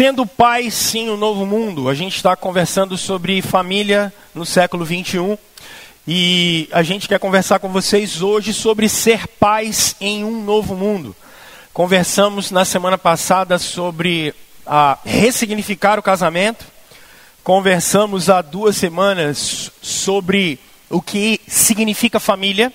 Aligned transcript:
Sendo 0.00 0.24
pai, 0.24 0.70
sim, 0.70 1.10
o 1.10 1.12
um 1.12 1.16
novo 1.18 1.44
mundo. 1.44 1.86
A 1.86 1.92
gente 1.92 2.16
está 2.16 2.34
conversando 2.34 2.96
sobre 2.96 3.42
família 3.42 4.10
no 4.34 4.46
século 4.46 4.82
21 4.82 5.36
e 6.08 6.70
a 6.72 6.82
gente 6.82 7.06
quer 7.06 7.18
conversar 7.18 7.58
com 7.58 7.68
vocês 7.68 8.22
hoje 8.22 8.54
sobre 8.54 8.88
ser 8.88 9.28
pais 9.28 9.94
em 10.00 10.24
um 10.24 10.42
novo 10.42 10.74
mundo. 10.74 11.14
Conversamos 11.74 12.50
na 12.50 12.64
semana 12.64 12.96
passada 12.96 13.58
sobre 13.58 14.34
a 14.64 14.96
ressignificar 15.04 15.98
o 15.98 16.02
casamento. 16.02 16.64
Conversamos 17.44 18.30
há 18.30 18.40
duas 18.40 18.78
semanas 18.78 19.70
sobre 19.82 20.58
o 20.88 21.02
que 21.02 21.38
significa 21.46 22.18
família. 22.18 22.72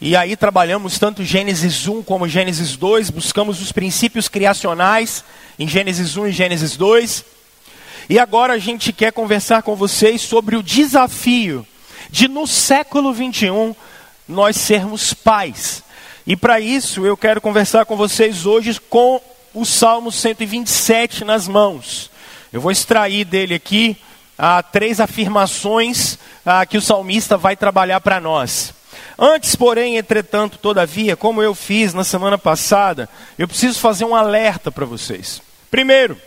E 0.00 0.16
aí 0.16 0.36
trabalhamos 0.36 0.98
tanto 0.98 1.24
Gênesis 1.24 1.86
1 1.86 2.02
como 2.02 2.28
Gênesis 2.28 2.76
2, 2.76 3.10
buscamos 3.10 3.62
os 3.62 3.70
princípios 3.70 4.28
criacionais 4.28 5.24
em 5.58 5.68
Gênesis 5.68 6.16
1 6.16 6.26
e 6.26 6.32
Gênesis 6.32 6.76
2. 6.76 7.24
E 8.08 8.18
agora 8.18 8.54
a 8.54 8.58
gente 8.58 8.92
quer 8.92 9.12
conversar 9.12 9.62
com 9.62 9.76
vocês 9.76 10.20
sobre 10.20 10.56
o 10.56 10.62
desafio 10.62 11.66
de 12.10 12.28
no 12.28 12.46
século 12.46 13.12
21 13.12 13.74
nós 14.28 14.56
sermos 14.56 15.14
pais. 15.14 15.82
E 16.26 16.36
para 16.36 16.58
isso 16.58 17.06
eu 17.06 17.16
quero 17.16 17.40
conversar 17.40 17.86
com 17.86 17.96
vocês 17.96 18.46
hoje 18.46 18.78
com 18.90 19.20
o 19.54 19.64
Salmo 19.64 20.10
127 20.10 21.24
nas 21.24 21.46
mãos. 21.46 22.10
Eu 22.52 22.60
vou 22.60 22.72
extrair 22.72 23.24
dele 23.24 23.54
aqui 23.54 23.96
ah, 24.36 24.62
três 24.62 25.00
afirmações 25.00 26.18
ah, 26.44 26.66
que 26.66 26.76
o 26.76 26.82
salmista 26.82 27.36
vai 27.36 27.56
trabalhar 27.56 28.00
para 28.00 28.20
nós. 28.20 28.74
Antes, 29.18 29.54
porém, 29.54 29.96
entretanto, 29.96 30.58
todavia, 30.58 31.16
como 31.16 31.42
eu 31.42 31.54
fiz 31.54 31.94
na 31.94 32.02
semana 32.02 32.36
passada, 32.36 33.08
eu 33.38 33.46
preciso 33.46 33.78
fazer 33.78 34.04
um 34.04 34.14
alerta 34.14 34.72
para 34.72 34.84
vocês. 34.84 35.40
Primeiro, 35.70 36.20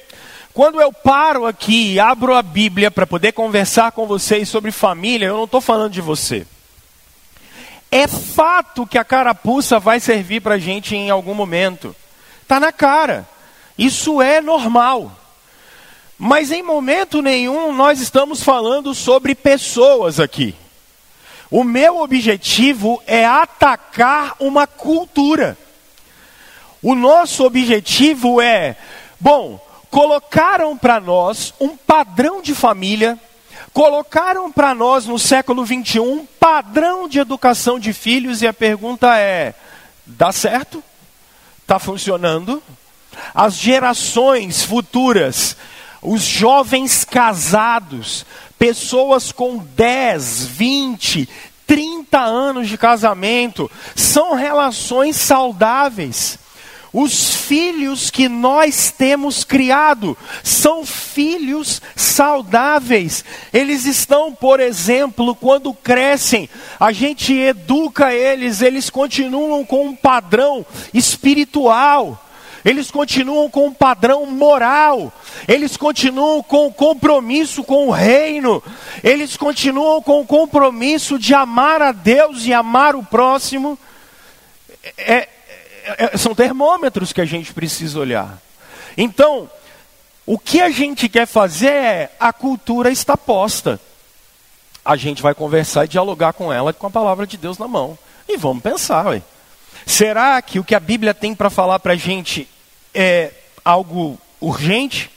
quando 0.54 0.82
eu 0.82 0.92
paro 0.92 1.46
aqui 1.46 1.94
e 1.94 2.00
abro 2.00 2.34
a 2.34 2.42
Bíblia 2.42 2.90
para 2.90 3.06
poder 3.06 3.34
conversar 3.34 3.92
com 3.92 4.08
vocês 4.08 4.50
sobre 4.50 4.72
família, 4.72 5.28
eu 5.28 5.38
não 5.38 5.44
estou 5.44 5.62
falando 5.62 5.92
de 5.92 6.02
você. 6.02 6.48
É 7.92 8.08
fato 8.08 8.88
que 8.88 8.98
a 8.98 9.04
carapuça 9.04 9.80
vai 9.80 10.00
servir 10.00 10.42
para 10.42 10.56
a 10.56 10.60
gente 10.60 10.96
em 10.96 11.10
algum 11.10 11.34
momento. 11.34 11.96
Está 12.42 12.60
na 12.60 12.72
cara. 12.72 13.28
Isso 13.78 14.22
é 14.22 14.42
normal. 14.42 15.12
Mas 16.18 16.52
em 16.52 16.64
momento 16.64 17.22
nenhum 17.22 17.72
nós 17.72 18.02
estamos 18.02 18.42
falando 18.42 18.96
sobre 18.96 19.36
pessoas 19.36 20.20
aqui. 20.20 20.56
O 21.50 21.64
meu 21.64 22.02
objetivo 22.02 23.02
é 23.08 23.26
atacar 23.26 24.36
uma 24.40 24.68
cultura. 24.68 25.58
O 26.82 26.94
nosso 26.94 27.46
objetivo 27.46 28.42
é, 28.42 28.76
bom, 29.20 29.60
colocaram 29.90 30.78
para 30.78 31.00
nós 31.00 31.54
um 31.60 31.76
padrão 31.76 32.42
de 32.42 32.54
família, 32.54 33.18
colocaram 33.74 34.52
para 34.52 34.76
nós 34.76 35.06
no 35.06 35.18
século 35.18 35.64
21 35.64 36.04
um 36.04 36.26
padrão 36.26 37.08
de 37.08 37.20
educação 37.20 37.80
de 37.80 37.94
filhos 37.94 38.42
e 38.42 38.48
a 38.48 38.54
pergunta 38.54 39.18
é: 39.18 39.54
dá 40.06 40.32
certo? 40.32 40.84
Está 41.62 41.80
funcionando? 41.80 42.62
As 43.34 43.56
gerações 43.56 44.64
futuras, 44.64 45.58
os 46.02 46.22
jovens 46.22 47.04
casados, 47.04 48.26
pessoas 48.58 49.32
com 49.32 49.58
10, 49.58 50.46
20, 50.48 51.30
30 51.66 52.20
anos 52.20 52.70
de 52.70 52.78
casamento, 52.78 53.70
são 53.96 54.34
relações 54.34 55.18
saudáveis. 55.18 56.40
Os 56.94 57.36
filhos 57.36 58.10
que 58.10 58.30
nós 58.30 58.92
temos 58.98 59.44
criado 59.44 60.18
são 60.44 60.86
filhos 60.86 61.82
saudáveis. 61.96 63.24
Eles 63.54 63.86
estão, 63.86 64.34
por 64.34 64.60
exemplo, 64.60 65.36
quando 65.36 65.74
crescem, 65.74 66.50
a 66.80 66.92
gente 66.92 67.34
educa 67.34 68.14
eles, 68.14 68.62
eles 68.62 68.90
continuam 68.90 69.66
com 69.66 69.88
um 69.88 69.96
padrão 69.96 70.66
espiritual 70.94 72.24
eles 72.68 72.92
continuam 72.92 73.50
com 73.50 73.68
um 73.68 73.74
padrão 73.74 74.26
moral, 74.26 75.14
eles 75.48 75.76
continuam 75.76 76.42
com 76.42 76.68
o 76.68 76.74
compromisso 76.74 77.64
com 77.64 77.88
o 77.88 77.92
reino, 77.92 78.64
eles 79.04 79.36
continuam 79.36 80.02
com 80.02 80.22
o 80.22 80.26
compromisso 80.26 81.20
de 81.20 81.34
amar 81.34 81.82
a 81.82 81.92
Deus 81.92 82.46
e 82.46 82.54
amar 82.54 82.96
o 82.96 83.04
próximo. 83.04 83.78
É, 84.98 85.14
é, 85.14 85.30
é, 85.86 86.18
são 86.18 86.34
termômetros 86.34 87.12
que 87.12 87.22
a 87.22 87.26
gente 87.26 87.54
precisa 87.54 88.00
olhar. 88.00 88.42
Então, 88.98 89.50
o 90.26 90.40
que 90.40 90.62
a 90.62 90.70
gente 90.70 91.10
quer 91.10 91.26
fazer 91.26 91.72
é 91.72 92.12
a 92.20 92.32
cultura 92.32 92.90
está 92.90 93.18
posta. 93.18 93.80
A 94.84 94.96
gente 94.96 95.22
vai 95.22 95.36
conversar 95.36 95.86
e 95.86 95.90
dialogar 95.90 96.34
com 96.34 96.52
ela 96.52 96.72
com 96.72 96.88
a 96.88 96.92
palavra 96.92 97.28
de 97.28 97.36
Deus 97.36 97.58
na 97.58 97.68
mão. 97.68 97.98
E 98.28 98.38
vamos 98.38 98.64
pensar, 98.64 99.08
ué. 99.08 99.22
Será 99.86 100.42
que 100.42 100.60
o 100.60 100.64
que 100.64 100.76
a 100.76 100.80
Bíblia 100.80 101.14
tem 101.14 101.34
para 101.34 101.50
falar 101.50 101.80
para 101.80 101.94
a 101.94 101.98
gente 101.98 102.48
é 102.94 103.32
algo 103.64 104.18
urgente. 104.40 105.12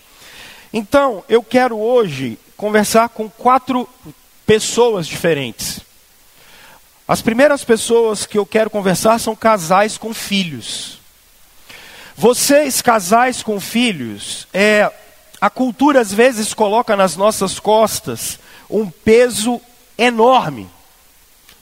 Então, 0.73 1.25
eu 1.29 1.43
quero 1.43 1.79
hoje 1.79 2.39
conversar 2.57 3.09
com 3.09 3.29
quatro 3.29 3.89
pessoas 4.47 5.07
diferentes. 5.07 5.81
As 7.07 7.21
primeiras 7.21 7.65
pessoas 7.65 8.25
que 8.25 8.39
eu 8.39 8.47
quero 8.47 8.71
conversar 8.71 9.19
são 9.19 9.35
casais 9.35 9.99
com 9.99 10.15
filhos. 10.15 10.99
Vocês, 12.17 12.81
casais 12.81 13.43
com 13.43 13.59
filhos, 13.59 14.47
é, 14.53 14.93
a 15.41 15.51
cultura 15.51 16.01
às 16.01 16.13
vezes 16.13 16.55
coloca 16.55 16.97
nas 16.97 17.17
nossas 17.17 17.59
costas 17.59 18.39
um 18.69 18.89
peso 18.89 19.61
enorme. 19.99 20.69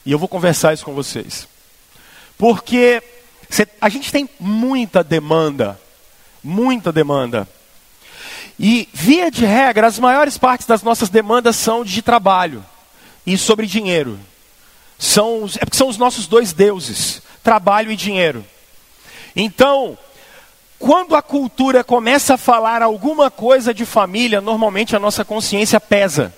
E 0.05 0.11
eu 0.11 0.19
vou 0.19 0.27
conversar 0.27 0.73
isso 0.73 0.85
com 0.85 0.93
vocês. 0.93 1.47
Porque 2.37 3.01
a 3.81 3.89
gente 3.89 4.11
tem 4.11 4.29
muita 4.39 5.03
demanda 5.03 5.79
muita 6.43 6.91
demanda. 6.91 7.47
E, 8.59 8.89
via 8.93 9.31
de 9.31 9.45
regra, 9.45 9.87
as 9.87 9.97
maiores 9.97 10.37
partes 10.37 10.67
das 10.67 10.83
nossas 10.83 11.07
demandas 11.07 11.55
são 11.55 11.83
de 11.83 12.01
trabalho 12.01 12.63
e 13.25 13.37
sobre 13.37 13.65
dinheiro. 13.65 14.19
São, 14.97 15.49
é 15.55 15.63
porque 15.63 15.77
são 15.77 15.87
os 15.87 15.97
nossos 15.97 16.27
dois 16.27 16.51
deuses, 16.51 17.21
trabalho 17.41 17.89
e 17.89 17.95
dinheiro. 17.95 18.45
Então, 19.33 19.97
quando 20.77 21.15
a 21.15 21.21
cultura 21.21 21.85
começa 21.85 22.33
a 22.33 22.37
falar 22.37 22.81
alguma 22.81 23.31
coisa 23.31 23.73
de 23.73 23.85
família, 23.85 24.41
normalmente 24.41 24.93
a 24.93 24.99
nossa 24.99 25.23
consciência 25.23 25.79
pesa. 25.79 26.33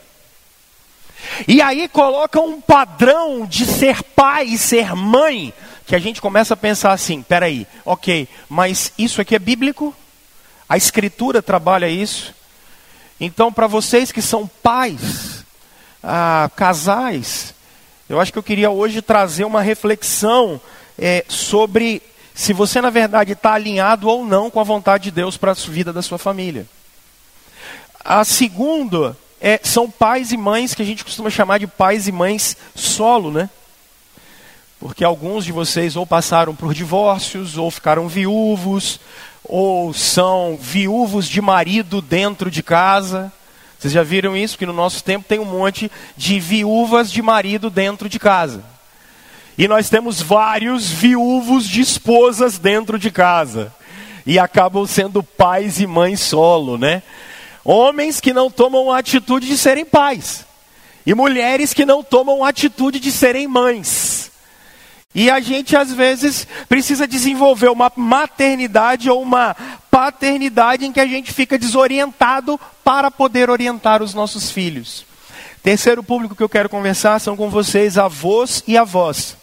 E 1.47 1.59
aí 1.59 1.87
coloca 1.87 2.39
um 2.39 2.61
padrão 2.61 3.47
de 3.47 3.65
ser 3.65 4.03
pai 4.03 4.45
e 4.45 4.57
ser 4.59 4.95
mãe 4.95 5.51
que 5.87 5.95
a 5.95 5.99
gente 5.99 6.21
começa 6.21 6.53
a 6.53 6.57
pensar 6.57 6.91
assim: 6.91 7.21
peraí, 7.21 7.65
ok, 7.83 8.27
mas 8.47 8.93
isso 8.97 9.21
aqui 9.21 9.35
é 9.35 9.39
bíblico? 9.39 9.95
A 10.71 10.77
Escritura 10.77 11.41
trabalha 11.41 11.89
isso. 11.89 12.33
Então, 13.19 13.51
para 13.51 13.67
vocês 13.67 14.09
que 14.09 14.21
são 14.21 14.47
pais, 14.47 15.43
ah, 16.01 16.49
casais, 16.55 17.53
eu 18.07 18.21
acho 18.21 18.31
que 18.31 18.39
eu 18.39 18.43
queria 18.43 18.71
hoje 18.71 19.01
trazer 19.01 19.43
uma 19.43 19.61
reflexão 19.61 20.61
é, 20.97 21.25
sobre 21.27 22.01
se 22.33 22.53
você, 22.53 22.79
na 22.79 22.89
verdade, 22.89 23.33
está 23.33 23.51
alinhado 23.51 24.07
ou 24.07 24.25
não 24.25 24.49
com 24.49 24.61
a 24.61 24.63
vontade 24.63 25.03
de 25.03 25.11
Deus 25.11 25.35
para 25.35 25.51
a 25.51 25.55
vida 25.55 25.91
da 25.91 26.01
sua 26.01 26.17
família. 26.17 26.65
A 27.99 28.23
segunda 28.23 29.17
é, 29.41 29.59
são 29.61 29.91
pais 29.91 30.31
e 30.31 30.37
mães 30.37 30.73
que 30.73 30.81
a 30.81 30.85
gente 30.85 31.03
costuma 31.03 31.29
chamar 31.29 31.57
de 31.57 31.67
pais 31.67 32.07
e 32.07 32.13
mães 32.13 32.55
solo, 32.73 33.29
né? 33.29 33.49
Porque 34.79 35.03
alguns 35.03 35.43
de 35.43 35.51
vocês 35.51 35.97
ou 35.97 36.07
passaram 36.07 36.55
por 36.55 36.73
divórcios, 36.73 37.57
ou 37.57 37.69
ficaram 37.69 38.07
viúvos, 38.07 39.01
ou 39.51 39.93
são 39.93 40.57
viúvos 40.57 41.27
de 41.27 41.41
marido 41.41 42.01
dentro 42.01 42.49
de 42.49 42.63
casa. 42.63 43.31
Vocês 43.77 43.93
já 43.93 44.01
viram 44.01 44.35
isso? 44.35 44.57
Que 44.57 44.65
no 44.65 44.71
nosso 44.71 45.03
tempo 45.03 45.25
tem 45.27 45.39
um 45.39 45.45
monte 45.45 45.91
de 46.15 46.39
viúvas 46.39 47.11
de 47.11 47.21
marido 47.21 47.69
dentro 47.69 48.07
de 48.07 48.17
casa. 48.17 48.63
E 49.57 49.67
nós 49.67 49.89
temos 49.89 50.21
vários 50.21 50.89
viúvos 50.89 51.67
de 51.67 51.81
esposas 51.81 52.57
dentro 52.57 52.97
de 52.97 53.11
casa. 53.11 53.73
E 54.25 54.39
acabam 54.39 54.87
sendo 54.87 55.21
pais 55.21 55.81
e 55.81 55.85
mães 55.85 56.21
solo, 56.21 56.77
né? 56.77 57.03
Homens 57.65 58.21
que 58.21 58.31
não 58.31 58.49
tomam 58.49 58.89
a 58.89 58.99
atitude 58.99 59.47
de 59.47 59.57
serem 59.57 59.83
pais. 59.83 60.45
E 61.05 61.13
mulheres 61.13 61.73
que 61.73 61.85
não 61.85 62.01
tomam 62.01 62.41
a 62.41 62.47
atitude 62.47 63.01
de 63.01 63.11
serem 63.11 63.49
mães. 63.49 64.10
E 65.13 65.29
a 65.29 65.39
gente 65.39 65.75
às 65.75 65.91
vezes 65.91 66.47
precisa 66.69 67.05
desenvolver 67.05 67.69
uma 67.69 67.91
maternidade 67.95 69.09
ou 69.09 69.21
uma 69.21 69.55
paternidade 69.89 70.85
em 70.85 70.91
que 70.91 71.01
a 71.01 71.05
gente 71.05 71.33
fica 71.33 71.59
desorientado 71.59 72.59
para 72.83 73.11
poder 73.11 73.49
orientar 73.49 74.01
os 74.01 74.13
nossos 74.13 74.49
filhos. 74.49 75.05
Terceiro 75.61 76.01
público 76.01 76.35
que 76.35 76.41
eu 76.41 76.49
quero 76.49 76.69
conversar 76.69 77.19
são 77.19 77.35
com 77.35 77.49
vocês, 77.49 77.97
avós 77.97 78.63
e 78.65 78.77
avós. 78.77 79.35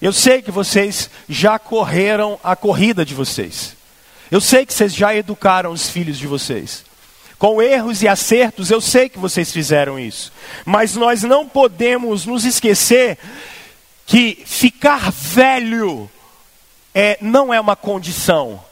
Eu 0.00 0.12
sei 0.12 0.42
que 0.42 0.50
vocês 0.50 1.08
já 1.28 1.58
correram 1.58 2.38
a 2.44 2.54
corrida 2.54 3.04
de 3.04 3.14
vocês. 3.14 3.74
Eu 4.30 4.40
sei 4.40 4.66
que 4.66 4.74
vocês 4.74 4.94
já 4.94 5.14
educaram 5.14 5.72
os 5.72 5.88
filhos 5.88 6.18
de 6.18 6.26
vocês. 6.26 6.84
Com 7.38 7.60
erros 7.60 8.02
e 8.02 8.08
acertos, 8.08 8.70
eu 8.70 8.80
sei 8.80 9.08
que 9.08 9.18
vocês 9.18 9.50
fizeram 9.50 9.98
isso. 9.98 10.32
Mas 10.64 10.94
nós 10.94 11.22
não 11.22 11.48
podemos 11.48 12.26
nos 12.26 12.44
esquecer 12.44 13.18
que 14.06 14.42
ficar 14.44 15.10
velho 15.10 16.10
é, 16.94 17.18
não 17.20 17.52
é 17.52 17.60
uma 17.60 17.74
condição. 17.74 18.62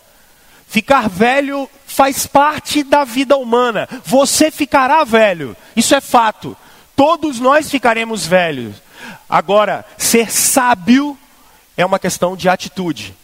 Ficar 0.68 1.08
velho 1.08 1.68
faz 1.86 2.26
parte 2.26 2.82
da 2.82 3.04
vida 3.04 3.36
humana. 3.36 3.88
Você 4.04 4.50
ficará 4.50 5.04
velho, 5.04 5.56
isso 5.76 5.94
é 5.94 6.00
fato. 6.00 6.56
Todos 6.96 7.40
nós 7.40 7.70
ficaremos 7.70 8.26
velhos. 8.26 8.76
Agora, 9.28 9.84
ser 9.98 10.30
sábio 10.30 11.18
é 11.76 11.84
uma 11.84 11.98
questão 11.98 12.36
de 12.36 12.48
atitude. 12.48 13.14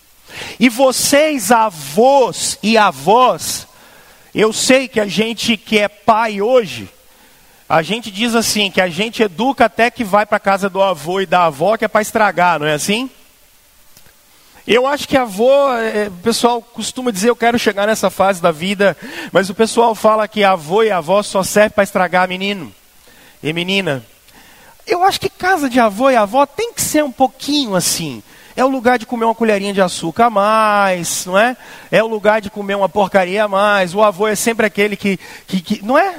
E 0.58 0.68
vocês, 0.68 1.50
avós 1.50 2.58
e 2.62 2.76
avós, 2.76 3.66
eu 4.34 4.52
sei 4.52 4.88
que 4.88 5.00
a 5.00 5.06
gente 5.06 5.56
que 5.56 5.78
é 5.78 5.88
pai 5.88 6.40
hoje, 6.40 6.88
a 7.68 7.82
gente 7.82 8.10
diz 8.10 8.34
assim, 8.34 8.70
que 8.70 8.80
a 8.80 8.88
gente 8.88 9.22
educa 9.22 9.66
até 9.66 9.90
que 9.90 10.02
vai 10.02 10.24
para 10.24 10.40
casa 10.40 10.70
do 10.70 10.82
avô 10.82 11.20
e 11.20 11.26
da 11.26 11.44
avó, 11.44 11.76
que 11.76 11.84
é 11.84 11.88
para 11.88 12.00
estragar, 12.00 12.58
não 12.58 12.66
é 12.66 12.72
assim? 12.72 13.10
Eu 14.66 14.86
acho 14.86 15.06
que 15.06 15.16
avô, 15.16 15.72
é, 15.74 16.08
o 16.08 16.22
pessoal 16.22 16.62
costuma 16.62 17.10
dizer, 17.10 17.28
eu 17.28 17.36
quero 17.36 17.58
chegar 17.58 17.86
nessa 17.86 18.08
fase 18.08 18.40
da 18.40 18.50
vida, 18.50 18.96
mas 19.32 19.50
o 19.50 19.54
pessoal 19.54 19.94
fala 19.94 20.28
que 20.28 20.44
avô 20.44 20.82
e 20.82 20.90
avó 20.90 21.22
só 21.22 21.42
serve 21.42 21.70
para 21.70 21.84
estragar 21.84 22.28
menino 22.28 22.72
e 23.42 23.52
menina. 23.52 24.04
Eu 24.86 25.02
acho 25.02 25.20
que 25.20 25.28
casa 25.28 25.68
de 25.68 25.78
avô 25.78 26.10
e 26.10 26.16
avó 26.16 26.46
tem 26.46 26.72
que 26.72 26.80
ser 26.80 27.04
um 27.04 27.12
pouquinho 27.12 27.74
assim. 27.74 28.22
É 28.56 28.64
o 28.64 28.68
lugar 28.68 28.98
de 28.98 29.06
comer 29.06 29.26
uma 29.26 29.34
colherinha 29.34 29.72
de 29.72 29.80
açúcar 29.80 30.26
a 30.26 30.30
mais, 30.30 31.26
não 31.26 31.38
é? 31.38 31.56
É 31.92 32.02
o 32.02 32.06
lugar 32.06 32.40
de 32.40 32.50
comer 32.50 32.74
uma 32.74 32.88
porcaria 32.88 33.44
a 33.44 33.48
mais. 33.48 33.94
O 33.94 34.02
avô 34.02 34.26
é 34.26 34.34
sempre 34.34 34.66
aquele 34.66 34.96
que. 34.96 35.18
que, 35.46 35.60
que 35.60 35.84
não 35.84 35.96
é? 35.96 36.16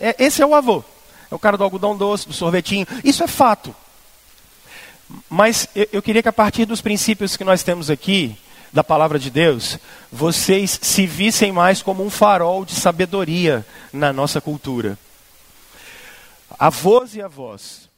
É? 0.00 0.14
Esse 0.18 0.42
é 0.42 0.46
o 0.46 0.54
avô. 0.54 0.82
É 1.30 1.34
o 1.34 1.38
cara 1.38 1.56
do 1.56 1.64
algodão 1.64 1.96
doce, 1.96 2.26
do 2.26 2.32
sorvetinho. 2.32 2.86
Isso 3.02 3.22
é 3.22 3.26
fato. 3.26 3.74
Mas 5.28 5.68
eu, 5.74 5.88
eu 5.94 6.02
queria 6.02 6.22
que 6.22 6.28
a 6.28 6.32
partir 6.32 6.64
dos 6.64 6.80
princípios 6.80 7.36
que 7.36 7.44
nós 7.44 7.62
temos 7.62 7.90
aqui, 7.90 8.36
da 8.72 8.84
palavra 8.84 9.18
de 9.18 9.30
Deus, 9.30 9.78
vocês 10.12 10.78
se 10.82 11.06
vissem 11.06 11.52
mais 11.52 11.82
como 11.82 12.04
um 12.04 12.10
farol 12.10 12.64
de 12.64 12.74
sabedoria 12.74 13.64
na 13.92 14.12
nossa 14.12 14.40
cultura. 14.40 14.98
Avós 16.58 17.14
e 17.14 17.22
avós, 17.22 17.88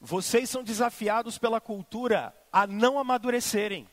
vocês 0.00 0.48
são 0.48 0.62
desafiados 0.62 1.38
pela 1.38 1.60
cultura 1.60 2.32
a 2.52 2.66
não 2.66 2.98
amadurecerem. 2.98 3.86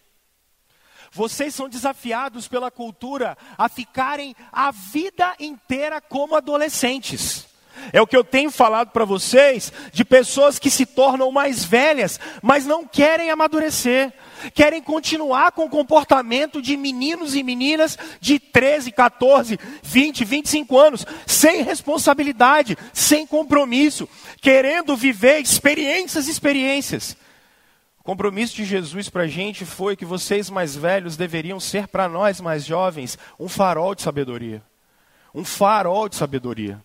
Vocês 1.12 1.56
são 1.56 1.70
desafiados 1.70 2.48
pela 2.48 2.70
cultura 2.70 3.38
a 3.58 3.70
ficarem 3.70 4.36
a 4.52 4.72
vida 4.72 5.36
inteira 5.40 6.02
como 6.02 6.36
adolescentes. 6.36 7.48
É 7.92 8.02
o 8.02 8.08
que 8.08 8.16
eu 8.16 8.24
tenho 8.24 8.52
falado 8.52 8.92
para 8.92 9.06
vocês 9.06 9.72
de 9.92 10.04
pessoas 10.04 10.60
que 10.60 10.70
se 10.70 10.86
tornam 10.86 11.32
mais 11.32 11.64
velhas, 11.64 12.20
mas 12.42 12.66
não 12.66 12.86
querem 12.86 13.30
amadurecer, 13.30 14.12
querem 14.54 14.82
continuar 14.82 15.52
com 15.52 15.66
o 15.66 15.70
comportamento 15.70 16.62
de 16.62 16.76
meninos 16.78 17.36
e 17.36 17.44
meninas 17.44 17.98
de 18.20 18.40
13, 18.40 18.92
14, 18.92 19.60
20, 19.82 20.26
25 20.26 20.78
anos, 20.78 21.06
sem 21.26 21.64
responsabilidade, 21.64 22.78
sem 22.94 23.26
compromisso, 23.26 24.08
querendo 24.42 24.96
viver 24.96 25.40
experiências, 25.40 26.28
experiências. 26.28 27.18
O 28.00 28.04
compromisso 28.04 28.56
de 28.56 28.66
Jesus 28.66 29.10
para 29.10 29.24
a 29.24 29.28
gente 29.28 29.66
foi 29.66 29.96
que 29.96 30.06
vocês 30.06 30.50
mais 30.52 30.76
velhos 30.76 31.18
deveriam 31.18 31.60
ser 31.60 31.88
para 31.88 32.08
nós 32.08 32.40
mais 32.40 32.64
jovens 32.64 33.18
um 33.40 33.50
farol 33.50 33.96
de 33.96 34.04
sabedoria. 34.04 34.62
Um 35.34 35.44
farol 35.44 36.08
de 36.08 36.16
sabedoria. 36.16 36.85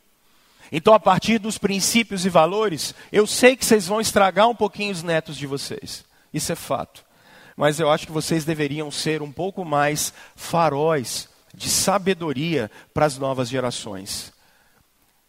Então, 0.73 0.95
a 0.95 1.01
partir 1.01 1.39
dos 1.39 1.59
princípios 1.59 2.25
e 2.25 2.29
valores, 2.29 2.95
eu 3.11 3.27
sei 3.27 3.57
que 3.57 3.65
vocês 3.65 3.87
vão 3.87 4.01
estragar 4.01 4.49
um 4.49 4.55
pouquinho 4.55 4.93
os 4.93 5.03
netos 5.03 5.37
de 5.37 5.47
vocês. 5.47 6.05
Isso 6.33 6.53
é 6.53 6.55
fato. 6.55 7.05
Mas 7.57 7.81
eu 7.81 7.91
acho 7.91 8.07
que 8.07 8.13
vocês 8.13 8.45
deveriam 8.45 8.91
ser 8.91 9.21
um 9.21 9.33
pouco 9.33 9.65
mais 9.65 10.15
faróis 10.37 11.29
de 11.53 11.69
sabedoria 11.69 12.71
para 12.95 13.07
as 13.07 13.19
novas 13.19 13.49
gerações. 13.49 14.33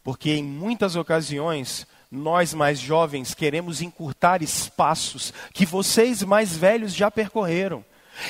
Porque 0.04 0.32
em 0.32 0.44
muitas 0.44 0.96
ocasiões, 0.96 1.88
nós 2.12 2.54
mais 2.54 2.80
jovens 2.80 3.34
queremos 3.34 3.82
encurtar 3.82 4.42
espaços 4.42 5.34
que 5.54 5.66
vocês 5.66 6.22
mais 6.24 6.56
velhos 6.56 6.94
já 6.94 7.10
percorreram. 7.10 7.84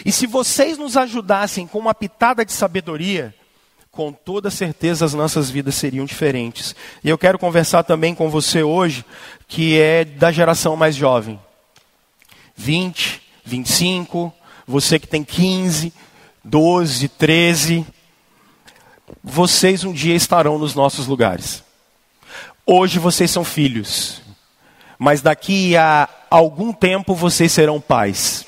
E 0.06 0.12
se 0.12 0.28
vocês 0.28 0.78
nos 0.78 0.96
ajudassem 0.96 1.68
com 1.68 1.80
uma 1.80 1.94
pitada 1.94 2.46
de 2.46 2.54
sabedoria, 2.54 3.36
com 3.91 4.13
toda 4.13 4.49
certeza 4.49 5.03
as 5.03 5.13
nossas 5.13 5.49
vidas 5.49 5.75
seriam 5.75 6.05
diferentes. 6.05 6.73
E 7.03 7.09
eu 7.09 7.17
quero 7.17 7.38
conversar 7.38 7.83
também 7.83 8.15
com 8.15 8.29
você 8.29 8.63
hoje, 8.63 9.03
que 9.47 9.77
é 9.77 10.05
da 10.05 10.31
geração 10.31 10.77
mais 10.77 10.95
jovem. 10.95 11.38
20, 12.55 13.21
25, 13.43 14.33
você 14.65 14.97
que 14.97 15.07
tem 15.07 15.23
15, 15.23 15.91
12, 16.43 17.07
13. 17.09 17.85
Vocês 19.21 19.83
um 19.83 19.91
dia 19.91 20.15
estarão 20.15 20.57
nos 20.57 20.73
nossos 20.73 21.05
lugares. 21.05 21.61
Hoje 22.65 22.97
vocês 22.97 23.29
são 23.29 23.43
filhos, 23.43 24.21
mas 24.97 25.21
daqui 25.21 25.75
a 25.75 26.07
algum 26.29 26.71
tempo 26.71 27.13
vocês 27.13 27.51
serão 27.51 27.81
pais. 27.81 28.45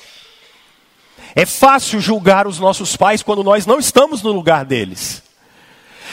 É 1.34 1.44
fácil 1.44 2.00
julgar 2.00 2.46
os 2.46 2.58
nossos 2.58 2.96
pais 2.96 3.22
quando 3.22 3.44
nós 3.44 3.66
não 3.66 3.78
estamos 3.78 4.22
no 4.22 4.32
lugar 4.32 4.64
deles. 4.64 5.23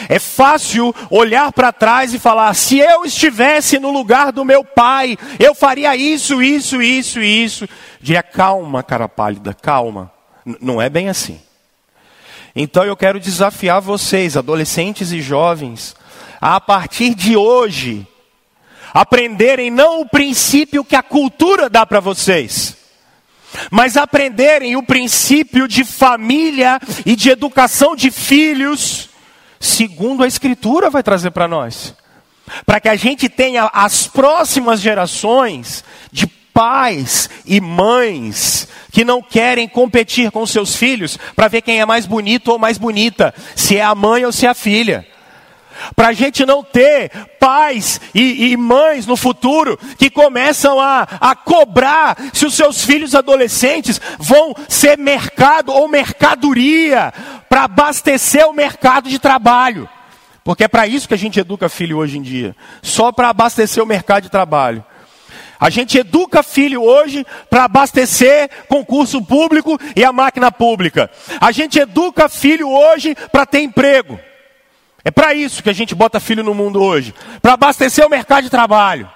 É 0.09 0.19
fácil 0.19 0.93
olhar 1.09 1.51
para 1.51 1.71
trás 1.71 2.13
e 2.13 2.19
falar: 2.19 2.53
se 2.53 2.79
eu 2.79 3.05
estivesse 3.05 3.79
no 3.79 3.91
lugar 3.91 4.31
do 4.31 4.45
meu 4.45 4.63
pai, 4.63 5.17
eu 5.39 5.53
faria 5.53 5.95
isso, 5.95 6.41
isso, 6.41 6.81
isso, 6.81 7.19
isso. 7.19 7.67
Diria: 7.99 8.23
calma, 8.23 8.83
cara 8.83 9.07
pálida, 9.07 9.53
calma. 9.53 10.11
Não 10.59 10.81
é 10.81 10.89
bem 10.89 11.09
assim. 11.09 11.39
Então 12.55 12.83
eu 12.83 12.97
quero 12.97 13.19
desafiar 13.19 13.79
vocês, 13.79 14.35
adolescentes 14.35 15.11
e 15.11 15.21
jovens, 15.21 15.95
a 16.39 16.59
partir 16.59 17.13
de 17.13 17.37
hoje, 17.37 18.05
aprenderem 18.93 19.71
não 19.71 20.01
o 20.01 20.09
princípio 20.09 20.83
que 20.83 20.95
a 20.95 21.03
cultura 21.03 21.69
dá 21.69 21.85
para 21.85 22.01
vocês, 22.01 22.75
mas 23.69 23.95
aprenderem 23.95 24.75
o 24.75 24.83
princípio 24.83 25.67
de 25.67 25.85
família 25.85 26.79
e 27.05 27.15
de 27.15 27.29
educação 27.29 27.95
de 27.95 28.11
filhos 28.11 29.10
segundo 29.61 30.23
a 30.23 30.27
Escritura 30.27 30.89
vai 30.89 31.03
trazer 31.03 31.31
para 31.31 31.47
nós. 31.47 31.95
Para 32.65 32.81
que 32.81 32.89
a 32.89 32.95
gente 32.95 33.29
tenha 33.29 33.69
as 33.71 34.07
próximas 34.07 34.81
gerações 34.81 35.85
de 36.11 36.27
pais 36.27 37.29
e 37.45 37.61
mães 37.61 38.67
que 38.91 39.05
não 39.05 39.21
querem 39.21 39.69
competir 39.69 40.31
com 40.31 40.45
seus 40.45 40.75
filhos 40.75 41.17
para 41.35 41.47
ver 41.47 41.61
quem 41.61 41.79
é 41.79 41.85
mais 41.85 42.05
bonito 42.05 42.51
ou 42.51 42.59
mais 42.59 42.77
bonita, 42.77 43.33
se 43.55 43.77
é 43.77 43.83
a 43.83 43.95
mãe 43.95 44.25
ou 44.25 44.31
se 44.31 44.45
é 44.45 44.49
a 44.49 44.53
filha. 44.53 45.07
Para 45.95 46.09
a 46.09 46.13
gente 46.13 46.45
não 46.45 46.63
ter 46.63 47.11
pais 47.39 47.99
e, 48.13 48.51
e, 48.51 48.57
mães 48.57 49.05
no 49.05 49.15
futuro 49.15 49.77
que 49.97 50.09
começam 50.09 50.79
a, 50.79 51.07
a 51.19 51.35
cobrar 51.35 52.17
se 52.33 52.45
os 52.45 52.53
seus 52.53 52.83
filhos 52.83 53.15
adolescentes 53.15 53.99
vão 54.19 54.55
ser 54.67 54.97
mercado 54.97 55.71
ou 55.71 55.87
mercadoria 55.87 57.13
para 57.49 57.63
abastecer 57.63 58.47
o 58.47 58.53
mercado 58.53 59.09
de 59.09 59.19
trabalho. 59.19 59.89
Porque 60.43 60.63
é 60.63 60.67
para 60.67 60.87
isso 60.87 61.07
que 61.07 61.13
a 61.13 61.17
gente 61.17 61.39
educa 61.39 61.69
filho 61.69 61.97
hoje 61.97 62.17
em 62.17 62.21
dia 62.21 62.55
só 62.81 63.11
para 63.11 63.29
abastecer 63.29 63.83
o 63.83 63.87
mercado 63.87 64.23
de 64.23 64.29
trabalho. 64.29 64.83
A 65.59 65.69
gente 65.69 65.95
educa 65.99 66.41
filho 66.41 66.81
hoje 66.81 67.23
para 67.47 67.65
abastecer 67.65 68.49
concurso 68.67 69.21
público 69.21 69.79
e 69.95 70.03
a 70.03 70.11
máquina 70.11 70.51
pública. 70.51 71.11
A 71.39 71.51
gente 71.51 71.77
educa 71.77 72.27
filho 72.27 72.67
hoje 72.67 73.15
para 73.31 73.45
ter 73.45 73.61
emprego. 73.61 74.19
É 75.03 75.11
para 75.11 75.33
isso 75.33 75.63
que 75.63 75.69
a 75.69 75.73
gente 75.73 75.95
bota 75.95 76.19
filho 76.19 76.43
no 76.43 76.53
mundo 76.53 76.81
hoje 76.81 77.13
para 77.41 77.53
abastecer 77.53 78.05
o 78.05 78.09
mercado 78.09 78.43
de 78.43 78.49
trabalho. 78.49 79.09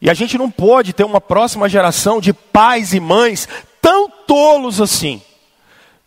E 0.00 0.10
a 0.10 0.14
gente 0.14 0.36
não 0.36 0.50
pode 0.50 0.92
ter 0.92 1.04
uma 1.04 1.20
próxima 1.20 1.68
geração 1.68 2.20
de 2.20 2.32
pais 2.32 2.92
e 2.92 2.98
mães 2.98 3.48
tão 3.80 4.08
tolos 4.08 4.80
assim. 4.80 5.22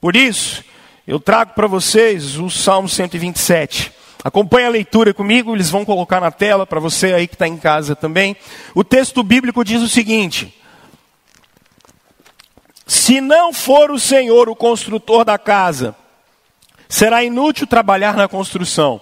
Por 0.01 0.15
isso, 0.15 0.63
eu 1.07 1.19
trago 1.19 1.53
para 1.53 1.67
vocês 1.67 2.37
o 2.37 2.49
Salmo 2.49 2.89
127. 2.89 3.93
Acompanhe 4.23 4.65
a 4.65 4.69
leitura 4.69 5.13
comigo, 5.13 5.55
eles 5.55 5.69
vão 5.69 5.85
colocar 5.85 6.19
na 6.19 6.31
tela 6.31 6.65
para 6.65 6.79
você 6.79 7.13
aí 7.13 7.27
que 7.27 7.35
está 7.35 7.47
em 7.47 7.57
casa 7.57 7.95
também. 7.95 8.35
O 8.73 8.83
texto 8.83 9.21
bíblico 9.21 9.63
diz 9.63 9.81
o 9.81 9.87
seguinte: 9.87 10.53
Se 12.87 13.21
não 13.21 13.53
for 13.53 13.91
o 13.91 13.99
Senhor 13.99 14.49
o 14.49 14.55
construtor 14.55 15.23
da 15.23 15.37
casa, 15.37 15.95
será 16.87 17.23
inútil 17.23 17.67
trabalhar 17.67 18.15
na 18.15 18.27
construção. 18.27 19.01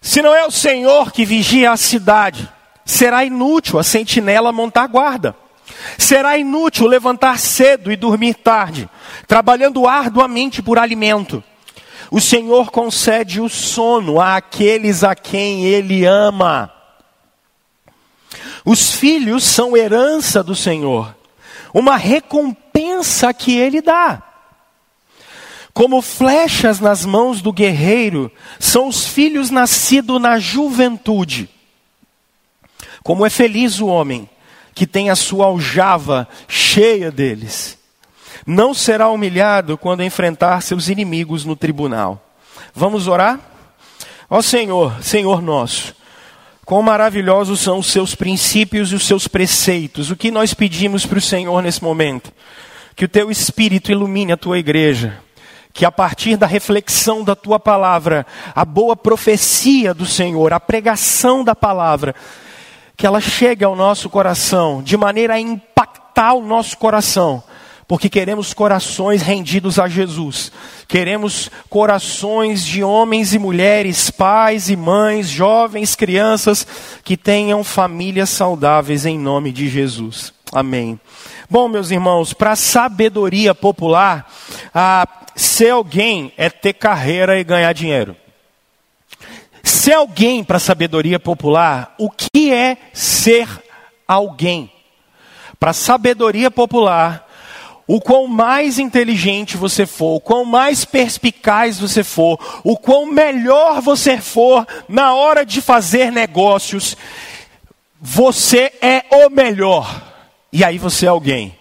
Se 0.00 0.20
não 0.20 0.34
é 0.34 0.44
o 0.44 0.50
Senhor 0.50 1.12
que 1.12 1.24
vigia 1.24 1.70
a 1.70 1.76
cidade, 1.76 2.48
será 2.84 3.24
inútil 3.24 3.78
a 3.78 3.82
sentinela 3.82 4.52
montar 4.52 4.86
guarda. 4.88 5.36
Será 5.96 6.36
inútil 6.36 6.86
levantar 6.86 7.38
cedo 7.38 7.90
e 7.90 7.96
dormir 7.96 8.34
tarde, 8.34 8.88
trabalhando 9.26 9.86
arduamente 9.86 10.60
por 10.60 10.78
alimento. 10.78 11.42
O 12.10 12.20
Senhor 12.20 12.70
concede 12.70 13.40
o 13.40 13.48
sono 13.48 14.20
àqueles 14.20 15.02
a 15.02 15.14
quem 15.14 15.64
Ele 15.64 16.04
ama. 16.04 16.70
Os 18.64 18.92
filhos 18.92 19.44
são 19.44 19.76
herança 19.76 20.42
do 20.42 20.54
Senhor, 20.54 21.14
uma 21.72 21.96
recompensa 21.96 23.32
que 23.32 23.56
Ele 23.56 23.80
dá. 23.80 24.22
Como 25.72 26.02
flechas 26.02 26.80
nas 26.80 27.04
mãos 27.04 27.40
do 27.40 27.52
guerreiro, 27.52 28.30
são 28.60 28.88
os 28.88 29.06
filhos 29.06 29.50
nascidos 29.50 30.20
na 30.20 30.38
juventude. 30.38 31.48
Como 33.02 33.24
é 33.24 33.30
feliz 33.30 33.80
o 33.80 33.86
homem 33.86 34.28
que 34.74 34.86
tem 34.86 35.10
a 35.10 35.16
sua 35.16 35.46
aljava 35.46 36.28
cheia 36.46 37.10
deles. 37.10 37.78
Não 38.46 38.74
será 38.74 39.08
humilhado 39.08 39.78
quando 39.78 40.02
enfrentar 40.02 40.60
seus 40.62 40.88
inimigos 40.88 41.44
no 41.44 41.56
tribunal. 41.56 42.22
Vamos 42.74 43.06
orar? 43.06 43.40
Ó 44.28 44.40
Senhor, 44.42 45.02
Senhor 45.02 45.42
nosso, 45.42 45.94
quão 46.64 46.82
maravilhosos 46.82 47.60
são 47.60 47.78
os 47.78 47.86
seus 47.86 48.14
princípios 48.14 48.92
e 48.92 48.94
os 48.94 49.06
seus 49.06 49.28
preceitos. 49.28 50.10
O 50.10 50.16
que 50.16 50.30
nós 50.30 50.54
pedimos 50.54 51.06
para 51.06 51.18
o 51.18 51.22
Senhor 51.22 51.62
nesse 51.62 51.82
momento? 51.82 52.32
Que 52.94 53.04
o 53.04 53.08
teu 53.08 53.30
Espírito 53.30 53.90
ilumine 53.90 54.32
a 54.32 54.36
tua 54.36 54.58
igreja 54.58 55.18
que 55.72 55.84
a 55.84 55.90
partir 55.90 56.36
da 56.36 56.46
reflexão 56.46 57.24
da 57.24 57.34
tua 57.34 57.58
palavra, 57.58 58.26
a 58.54 58.64
boa 58.64 58.94
profecia 58.94 59.94
do 59.94 60.04
Senhor, 60.04 60.52
a 60.52 60.60
pregação 60.60 61.42
da 61.42 61.54
palavra, 61.54 62.14
que 62.96 63.06
ela 63.06 63.20
chegue 63.20 63.64
ao 63.64 63.74
nosso 63.74 64.10
coração 64.10 64.82
de 64.82 64.96
maneira 64.96 65.34
a 65.34 65.40
impactar 65.40 66.34
o 66.34 66.44
nosso 66.44 66.76
coração, 66.76 67.42
porque 67.88 68.08
queremos 68.08 68.52
corações 68.54 69.22
rendidos 69.22 69.78
a 69.78 69.88
Jesus, 69.88 70.52
queremos 70.86 71.50
corações 71.68 72.64
de 72.64 72.84
homens 72.84 73.34
e 73.34 73.38
mulheres, 73.38 74.10
pais 74.10 74.68
e 74.68 74.76
mães, 74.76 75.28
jovens, 75.28 75.96
crianças, 75.96 76.66
que 77.02 77.16
tenham 77.16 77.64
famílias 77.64 78.30
saudáveis 78.30 79.06
em 79.06 79.18
nome 79.18 79.52
de 79.52 79.68
Jesus. 79.68 80.32
Amém. 80.52 81.00
Bom, 81.52 81.68
meus 81.68 81.90
irmãos, 81.90 82.32
para 82.32 82.56
sabedoria 82.56 83.54
popular, 83.54 84.26
a 84.74 85.06
ser 85.36 85.68
alguém 85.68 86.32
é 86.34 86.48
ter 86.48 86.72
carreira 86.72 87.38
e 87.38 87.44
ganhar 87.44 87.74
dinheiro. 87.74 88.16
Ser 89.62 89.92
alguém 89.92 90.42
para 90.42 90.58
sabedoria 90.58 91.20
popular, 91.20 91.94
o 91.98 92.08
que 92.08 92.50
é 92.50 92.78
ser 92.94 93.46
alguém? 94.08 94.72
Para 95.60 95.74
sabedoria 95.74 96.50
popular, 96.50 97.28
o 97.86 98.00
quão 98.00 98.26
mais 98.26 98.78
inteligente 98.78 99.58
você 99.58 99.84
for, 99.84 100.16
o 100.16 100.20
quão 100.20 100.46
mais 100.46 100.86
perspicaz 100.86 101.78
você 101.78 102.02
for, 102.02 102.40
o 102.64 102.78
quão 102.78 103.04
melhor 103.04 103.82
você 103.82 104.16
for 104.16 104.66
na 104.88 105.12
hora 105.12 105.44
de 105.44 105.60
fazer 105.60 106.10
negócios, 106.10 106.96
você 108.00 108.72
é 108.80 109.04
o 109.10 109.28
melhor. 109.28 110.11
E 110.52 110.62
aí 110.62 110.78
você 110.78 111.06
é 111.06 111.08
alguém. 111.08 111.56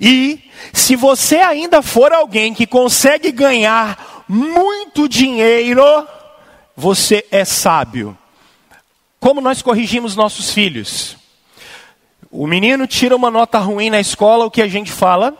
E 0.00 0.50
se 0.72 0.96
você 0.96 1.36
ainda 1.36 1.80
for 1.80 2.12
alguém 2.12 2.52
que 2.52 2.66
consegue 2.66 3.30
ganhar 3.30 4.24
muito 4.28 5.08
dinheiro, 5.08 5.84
você 6.76 7.24
é 7.30 7.44
sábio. 7.44 8.16
Como 9.20 9.40
nós 9.40 9.62
corrigimos 9.62 10.16
nossos 10.16 10.52
filhos? 10.52 11.16
O 12.30 12.46
menino 12.46 12.86
tira 12.86 13.14
uma 13.14 13.30
nota 13.30 13.58
ruim 13.58 13.90
na 13.90 14.00
escola, 14.00 14.46
o 14.46 14.50
que 14.50 14.62
a 14.62 14.66
gente 14.66 14.90
fala? 14.90 15.36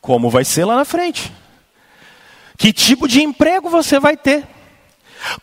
Como 0.00 0.28
vai 0.30 0.44
ser 0.44 0.64
lá 0.64 0.76
na 0.76 0.84
frente? 0.84 1.32
Que 2.56 2.72
tipo 2.72 3.06
de 3.06 3.22
emprego 3.22 3.68
você 3.68 4.00
vai 4.00 4.16
ter? 4.16 4.44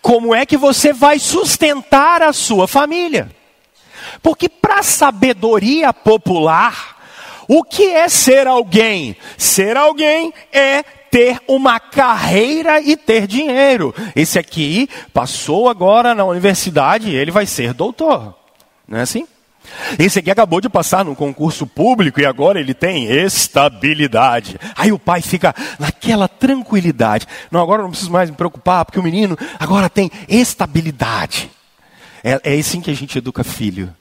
Como 0.01 0.35
é 0.35 0.45
que 0.45 0.57
você 0.57 0.91
vai 0.91 1.19
sustentar 1.19 2.21
a 2.21 2.33
sua 2.33 2.67
família? 2.67 3.31
Porque 4.21 4.47
para 4.47 4.79
a 4.79 4.83
sabedoria 4.83 5.93
popular, 5.93 6.97
o 7.47 7.63
que 7.63 7.87
é 7.87 8.07
ser 8.07 8.47
alguém? 8.47 9.15
Ser 9.37 9.75
alguém 9.75 10.33
é 10.51 10.83
ter 10.83 11.41
uma 11.47 11.79
carreira 11.79 12.79
e 12.79 12.95
ter 12.95 13.27
dinheiro. 13.27 13.93
Esse 14.15 14.39
aqui 14.39 14.87
passou 15.13 15.67
agora 15.67 16.15
na 16.15 16.23
universidade 16.23 17.09
e 17.09 17.15
ele 17.15 17.31
vai 17.31 17.45
ser 17.45 17.73
doutor. 17.73 18.33
Não 18.87 18.99
é 18.99 19.01
assim? 19.01 19.27
Esse 19.99 20.19
aqui 20.19 20.31
acabou 20.31 20.61
de 20.61 20.69
passar 20.69 21.05
num 21.05 21.15
concurso 21.15 21.67
público 21.67 22.19
e 22.19 22.25
agora 22.25 22.59
ele 22.59 22.73
tem 22.73 23.05
estabilidade. 23.05 24.57
Aí 24.75 24.91
o 24.91 24.99
pai 24.99 25.21
fica 25.21 25.53
naquela 25.79 26.27
tranquilidade. 26.27 27.27
Não, 27.51 27.61
agora 27.61 27.83
não 27.83 27.89
preciso 27.89 28.11
mais 28.11 28.29
me 28.29 28.35
preocupar, 28.35 28.85
porque 28.85 28.99
o 28.99 29.03
menino 29.03 29.37
agora 29.59 29.89
tem 29.89 30.09
estabilidade. 30.27 31.49
É, 32.23 32.39
é 32.43 32.59
assim 32.59 32.81
que 32.81 32.91
a 32.91 32.95
gente 32.95 33.17
educa 33.17 33.43
filho. 33.43 33.93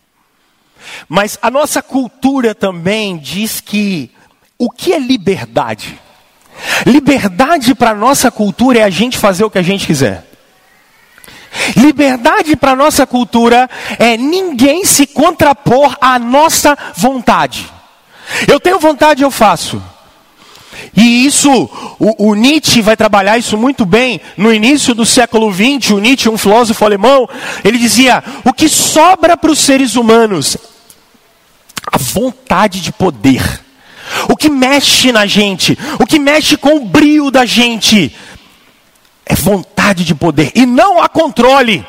Mas 1.09 1.39
a 1.41 1.51
nossa 1.51 1.83
cultura 1.83 2.55
também 2.55 3.17
diz 3.19 3.61
que 3.61 4.11
o 4.59 4.71
que 4.71 4.93
é 4.93 4.99
liberdade? 4.99 5.99
Liberdade 6.87 7.75
para 7.75 7.91
a 7.91 7.95
nossa 7.95 8.31
cultura 8.31 8.81
é 8.81 8.83
a 8.83 8.91
gente 8.91 9.19
fazer 9.19 9.45
o 9.45 9.51
que 9.51 9.59
a 9.59 9.63
gente 9.63 9.87
quiser. 9.87 10.27
Liberdade 11.77 12.55
para 12.57 12.73
a 12.73 12.77
nossa 12.77 13.07
cultura 13.07 13.69
é 13.99 14.17
ninguém 14.17 14.85
se 14.85 15.07
contrapor 15.07 15.97
à 16.01 16.19
nossa 16.19 16.77
vontade. 16.97 17.71
Eu 18.47 18.61
tenho 18.61 18.79
vontade, 18.79 19.23
eu 19.23 19.31
faço. 19.31 19.83
E 20.97 21.27
isso, 21.27 21.51
o, 21.99 22.31
o, 22.31 22.35
Nietzsche 22.35 22.81
vai 22.81 22.97
trabalhar 22.97 23.37
isso 23.37 23.57
muito 23.57 23.85
bem. 23.85 24.21
No 24.37 24.53
início 24.53 24.95
do 24.95 25.05
século 25.05 25.53
XX, 25.53 25.91
o 25.91 25.99
Nietzsche, 25.99 26.29
um 26.29 26.39
filósofo 26.39 26.85
alemão, 26.85 27.29
ele 27.65 27.79
dizia: 27.79 28.23
o 28.45 28.53
que 28.53 28.69
sobra 28.69 29.37
para 29.37 29.51
os 29.51 29.59
seres 29.59 29.97
humanos 29.97 30.57
a 31.91 31.99
vontade 31.99 32.81
de 32.81 32.93
poder. 32.93 33.43
O 34.29 34.37
que 34.37 34.51
mexe 34.51 35.13
na 35.13 35.27
gente, 35.27 35.79
o 35.99 36.07
que 36.07 36.19
mexe 36.19 36.57
com 36.57 36.77
o 36.77 36.85
brilho 36.85 37.31
da 37.31 37.45
gente, 37.45 38.15
é 39.25 39.35
vontade 39.35 40.05
de 40.05 40.15
poder 40.15 40.51
e 40.55 40.67
não 40.67 41.01
a 41.01 41.09
controle. 41.09 41.87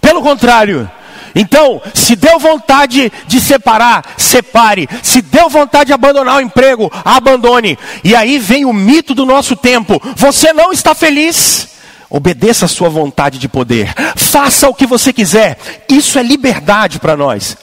Pelo 0.00 0.22
contrário, 0.22 0.90
então, 1.34 1.80
se 1.94 2.16
deu 2.16 2.38
vontade 2.38 3.12
de 3.26 3.40
separar, 3.40 4.14
separe. 4.16 4.88
Se 5.02 5.22
deu 5.22 5.48
vontade 5.48 5.86
de 5.86 5.92
abandonar 5.92 6.36
o 6.36 6.40
emprego, 6.40 6.90
abandone. 7.04 7.78
E 8.02 8.14
aí 8.14 8.38
vem 8.38 8.64
o 8.64 8.72
mito 8.72 9.14
do 9.14 9.26
nosso 9.26 9.54
tempo: 9.56 10.00
você 10.16 10.52
não 10.52 10.72
está 10.72 10.94
feliz. 10.94 11.69
Obedeça 12.10 12.64
a 12.64 12.68
sua 12.68 12.88
vontade 12.88 13.38
de 13.38 13.48
poder. 13.48 13.94
Faça 14.16 14.68
o 14.68 14.74
que 14.74 14.84
você 14.84 15.12
quiser. 15.12 15.56
Isso 15.88 16.18
é 16.18 16.22
liberdade 16.24 16.98
para 16.98 17.16
nós. 17.16 17.56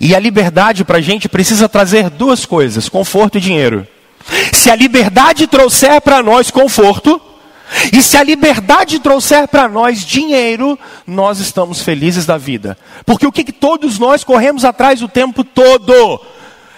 E 0.00 0.16
a 0.16 0.18
liberdade 0.18 0.84
para 0.84 0.98
a 0.98 1.00
gente 1.00 1.28
precisa 1.28 1.68
trazer 1.68 2.10
duas 2.10 2.44
coisas: 2.44 2.88
conforto 2.88 3.38
e 3.38 3.40
dinheiro. 3.40 3.86
Se 4.52 4.68
a 4.68 4.74
liberdade 4.74 5.46
trouxer 5.46 6.00
para 6.00 6.22
nós 6.22 6.50
conforto, 6.50 7.20
e 7.92 8.02
se 8.02 8.16
a 8.16 8.22
liberdade 8.24 8.98
trouxer 8.98 9.46
para 9.46 9.68
nós 9.68 10.04
dinheiro, 10.04 10.76
nós 11.06 11.38
estamos 11.38 11.80
felizes 11.80 12.26
da 12.26 12.36
vida. 12.36 12.76
Porque 13.06 13.26
o 13.26 13.32
que, 13.32 13.44
que 13.44 13.52
todos 13.52 13.98
nós 13.98 14.24
corremos 14.24 14.64
atrás 14.64 15.02
o 15.02 15.08
tempo 15.08 15.44
todo? 15.44 16.20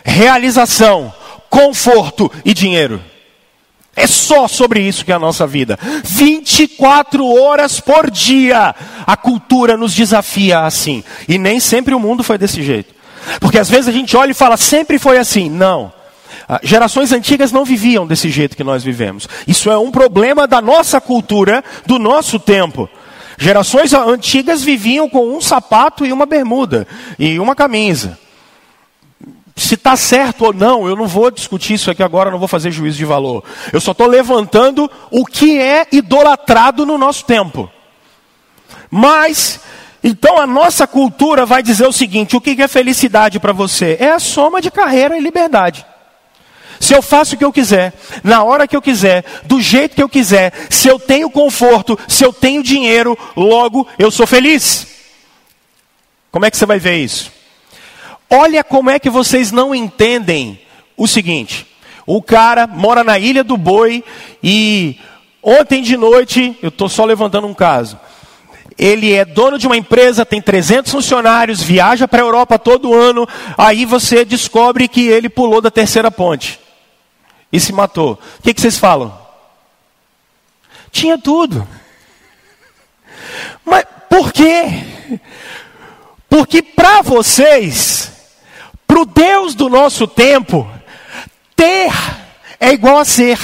Realização, 0.04 1.12
conforto 1.48 2.30
e 2.44 2.52
dinheiro. 2.52 3.02
É 3.96 4.06
só 4.06 4.46
sobre 4.46 4.80
isso 4.80 5.06
que 5.06 5.10
é 5.10 5.14
a 5.14 5.18
nossa 5.18 5.46
vida. 5.46 5.78
24 6.04 7.26
horas 7.26 7.80
por 7.80 8.10
dia. 8.10 8.74
A 9.06 9.16
cultura 9.16 9.74
nos 9.74 9.94
desafia 9.94 10.60
assim. 10.60 11.02
E 11.26 11.38
nem 11.38 11.58
sempre 11.58 11.94
o 11.94 11.98
mundo 11.98 12.22
foi 12.22 12.36
desse 12.36 12.62
jeito. 12.62 12.94
Porque 13.40 13.58
às 13.58 13.70
vezes 13.70 13.88
a 13.88 13.92
gente 13.92 14.14
olha 14.14 14.32
e 14.32 14.34
fala, 14.34 14.58
sempre 14.58 14.98
foi 14.98 15.16
assim. 15.16 15.48
Não. 15.48 15.90
Ah, 16.46 16.60
gerações 16.62 17.10
antigas 17.10 17.50
não 17.50 17.64
viviam 17.64 18.06
desse 18.06 18.28
jeito 18.28 18.54
que 18.54 18.62
nós 18.62 18.84
vivemos. 18.84 19.26
Isso 19.48 19.70
é 19.70 19.78
um 19.78 19.90
problema 19.90 20.46
da 20.46 20.60
nossa 20.60 21.00
cultura, 21.00 21.64
do 21.86 21.98
nosso 21.98 22.38
tempo. 22.38 22.90
Gerações 23.38 23.94
antigas 23.94 24.62
viviam 24.62 25.08
com 25.08 25.34
um 25.34 25.40
sapato 25.40 26.04
e 26.04 26.12
uma 26.12 26.26
bermuda 26.26 26.86
e 27.18 27.38
uma 27.38 27.54
camisa 27.54 28.18
se 29.56 29.74
está 29.74 29.96
certo 29.96 30.44
ou 30.44 30.52
não, 30.52 30.86
eu 30.86 30.94
não 30.94 31.06
vou 31.06 31.30
discutir 31.30 31.74
isso 31.74 31.90
aqui 31.90 32.02
agora, 32.02 32.30
não 32.30 32.38
vou 32.38 32.46
fazer 32.46 32.70
juízo 32.70 32.98
de 32.98 33.06
valor. 33.06 33.42
Eu 33.72 33.80
só 33.80 33.92
estou 33.92 34.06
levantando 34.06 34.90
o 35.10 35.24
que 35.24 35.58
é 35.58 35.86
idolatrado 35.90 36.84
no 36.84 36.98
nosso 36.98 37.24
tempo. 37.24 37.70
Mas, 38.90 39.58
então 40.04 40.38
a 40.38 40.46
nossa 40.46 40.86
cultura 40.86 41.46
vai 41.46 41.62
dizer 41.62 41.86
o 41.86 41.92
seguinte: 41.92 42.36
o 42.36 42.40
que 42.40 42.62
é 42.62 42.68
felicidade 42.68 43.40
para 43.40 43.54
você? 43.54 43.96
É 43.98 44.10
a 44.10 44.18
soma 44.18 44.60
de 44.60 44.70
carreira 44.70 45.16
e 45.16 45.22
liberdade. 45.22 45.86
Se 46.78 46.94
eu 46.94 47.00
faço 47.00 47.34
o 47.34 47.38
que 47.38 47.44
eu 47.44 47.52
quiser, 47.52 47.94
na 48.22 48.44
hora 48.44 48.68
que 48.68 48.76
eu 48.76 48.82
quiser, 48.82 49.24
do 49.44 49.58
jeito 49.58 49.96
que 49.96 50.02
eu 50.02 50.08
quiser, 50.08 50.52
se 50.68 50.86
eu 50.86 50.98
tenho 50.98 51.30
conforto, 51.30 51.98
se 52.06 52.22
eu 52.22 52.30
tenho 52.30 52.62
dinheiro, 52.62 53.18
logo 53.34 53.88
eu 53.98 54.10
sou 54.10 54.26
feliz. 54.26 54.86
Como 56.30 56.44
é 56.44 56.50
que 56.50 56.58
você 56.58 56.66
vai 56.66 56.78
ver 56.78 56.98
isso? 56.98 57.35
Olha 58.30 58.64
como 58.64 58.90
é 58.90 58.98
que 58.98 59.10
vocês 59.10 59.52
não 59.52 59.74
entendem 59.74 60.60
o 60.96 61.06
seguinte: 61.06 61.66
o 62.06 62.22
cara 62.22 62.66
mora 62.66 63.04
na 63.04 63.18
Ilha 63.18 63.44
do 63.44 63.56
Boi 63.56 64.02
e 64.42 64.98
Ontem 65.48 65.80
de 65.80 65.96
noite, 65.96 66.58
eu 66.60 66.70
estou 66.70 66.88
só 66.88 67.04
levantando 67.04 67.46
um 67.46 67.54
caso. 67.54 67.96
Ele 68.76 69.12
é 69.12 69.24
dono 69.24 69.60
de 69.60 69.68
uma 69.68 69.76
empresa, 69.76 70.26
tem 70.26 70.42
300 70.42 70.90
funcionários, 70.90 71.62
viaja 71.62 72.08
para 72.08 72.20
a 72.20 72.26
Europa 72.26 72.58
todo 72.58 72.92
ano. 72.92 73.28
Aí 73.56 73.84
você 73.84 74.24
descobre 74.24 74.88
que 74.88 75.06
ele 75.06 75.28
pulou 75.28 75.60
da 75.60 75.70
terceira 75.70 76.10
ponte 76.10 76.58
e 77.52 77.60
se 77.60 77.72
matou. 77.72 78.18
O 78.40 78.42
que, 78.42 78.52
que 78.52 78.60
vocês 78.60 78.76
falam? 78.76 79.16
Tinha 80.90 81.16
tudo. 81.16 81.64
Mas 83.64 83.84
por 84.10 84.32
quê? 84.32 84.64
Porque 86.28 86.60
para 86.60 87.02
vocês, 87.02 88.05
para 88.86 89.00
o 89.00 89.06
Deus 89.06 89.54
do 89.54 89.68
nosso 89.68 90.06
tempo, 90.06 90.68
ter 91.54 91.90
é 92.60 92.72
igual 92.72 92.98
a 92.98 93.04
ser. 93.04 93.38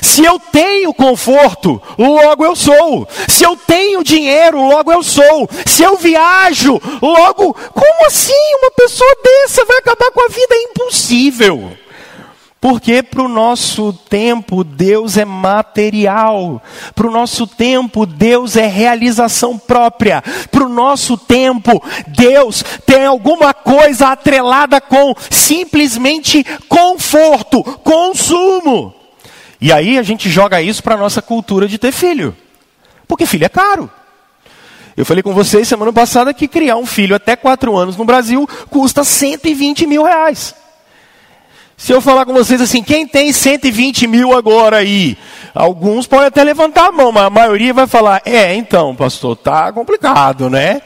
Se 0.00 0.24
eu 0.24 0.38
tenho 0.38 0.94
conforto, 0.94 1.82
logo 1.98 2.44
eu 2.44 2.54
sou. 2.54 3.08
Se 3.28 3.44
eu 3.44 3.56
tenho 3.56 4.04
dinheiro, 4.04 4.68
logo 4.68 4.92
eu 4.92 5.02
sou. 5.02 5.48
Se 5.66 5.82
eu 5.82 5.96
viajo, 5.96 6.80
logo. 7.02 7.54
Como 7.54 8.06
assim? 8.06 8.32
Uma 8.60 8.70
pessoa 8.70 9.16
dessa 9.22 9.64
vai 9.64 9.78
acabar 9.78 10.10
com 10.12 10.24
a 10.24 10.28
vida? 10.28 10.54
É 10.54 10.62
impossível. 10.62 11.76
Porque 12.60 13.02
para 13.02 13.22
o 13.22 13.28
nosso 13.28 13.90
tempo 13.90 14.62
Deus 14.62 15.16
é 15.16 15.24
material, 15.24 16.62
para 16.94 17.06
o 17.06 17.10
nosso 17.10 17.46
tempo 17.46 18.04
Deus 18.04 18.54
é 18.54 18.66
realização 18.66 19.56
própria, 19.56 20.22
para 20.50 20.64
o 20.64 20.68
nosso 20.68 21.16
tempo 21.16 21.82
Deus 22.08 22.62
tem 22.84 23.06
alguma 23.06 23.54
coisa 23.54 24.08
atrelada 24.08 24.78
com 24.78 25.14
simplesmente 25.30 26.44
conforto, 26.68 27.64
consumo. 27.82 28.94
E 29.58 29.72
aí 29.72 29.96
a 29.98 30.02
gente 30.02 30.28
joga 30.28 30.60
isso 30.60 30.82
para 30.82 30.96
a 30.96 30.98
nossa 30.98 31.22
cultura 31.22 31.66
de 31.66 31.78
ter 31.78 31.92
filho, 31.92 32.36
porque 33.08 33.24
filho 33.24 33.46
é 33.46 33.48
caro. 33.48 33.90
Eu 34.94 35.06
falei 35.06 35.22
com 35.22 35.32
vocês 35.32 35.66
semana 35.66 35.94
passada 35.94 36.34
que 36.34 36.46
criar 36.46 36.76
um 36.76 36.84
filho 36.84 37.16
até 37.16 37.36
4 37.36 37.74
anos 37.74 37.96
no 37.96 38.04
Brasil 38.04 38.46
custa 38.68 39.02
120 39.02 39.86
mil 39.86 40.02
reais. 40.02 40.59
Se 41.80 41.94
eu 41.94 42.00
falar 42.02 42.26
com 42.26 42.34
vocês 42.34 42.60
assim, 42.60 42.82
quem 42.82 43.06
tem 43.06 43.32
120 43.32 44.06
mil 44.06 44.36
agora 44.36 44.76
aí? 44.76 45.16
Alguns 45.54 46.06
podem 46.06 46.26
até 46.26 46.44
levantar 46.44 46.88
a 46.88 46.92
mão, 46.92 47.10
mas 47.10 47.24
a 47.24 47.30
maioria 47.30 47.72
vai 47.72 47.86
falar: 47.86 48.20
é, 48.26 48.54
então, 48.54 48.94
pastor, 48.94 49.34
tá 49.34 49.72
complicado, 49.72 50.50
né? 50.50 50.82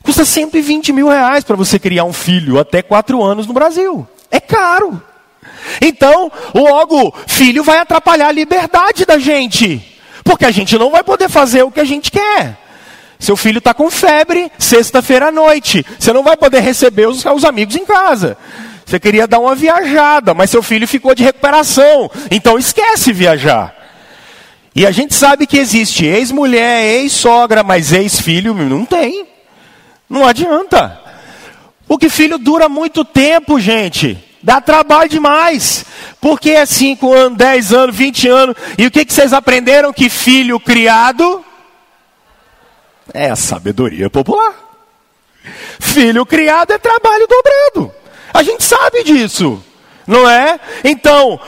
Custa 0.00 0.24
120 0.24 0.92
mil 0.92 1.08
reais 1.08 1.42
para 1.42 1.56
você 1.56 1.76
criar 1.76 2.04
um 2.04 2.12
filho 2.12 2.56
até 2.56 2.82
4 2.82 3.20
anos 3.20 3.44
no 3.44 3.52
Brasil. 3.52 4.06
É 4.30 4.38
caro. 4.38 5.02
Então, 5.80 6.30
logo, 6.54 7.12
filho 7.26 7.64
vai 7.64 7.78
atrapalhar 7.78 8.28
a 8.28 8.32
liberdade 8.32 9.04
da 9.04 9.18
gente. 9.18 10.00
Porque 10.22 10.44
a 10.44 10.52
gente 10.52 10.78
não 10.78 10.92
vai 10.92 11.02
poder 11.02 11.28
fazer 11.28 11.64
o 11.64 11.70
que 11.72 11.80
a 11.80 11.84
gente 11.84 12.12
quer. 12.12 12.56
Seu 13.18 13.36
filho 13.36 13.58
está 13.58 13.74
com 13.74 13.90
febre, 13.90 14.52
sexta-feira 14.56 15.28
à 15.28 15.32
noite. 15.32 15.84
Você 15.98 16.12
não 16.12 16.22
vai 16.22 16.36
poder 16.36 16.60
receber 16.60 17.08
os, 17.08 17.24
os 17.24 17.44
amigos 17.44 17.74
em 17.74 17.84
casa. 17.84 18.38
Você 18.92 19.00
queria 19.00 19.26
dar 19.26 19.38
uma 19.38 19.54
viajada, 19.54 20.34
mas 20.34 20.50
seu 20.50 20.62
filho 20.62 20.86
ficou 20.86 21.14
de 21.14 21.22
recuperação. 21.22 22.10
Então 22.30 22.58
esquece 22.58 23.10
viajar. 23.10 23.74
E 24.74 24.84
a 24.84 24.90
gente 24.90 25.14
sabe 25.14 25.46
que 25.46 25.56
existe 25.56 26.04
ex-mulher, 26.04 26.84
ex-sogra, 26.84 27.62
mas 27.62 27.90
ex-filho 27.90 28.52
não 28.52 28.84
tem. 28.84 29.26
Não 30.10 30.26
adianta. 30.26 31.00
Porque 31.88 32.10
filho 32.10 32.36
dura 32.36 32.68
muito 32.68 33.02
tempo, 33.02 33.58
gente. 33.58 34.22
Dá 34.42 34.60
trabalho 34.60 35.08
demais. 35.08 35.86
Porque 36.20 36.50
é 36.50 36.66
5 36.66 37.14
anos, 37.14 37.38
10 37.38 37.72
anos, 37.72 37.96
20 37.96 38.28
anos. 38.28 38.56
E 38.76 38.86
o 38.86 38.90
que, 38.90 39.06
que 39.06 39.14
vocês 39.14 39.32
aprenderam? 39.32 39.90
Que 39.90 40.10
filho 40.10 40.60
criado 40.60 41.42
é 43.14 43.30
a 43.30 43.36
sabedoria 43.36 44.10
popular. 44.10 44.52
Filho 45.80 46.26
criado 46.26 46.72
é 46.72 46.78
trabalho 46.78 47.26
dobrado. 47.26 48.01
A 48.32 48.42
gente 48.42 48.64
sabe 48.64 49.04
disso, 49.04 49.62
não 50.06 50.28
é? 50.28 50.58
Então, 50.84 51.40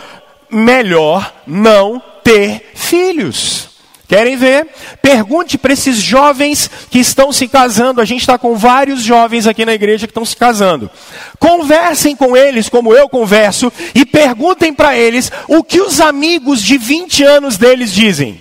melhor 0.51 1.33
não 1.47 2.03
ter 2.23 2.73
filhos. 2.75 3.75
Querem 4.07 4.37
ver? 4.37 4.69
Pergunte 5.01 5.57
para 5.57 5.73
esses 5.73 5.97
jovens 5.97 6.71
que 6.91 6.99
estão 6.99 7.33
se 7.33 7.49
casando. 7.49 8.01
A 8.01 8.05
gente 8.05 8.21
está 8.21 8.37
com 8.37 8.55
vários 8.55 9.03
jovens 9.03 9.47
aqui 9.47 9.65
na 9.65 9.73
igreja 9.73 10.07
que 10.07 10.11
estão 10.11 10.25
se 10.25 10.37
casando. 10.37 10.91
Conversem 11.39 12.15
com 12.15 12.37
eles, 12.37 12.69
como 12.69 12.95
eu 12.95 13.09
converso, 13.09 13.73
e 13.95 14.05
perguntem 14.05 14.75
para 14.75 14.97
eles 14.97 15.33
o 15.49 15.65
que 15.65 15.81
os 15.81 16.01
amigos 16.01 16.61
de 16.63 16.77
20 16.77 17.25
anos 17.25 17.57
deles 17.57 17.93
dizem. 17.93 18.41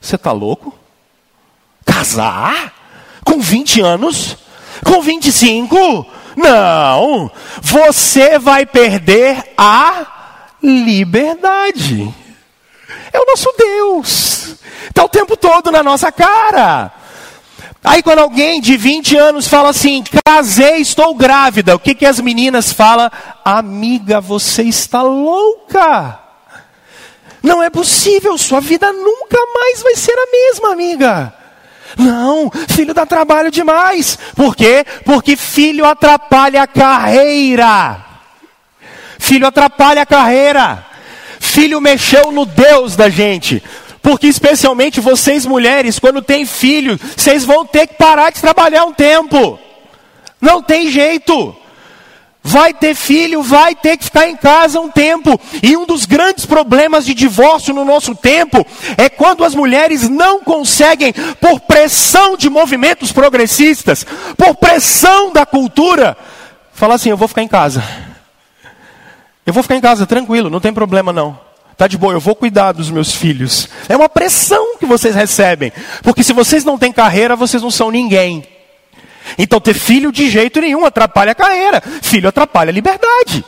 Você 0.00 0.16
está 0.16 0.32
louco? 0.32 0.76
Casar? 1.86 2.74
Com 3.24 3.40
20 3.40 3.80
anos? 3.80 4.36
Com 4.84 5.00
25? 5.00 6.06
Não, 6.36 7.30
você 7.60 8.38
vai 8.38 8.66
perder 8.66 9.52
a 9.56 10.06
liberdade. 10.62 12.12
É 13.12 13.20
o 13.20 13.26
nosso 13.26 13.52
Deus. 13.56 14.56
Está 14.88 15.04
o 15.04 15.08
tempo 15.08 15.36
todo 15.36 15.70
na 15.70 15.82
nossa 15.82 16.10
cara. 16.10 16.92
Aí 17.82 18.02
quando 18.02 18.20
alguém 18.20 18.60
de 18.60 18.76
20 18.76 19.16
anos 19.16 19.46
fala 19.46 19.68
assim, 19.68 20.02
casei, 20.24 20.78
estou 20.78 21.14
grávida, 21.14 21.76
o 21.76 21.78
que, 21.78 21.94
que 21.94 22.06
as 22.06 22.18
meninas 22.18 22.72
falam? 22.72 23.10
Amiga, 23.44 24.22
você 24.22 24.62
está 24.62 25.02
louca. 25.02 26.18
Não 27.42 27.62
é 27.62 27.68
possível, 27.68 28.38
sua 28.38 28.58
vida 28.58 28.90
nunca 28.90 29.38
mais 29.54 29.82
vai 29.82 29.94
ser 29.96 30.14
a 30.18 30.30
mesma, 30.32 30.72
amiga. 30.72 31.34
Não, 31.96 32.50
filho 32.68 32.94
dá 32.94 33.06
trabalho 33.06 33.50
demais. 33.50 34.18
Por 34.34 34.56
quê? 34.56 34.84
Porque 35.04 35.36
filho 35.36 35.84
atrapalha 35.84 36.62
a 36.62 36.66
carreira. 36.66 38.04
Filho 39.18 39.46
atrapalha 39.46 40.02
a 40.02 40.06
carreira. 40.06 40.84
Filho 41.40 41.80
mexeu 41.80 42.32
no 42.32 42.44
Deus 42.44 42.96
da 42.96 43.08
gente. 43.08 43.62
Porque 44.02 44.26
especialmente 44.26 45.00
vocês 45.00 45.46
mulheres, 45.46 45.98
quando 45.98 46.20
tem 46.20 46.44
filho, 46.44 46.98
vocês 47.16 47.44
vão 47.44 47.64
ter 47.64 47.86
que 47.86 47.94
parar 47.94 48.30
de 48.30 48.40
trabalhar 48.40 48.84
um 48.84 48.92
tempo. 48.92 49.58
Não 50.40 50.62
tem 50.62 50.90
jeito 50.90 51.56
vai 52.46 52.74
ter 52.74 52.94
filho, 52.94 53.42
vai 53.42 53.74
ter 53.74 53.96
que 53.96 54.04
ficar 54.04 54.28
em 54.28 54.36
casa 54.36 54.78
um 54.78 54.90
tempo. 54.90 55.40
E 55.62 55.74
um 55.74 55.86
dos 55.86 56.04
grandes 56.04 56.44
problemas 56.44 57.06
de 57.06 57.14
divórcio 57.14 57.72
no 57.72 57.86
nosso 57.86 58.14
tempo 58.14 58.64
é 58.98 59.08
quando 59.08 59.42
as 59.42 59.54
mulheres 59.54 60.10
não 60.10 60.40
conseguem, 60.40 61.14
por 61.40 61.60
pressão 61.60 62.36
de 62.36 62.50
movimentos 62.50 63.10
progressistas, 63.10 64.06
por 64.36 64.54
pressão 64.56 65.32
da 65.32 65.46
cultura, 65.46 66.14
falar 66.74 66.96
assim: 66.96 67.08
eu 67.08 67.16
vou 67.16 67.26
ficar 67.26 67.42
em 67.42 67.48
casa. 67.48 67.82
Eu 69.46 69.52
vou 69.52 69.62
ficar 69.62 69.76
em 69.76 69.80
casa, 69.80 70.06
tranquilo, 70.06 70.50
não 70.50 70.60
tem 70.60 70.72
problema 70.72 71.12
não. 71.12 71.38
Tá 71.76 71.88
de 71.88 71.98
boa, 71.98 72.12
eu 72.12 72.20
vou 72.20 72.36
cuidar 72.36 72.72
dos 72.72 72.90
meus 72.90 73.12
filhos. 73.12 73.68
É 73.88 73.96
uma 73.96 74.08
pressão 74.08 74.76
que 74.78 74.86
vocês 74.86 75.14
recebem. 75.14 75.72
Porque 76.02 76.22
se 76.22 76.32
vocês 76.32 76.64
não 76.64 76.78
têm 76.78 76.92
carreira, 76.92 77.34
vocês 77.34 77.62
não 77.62 77.70
são 77.70 77.90
ninguém. 77.90 78.46
Então 79.38 79.60
ter 79.60 79.74
filho 79.74 80.12
de 80.12 80.28
jeito 80.28 80.60
nenhum 80.60 80.84
atrapalha 80.84 81.32
a 81.32 81.34
carreira, 81.34 81.82
filho 82.02 82.28
atrapalha 82.28 82.70
a 82.70 82.72
liberdade. 82.72 83.44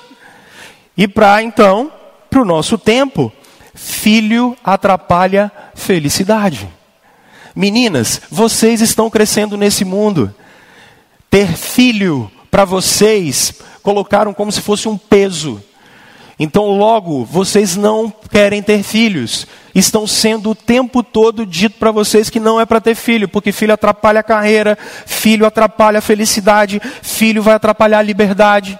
E 0.96 1.06
para 1.06 1.42
então, 1.42 1.92
para 2.30 2.40
o 2.40 2.44
nosso 2.44 2.78
tempo, 2.78 3.32
filho 3.74 4.56
atrapalha 4.64 5.52
felicidade. 5.74 6.68
Meninas, 7.54 8.20
vocês 8.30 8.80
estão 8.80 9.08
crescendo 9.08 9.56
nesse 9.56 9.84
mundo. 9.84 10.34
Ter 11.30 11.48
filho 11.48 12.30
para 12.50 12.64
vocês 12.64 13.54
colocaram 13.82 14.34
como 14.34 14.50
se 14.50 14.60
fosse 14.60 14.88
um 14.88 14.96
peso. 14.96 15.62
Então, 16.38 16.76
logo, 16.76 17.24
vocês 17.24 17.76
não 17.76 18.12
querem 18.30 18.62
ter 18.62 18.82
filhos. 18.82 19.46
Estão 19.74 20.06
sendo 20.06 20.50
o 20.50 20.54
tempo 20.54 21.02
todo 21.02 21.46
dito 21.46 21.78
para 21.78 21.90
vocês 21.90 22.28
que 22.28 22.38
não 22.38 22.60
é 22.60 22.66
para 22.66 22.80
ter 22.80 22.94
filho, 22.94 23.28
porque 23.28 23.52
filho 23.52 23.72
atrapalha 23.72 24.20
a 24.20 24.22
carreira, 24.22 24.76
filho 25.06 25.46
atrapalha 25.46 25.98
a 25.98 26.02
felicidade, 26.02 26.80
filho 27.02 27.42
vai 27.42 27.54
atrapalhar 27.54 27.98
a 27.98 28.02
liberdade. 28.02 28.78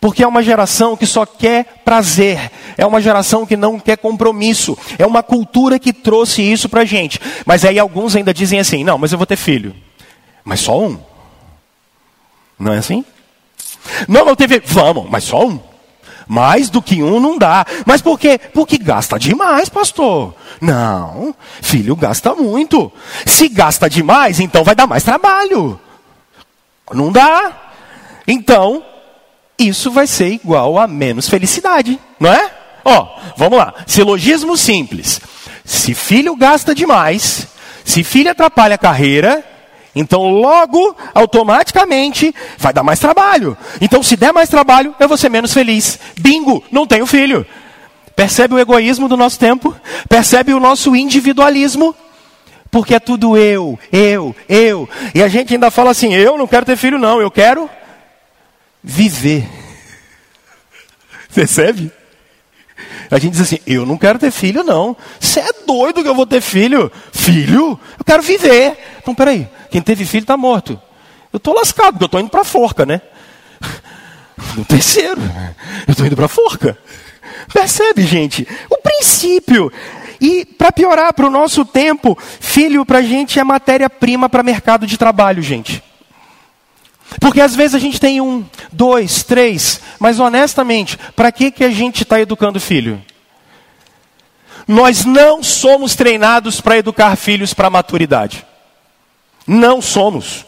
Porque 0.00 0.22
é 0.22 0.26
uma 0.26 0.42
geração 0.42 0.96
que 0.96 1.06
só 1.06 1.24
quer 1.24 1.80
prazer, 1.84 2.50
é 2.76 2.84
uma 2.84 3.00
geração 3.00 3.46
que 3.46 3.56
não 3.56 3.78
quer 3.78 3.96
compromisso, 3.96 4.76
é 4.98 5.06
uma 5.06 5.22
cultura 5.22 5.78
que 5.78 5.92
trouxe 5.92 6.42
isso 6.42 6.68
para 6.68 6.82
a 6.82 6.84
gente. 6.84 7.20
Mas 7.44 7.64
aí 7.64 7.78
alguns 7.78 8.16
ainda 8.16 8.34
dizem 8.34 8.58
assim: 8.58 8.84
não, 8.84 8.98
mas 8.98 9.12
eu 9.12 9.18
vou 9.18 9.26
ter 9.26 9.36
filho. 9.36 9.74
Mas 10.44 10.60
só 10.60 10.78
um? 10.78 10.98
Não 12.58 12.72
é 12.72 12.78
assim? 12.78 13.04
Não, 14.08 14.24
não 14.24 14.36
teve. 14.36 14.60
Vamos, 14.64 15.08
mas 15.08 15.24
só 15.24 15.46
um. 15.46 15.58
Mais 16.26 16.68
do 16.68 16.82
que 16.82 17.02
um 17.02 17.20
não 17.20 17.38
dá. 17.38 17.64
Mas 17.84 18.02
por 18.02 18.18
quê? 18.18 18.38
Porque 18.52 18.78
gasta 18.78 19.18
demais, 19.18 19.68
pastor. 19.68 20.34
Não, 20.60 21.34
filho 21.62 21.94
gasta 21.94 22.34
muito. 22.34 22.92
Se 23.24 23.48
gasta 23.48 23.88
demais, 23.88 24.40
então 24.40 24.64
vai 24.64 24.74
dar 24.74 24.86
mais 24.86 25.04
trabalho. 25.04 25.78
Não 26.92 27.12
dá. 27.12 27.52
Então, 28.26 28.82
isso 29.58 29.90
vai 29.90 30.06
ser 30.06 30.28
igual 30.28 30.78
a 30.78 30.86
menos 30.86 31.28
felicidade, 31.28 31.98
não 32.18 32.32
é? 32.32 32.50
Ó, 32.84 33.08
vamos 33.36 33.58
lá. 33.58 33.74
Silogismo 33.86 34.56
simples. 34.56 35.20
Se 35.64 35.94
filho 35.94 36.36
gasta 36.36 36.74
demais, 36.74 37.48
se 37.84 38.04
filho 38.04 38.30
atrapalha 38.30 38.76
a 38.76 38.78
carreira, 38.78 39.44
então 39.96 40.28
logo, 40.28 40.94
automaticamente, 41.14 42.34
vai 42.58 42.70
dar 42.70 42.82
mais 42.82 43.00
trabalho. 43.00 43.56
Então, 43.80 44.02
se 44.02 44.14
der 44.14 44.30
mais 44.30 44.50
trabalho, 44.50 44.94
eu 45.00 45.08
vou 45.08 45.16
ser 45.16 45.30
menos 45.30 45.54
feliz. 45.54 45.98
Bingo, 46.20 46.62
não 46.70 46.86
tenho 46.86 47.06
filho. 47.06 47.46
Percebe 48.14 48.54
o 48.54 48.58
egoísmo 48.58 49.08
do 49.08 49.16
nosso 49.16 49.38
tempo? 49.38 49.74
Percebe 50.06 50.52
o 50.52 50.60
nosso 50.60 50.94
individualismo? 50.94 51.94
Porque 52.70 52.94
é 52.94 53.00
tudo 53.00 53.38
eu, 53.38 53.78
eu, 53.90 54.36
eu. 54.46 54.86
E 55.14 55.22
a 55.22 55.28
gente 55.28 55.54
ainda 55.54 55.70
fala 55.70 55.92
assim: 55.92 56.12
eu 56.12 56.36
não 56.36 56.46
quero 56.46 56.66
ter 56.66 56.76
filho, 56.76 56.98
não, 56.98 57.20
eu 57.20 57.30
quero 57.30 57.70
viver. 58.82 59.48
Percebe? 61.34 61.90
A 63.10 63.18
gente 63.18 63.32
diz 63.32 63.42
assim: 63.42 63.58
eu 63.66 63.86
não 63.86 63.96
quero 63.96 64.18
ter 64.18 64.30
filho, 64.30 64.62
não. 64.62 64.96
Você 65.20 65.40
é 65.40 65.52
doido 65.66 66.02
que 66.02 66.08
eu 66.08 66.14
vou 66.14 66.26
ter 66.26 66.40
filho? 66.40 66.90
Filho? 67.12 67.78
Eu 67.98 68.04
quero 68.04 68.22
viver. 68.22 68.76
Então, 68.98 69.14
peraí, 69.14 69.48
quem 69.70 69.80
teve 69.80 70.04
filho 70.04 70.22
está 70.22 70.36
morto. 70.36 70.80
Eu 71.32 71.38
estou 71.38 71.54
lascado, 71.54 71.92
porque 71.92 72.04
eu 72.04 72.06
estou 72.06 72.20
indo 72.20 72.30
para 72.30 72.40
a 72.40 72.44
forca, 72.44 72.86
né? 72.86 73.00
No 74.56 74.64
terceiro, 74.64 75.20
eu 75.86 75.92
estou 75.92 76.06
indo 76.06 76.16
para 76.16 76.26
a 76.26 76.28
forca. 76.28 76.78
Percebe, 77.52 78.02
gente? 78.02 78.46
O 78.70 78.76
princípio. 78.78 79.72
E 80.20 80.44
para 80.44 80.72
piorar, 80.72 81.12
para 81.12 81.26
o 81.26 81.30
nosso 81.30 81.64
tempo, 81.64 82.16
filho 82.40 82.84
para 82.86 82.98
a 82.98 83.02
gente 83.02 83.38
é 83.38 83.44
matéria-prima 83.44 84.28
para 84.28 84.42
mercado 84.42 84.86
de 84.86 84.96
trabalho, 84.96 85.42
gente. 85.42 85.82
Porque 87.20 87.40
às 87.40 87.54
vezes 87.54 87.74
a 87.74 87.78
gente 87.78 88.00
tem 88.00 88.20
um, 88.20 88.44
dois, 88.72 89.22
três, 89.22 89.80
mas 89.98 90.18
honestamente, 90.18 90.98
para 91.14 91.30
que, 91.30 91.50
que 91.50 91.64
a 91.64 91.70
gente 91.70 92.02
está 92.02 92.20
educando 92.20 92.60
filho? 92.60 93.02
Nós 94.66 95.04
não 95.04 95.42
somos 95.42 95.94
treinados 95.94 96.60
para 96.60 96.76
educar 96.76 97.14
filhos 97.16 97.54
para 97.54 97.68
a 97.68 97.70
maturidade. 97.70 98.44
Não 99.46 99.80
somos. 99.80 100.44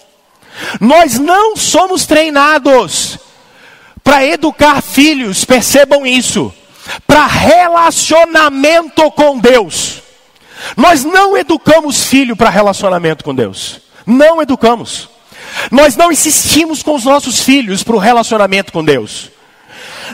Nós 0.80 1.18
não 1.18 1.56
somos 1.56 2.04
treinados 2.04 3.18
para 4.02 4.26
educar 4.26 4.82
filhos, 4.82 5.44
percebam 5.44 6.04
isso, 6.04 6.52
para 7.06 7.26
relacionamento 7.26 9.08
com 9.12 9.38
Deus. 9.38 10.02
Nós 10.76 11.04
não 11.04 11.36
educamos 11.36 12.04
filho 12.04 12.34
para 12.34 12.50
relacionamento 12.50 13.22
com 13.22 13.34
Deus. 13.34 13.80
Não 14.04 14.42
educamos. 14.42 15.08
Nós 15.70 15.96
não 15.96 16.12
insistimos 16.12 16.82
com 16.82 16.94
os 16.94 17.04
nossos 17.04 17.40
filhos 17.40 17.82
para 17.82 17.96
o 17.96 18.00
relacionamento 18.00 18.72
com 18.72 18.84
Deus. 18.84 19.30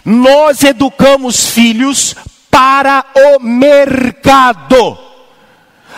Nós 0.05 0.63
educamos 0.63 1.47
filhos 1.47 2.15
para 2.51 3.05
o 3.15 3.41
mercado. 3.41 4.99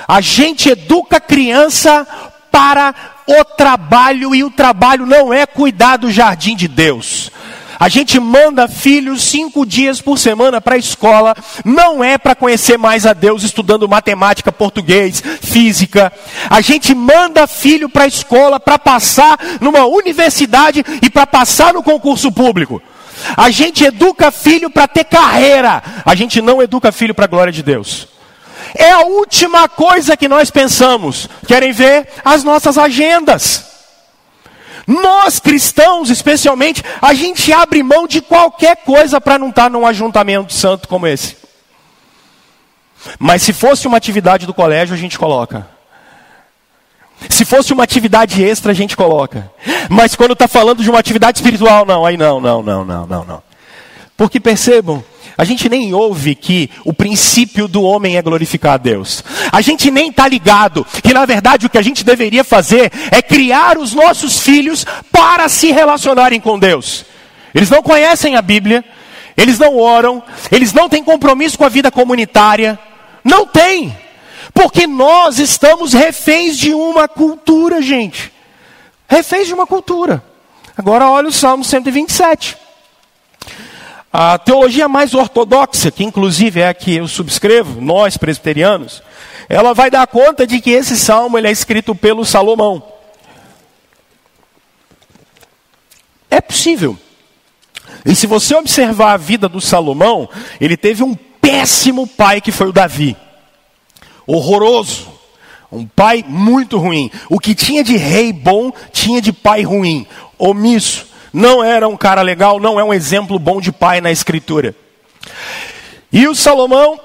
A 0.07 0.20
gente 0.20 0.68
educa 0.68 1.20
criança 1.20 2.07
para 2.51 2.94
o 3.27 3.44
trabalho 3.44 4.35
e 4.35 4.44
o 4.44 4.51
trabalho 4.51 5.05
não 5.05 5.33
é 5.33 5.46
cuidar 5.46 5.96
do 5.96 6.11
jardim 6.11 6.55
de 6.55 6.68
Deus. 6.68 7.31
A 7.78 7.88
gente 7.88 8.18
manda 8.18 8.68
filhos 8.68 9.22
cinco 9.22 9.66
dias 9.66 10.00
por 10.00 10.18
semana 10.18 10.60
para 10.60 10.76
a 10.76 10.78
escola, 10.78 11.34
não 11.64 12.02
é 12.02 12.16
para 12.16 12.34
conhecer 12.34 12.78
mais 12.78 13.04
a 13.06 13.12
Deus 13.12 13.42
estudando 13.42 13.88
matemática, 13.88 14.50
português, 14.50 15.22
física. 15.42 16.12
A 16.48 16.60
gente 16.60 16.94
manda 16.94 17.46
filho 17.46 17.88
para 17.88 18.04
a 18.04 18.08
escola 18.08 18.58
para 18.58 18.78
passar 18.78 19.38
numa 19.60 19.84
universidade 19.86 20.84
e 21.02 21.10
para 21.10 21.26
passar 21.26 21.74
no 21.74 21.82
concurso 21.82 22.32
público. 22.32 22.80
A 23.36 23.50
gente 23.50 23.84
educa 23.84 24.30
filho 24.30 24.70
para 24.70 24.88
ter 24.88 25.04
carreira, 25.04 25.82
a 26.04 26.14
gente 26.14 26.40
não 26.40 26.62
educa 26.62 26.92
filho 26.92 27.14
para 27.14 27.24
a 27.24 27.28
glória 27.28 27.52
de 27.52 27.62
Deus. 27.62 28.08
É 28.74 28.90
a 28.90 29.00
última 29.00 29.68
coisa 29.68 30.16
que 30.16 30.28
nós 30.28 30.50
pensamos. 30.50 31.28
Querem 31.46 31.72
ver 31.72 32.08
as 32.24 32.42
nossas 32.42 32.76
agendas? 32.76 33.75
Nós 34.87 35.40
cristãos, 35.40 36.11
especialmente, 36.11 36.83
a 37.03 37.12
gente 37.12 37.53
abre 37.53 37.83
mão 37.83 38.07
de 38.07 38.20
qualquer 38.20 38.77
coisa 38.77 39.20
para 39.20 39.38
não 39.38 39.49
estar 39.49 39.64
tá 39.64 39.70
num 39.70 39.87
ajuntamento 39.87 40.53
santo 40.53 40.87
como 40.87 41.07
esse. 41.07 41.37
Mas 43.18 43.42
se 43.42 43.53
fosse 43.53 43.87
uma 43.87 43.96
atividade 43.96 44.46
do 44.46 44.55
colégio, 44.55 44.94
a 44.94 44.99
gente 44.99 45.18
coloca. 45.18 45.66
Se 47.31 47.44
fosse 47.44 47.72
uma 47.72 47.83
atividade 47.83 48.44
extra, 48.44 48.72
a 48.72 48.75
gente 48.75 48.96
coloca. 48.96 49.51
Mas 49.88 50.14
quando 50.14 50.33
está 50.33 50.46
falando 50.46 50.83
de 50.83 50.90
uma 50.90 50.99
atividade 50.99 51.38
espiritual, 51.38 51.85
não, 51.85 52.05
aí 52.05 52.16
não, 52.16 52.40
não, 52.40 52.62
não, 52.62 52.85
não, 52.85 53.07
não, 53.07 53.25
não. 53.25 53.45
Porque 54.16 54.40
percebam, 54.40 55.05
a 55.37 55.44
gente 55.44 55.68
nem 55.68 55.92
ouve 55.92 56.35
que 56.35 56.70
o 56.85 56.94
princípio 56.94 57.68
do 57.68 57.83
homem 57.83 58.16
é 58.16 58.22
glorificar 58.22 58.74
a 58.74 58.79
Deus. 58.79 59.22
A 59.52 59.61
gente 59.61 59.90
nem 59.90 60.09
está 60.09 60.26
ligado 60.26 60.87
que, 61.02 61.12
na 61.12 61.26
verdade, 61.26 61.66
o 61.66 61.70
que 61.70 61.76
a 61.76 61.83
gente 61.83 62.02
deveria 62.02 62.42
fazer 62.42 62.90
é 63.11 63.20
criar 63.20 63.76
os 63.76 63.92
nossos 63.92 64.40
filhos 64.40 64.87
para 65.12 65.48
se 65.50 65.70
relacionarem 65.70 66.40
com 66.40 66.59
Deus. 66.59 67.05
Eles 67.55 67.68
não 67.68 67.83
conhecem 67.83 68.37
a 68.37 68.42
Bíblia, 68.42 68.83
eles 69.37 69.59
não 69.59 69.76
oram, 69.76 70.22
eles 70.50 70.72
não 70.72 70.88
têm 70.88 71.05
compromisso 71.05 71.59
com 71.59 71.64
a 71.64 71.68
vida 71.68 71.90
comunitária. 71.90 72.79
Não 73.22 73.46
tem. 73.46 73.94
Porque 74.55 74.87
nós 74.87 75.38
estamos 75.38 75.92
reféns 75.92 76.57
de 76.57 76.72
uma 76.72 77.07
cultura, 77.07 77.83
gente. 77.83 78.33
Reféns 79.07 79.46
de 79.46 79.52
uma 79.52 79.66
cultura. 79.66 80.24
Agora 80.74 81.11
olha 81.11 81.29
o 81.29 81.33
Salmo 81.33 81.62
127. 81.62 82.57
A 84.18 84.38
teologia 84.38 84.88
mais 84.88 85.12
ortodoxa, 85.12 85.90
que 85.90 86.02
inclusive 86.02 86.61
é 86.61 86.68
a 86.68 86.72
que 86.72 86.96
eu 86.96 87.07
subscrevo, 87.07 87.83
nós 87.83 88.16
presbiterianos, 88.16 89.02
ela 89.46 89.74
vai 89.74 89.90
dar 89.90 90.07
conta 90.07 90.46
de 90.46 90.59
que 90.59 90.70
esse 90.70 90.96
salmo 90.96 91.37
ele 91.37 91.48
é 91.48 91.50
escrito 91.50 91.94
pelo 91.94 92.24
Salomão. 92.24 92.83
É 96.31 96.40
possível. 96.40 96.96
E 98.07 98.16
se 98.16 98.26
você 98.26 98.55
observar 98.55 99.12
a 99.12 99.18
vida 99.18 99.50
do 99.50 99.61
Salomão, 99.61 100.31
ele 100.59 100.79
teve 100.79 101.02
um 101.02 101.14
péssimo 101.14 102.07
pai 102.07 102.40
que 102.40 102.50
foi 102.50 102.68
o 102.68 102.72
Davi. 102.72 103.14
Horroroso. 104.26 105.12
Um 105.70 105.87
pai 105.87 106.24
muito 106.26 106.79
ruim. 106.79 107.11
O 107.29 107.38
que 107.38 107.55
tinha 107.55 107.85
de 107.85 107.98
rei 107.98 108.33
bom, 108.33 108.72
tinha 108.90 109.20
de 109.20 109.31
pai 109.31 109.61
ruim. 109.61 110.07
Omisso 110.38 111.15
não 111.37 111.62
era 111.62 111.87
um 111.87 111.99
cara 111.99 112.22
legal, 112.22 112.59
não 112.59 112.81
é 112.81 112.85
um 112.85 112.94
exemplo 112.94 113.38
bom 113.38 113.61
de 113.61 113.70
pai 113.70 114.01
na 114.01 114.11
escritura. 114.11 114.75
E 116.11 116.27
o 116.27 116.35
Salomão 116.35 116.99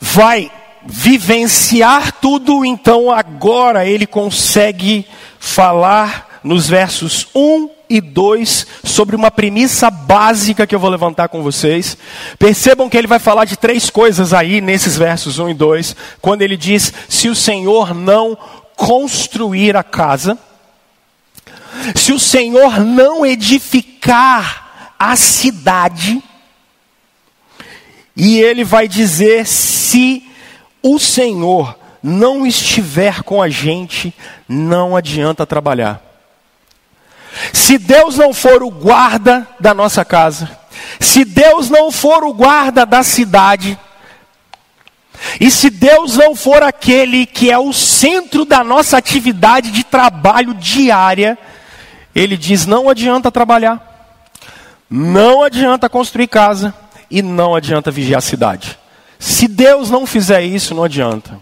vai 0.00 0.50
vivenciar 0.86 2.12
tudo, 2.12 2.64
então 2.64 3.10
agora 3.10 3.84
ele 3.84 4.06
consegue 4.06 5.06
falar 5.38 6.40
nos 6.42 6.66
versos 6.66 7.28
1 7.34 7.68
e 7.90 8.00
2 8.00 8.66
sobre 8.84 9.14
uma 9.14 9.30
premissa 9.30 9.90
básica 9.90 10.66
que 10.66 10.74
eu 10.74 10.80
vou 10.80 10.88
levantar 10.88 11.28
com 11.28 11.42
vocês. 11.42 11.98
Percebam 12.38 12.88
que 12.88 12.96
ele 12.96 13.06
vai 13.06 13.18
falar 13.18 13.44
de 13.44 13.58
três 13.58 13.90
coisas 13.90 14.32
aí 14.32 14.62
nesses 14.62 14.96
versos 14.96 15.38
1 15.38 15.50
e 15.50 15.54
2, 15.54 15.96
quando 16.22 16.40
ele 16.40 16.56
diz: 16.56 16.90
se 17.06 17.28
o 17.28 17.34
Senhor 17.34 17.94
não 17.94 18.38
construir 18.74 19.76
a 19.76 19.82
casa, 19.82 20.38
se 21.94 22.12
o 22.12 22.18
Senhor 22.18 22.80
não 22.80 23.24
edificar 23.24 24.92
a 24.98 25.16
cidade, 25.16 26.22
e 28.16 28.38
ele 28.38 28.64
vai 28.64 28.86
dizer: 28.86 29.46
se 29.46 30.24
o 30.82 30.98
Senhor 30.98 31.78
não 32.02 32.46
estiver 32.46 33.22
com 33.22 33.42
a 33.42 33.48
gente, 33.48 34.14
não 34.48 34.96
adianta 34.96 35.46
trabalhar. 35.46 36.02
Se 37.52 37.78
Deus 37.78 38.16
não 38.16 38.34
for 38.34 38.62
o 38.62 38.70
guarda 38.70 39.46
da 39.58 39.72
nossa 39.72 40.04
casa, 40.04 40.50
se 40.98 41.24
Deus 41.24 41.70
não 41.70 41.92
for 41.92 42.24
o 42.24 42.34
guarda 42.34 42.84
da 42.84 43.02
cidade, 43.02 43.78
e 45.40 45.50
se 45.50 45.70
Deus 45.70 46.16
não 46.16 46.34
for 46.34 46.62
aquele 46.62 47.26
que 47.26 47.50
é 47.50 47.58
o 47.58 47.72
centro 47.72 48.44
da 48.44 48.64
nossa 48.64 48.96
atividade 48.96 49.70
de 49.70 49.84
trabalho 49.84 50.54
diária, 50.54 51.38
ele 52.14 52.36
diz: 52.36 52.66
não 52.66 52.88
adianta 52.88 53.30
trabalhar, 53.30 54.18
não 54.88 55.42
adianta 55.42 55.88
construir 55.88 56.28
casa 56.28 56.74
e 57.10 57.22
não 57.22 57.54
adianta 57.54 57.90
vigiar 57.90 58.18
a 58.18 58.22
cidade. 58.22 58.78
Se 59.18 59.46
Deus 59.46 59.90
não 59.90 60.06
fizer 60.06 60.42
isso, 60.42 60.74
não 60.74 60.84
adianta. 60.84 61.38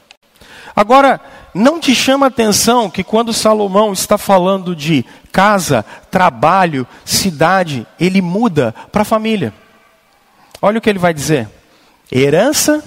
Agora, 0.74 1.20
não 1.54 1.81
te 1.81 1.94
chama 1.94 2.26
a 2.26 2.28
atenção 2.28 2.90
que 2.90 3.02
quando 3.02 3.33
Salomão 3.33 3.92
está 3.92 4.18
falando 4.18 4.76
de 4.76 5.04
casa, 5.33 5.85
trabalho, 6.11 6.87
cidade, 7.04 7.87
ele 7.98 8.20
muda 8.20 8.74
para 8.92 9.02
a 9.02 9.04
família. 9.04 9.52
Olha 10.61 10.78
o 10.78 10.81
que 10.81 10.90
ele 10.90 10.98
vai 10.98 11.14
dizer: 11.14 11.48
herança 12.11 12.83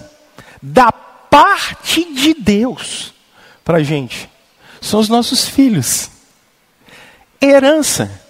da 0.61 0.91
parte 0.91 2.13
de 2.13 2.33
Deus 2.33 3.13
para 3.63 3.77
a 3.77 3.83
gente 3.83 4.29
são 4.81 4.99
os 4.99 5.07
nossos 5.07 5.47
filhos 5.47 6.09
herança 7.41 8.21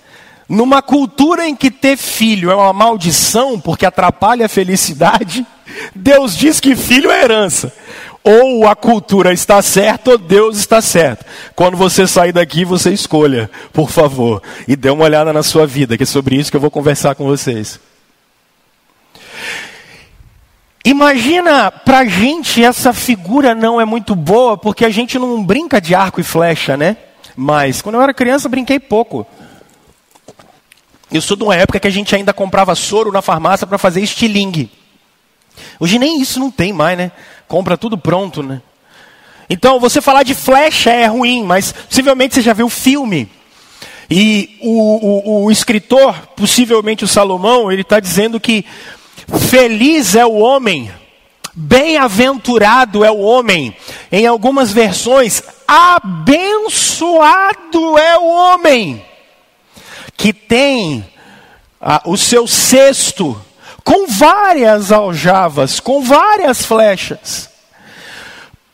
numa 0.52 0.82
cultura 0.82 1.48
em 1.48 1.56
que 1.56 1.72
ter 1.72 1.96
filho 1.96 2.52
é 2.52 2.56
uma 2.56 2.74
maldição 2.74 3.58
porque 3.58 3.86
atrapalha 3.86 4.48
a 4.48 4.50
felicidade, 4.50 5.46
Deus 5.96 6.36
diz 6.36 6.60
que 6.60 6.76
filho 6.76 7.10
é 7.10 7.24
herança. 7.24 7.74
Ou 8.24 8.68
a 8.68 8.76
cultura 8.76 9.34
está 9.34 9.62
certa 9.62 10.12
ou 10.12 10.18
Deus 10.18 10.58
está 10.58 10.82
certo. 10.82 11.26
Quando 11.56 11.76
você 11.78 12.06
sair 12.06 12.32
daqui, 12.32 12.64
você 12.66 12.92
escolha, 12.92 13.50
por 13.74 13.90
favor, 13.90 14.44
e 14.68 14.76
dê 14.76 14.90
uma 14.90 15.06
olhada 15.06 15.34
na 15.34 15.42
sua 15.42 15.66
vida, 15.66 15.98
que 15.98 16.04
é 16.04 16.06
sobre 16.06 16.36
isso 16.36 16.52
que 16.52 16.58
eu 16.58 16.62
vou 16.62 16.70
conversar 16.70 17.16
com 17.16 17.26
vocês. 17.26 17.80
Imagina, 20.84 21.72
pra 21.72 22.06
gente 22.06 22.64
essa 22.64 22.92
figura 22.92 23.56
não 23.56 23.80
é 23.80 23.86
muito 23.86 24.16
boa, 24.16 24.58
porque 24.58 24.84
a 24.84 24.90
gente 24.90 25.18
não 25.18 25.44
brinca 25.44 25.80
de 25.80 25.96
arco 25.96 26.20
e 26.20 26.24
flecha, 26.24 26.76
né? 26.76 26.98
Mas 27.36 27.82
quando 27.82 27.96
eu 27.96 28.02
era 28.02 28.14
criança, 28.14 28.50
brinquei 28.50 28.80
pouco. 28.80 29.26
Eu 31.12 31.22
sou 31.22 31.36
de 31.36 31.44
uma 31.44 31.56
época 31.56 31.80
que 31.80 31.88
a 31.88 31.92
gente 31.92 32.16
ainda 32.16 32.34
comprava 32.34 32.74
soro 32.76 33.12
na 33.12 33.22
farmácia 33.22 33.68
para 33.68 33.78
fazer 33.78 34.02
estilingue. 34.02 34.72
Hoje 35.80 36.00
nem 36.00 36.22
isso 36.22 36.40
não 36.40 36.50
tem 36.50 36.72
mais, 36.72 36.98
né? 36.98 37.12
Compra 37.48 37.78
tudo 37.78 37.98
pronto, 37.98 38.42
né? 38.42 38.62
Então, 39.50 39.80
você 39.80 40.00
falar 40.00 40.24
de 40.24 40.34
flecha 40.34 40.90
é 40.90 41.06
ruim, 41.08 41.44
mas 41.44 41.74
possivelmente 41.74 42.36
você 42.36 42.42
já 42.42 42.54
viu 42.54 42.68
o 42.68 42.70
filme. 42.70 43.30
E 44.10 44.58
o, 44.62 45.42
o, 45.42 45.46
o 45.46 45.52
escritor, 45.52 46.16
possivelmente 46.36 47.04
o 47.04 47.08
Salomão, 47.08 47.70
ele 47.70 47.82
está 47.82 48.00
dizendo 48.00 48.40
que 48.40 48.66
feliz 49.50 50.16
é 50.16 50.26
o 50.26 50.36
homem, 50.36 50.90
bem-aventurado 51.54 53.04
é 53.04 53.12
o 53.12 53.20
homem. 53.20 53.76
Em 54.12 54.26
algumas 54.26 54.72
versões, 54.72 55.42
abençoado 55.68 57.18
é 57.98 58.18
o 58.18 58.28
homem 58.28 59.06
que 60.16 60.32
tem 60.34 61.06
ah, 61.80 62.02
o 62.06 62.16
seu 62.18 62.46
cesto 62.48 63.40
com 63.84 64.08
várias 64.08 64.92
aljavas, 64.92 65.80
com 65.80 66.04
várias 66.04 66.66
flechas. 66.66 67.50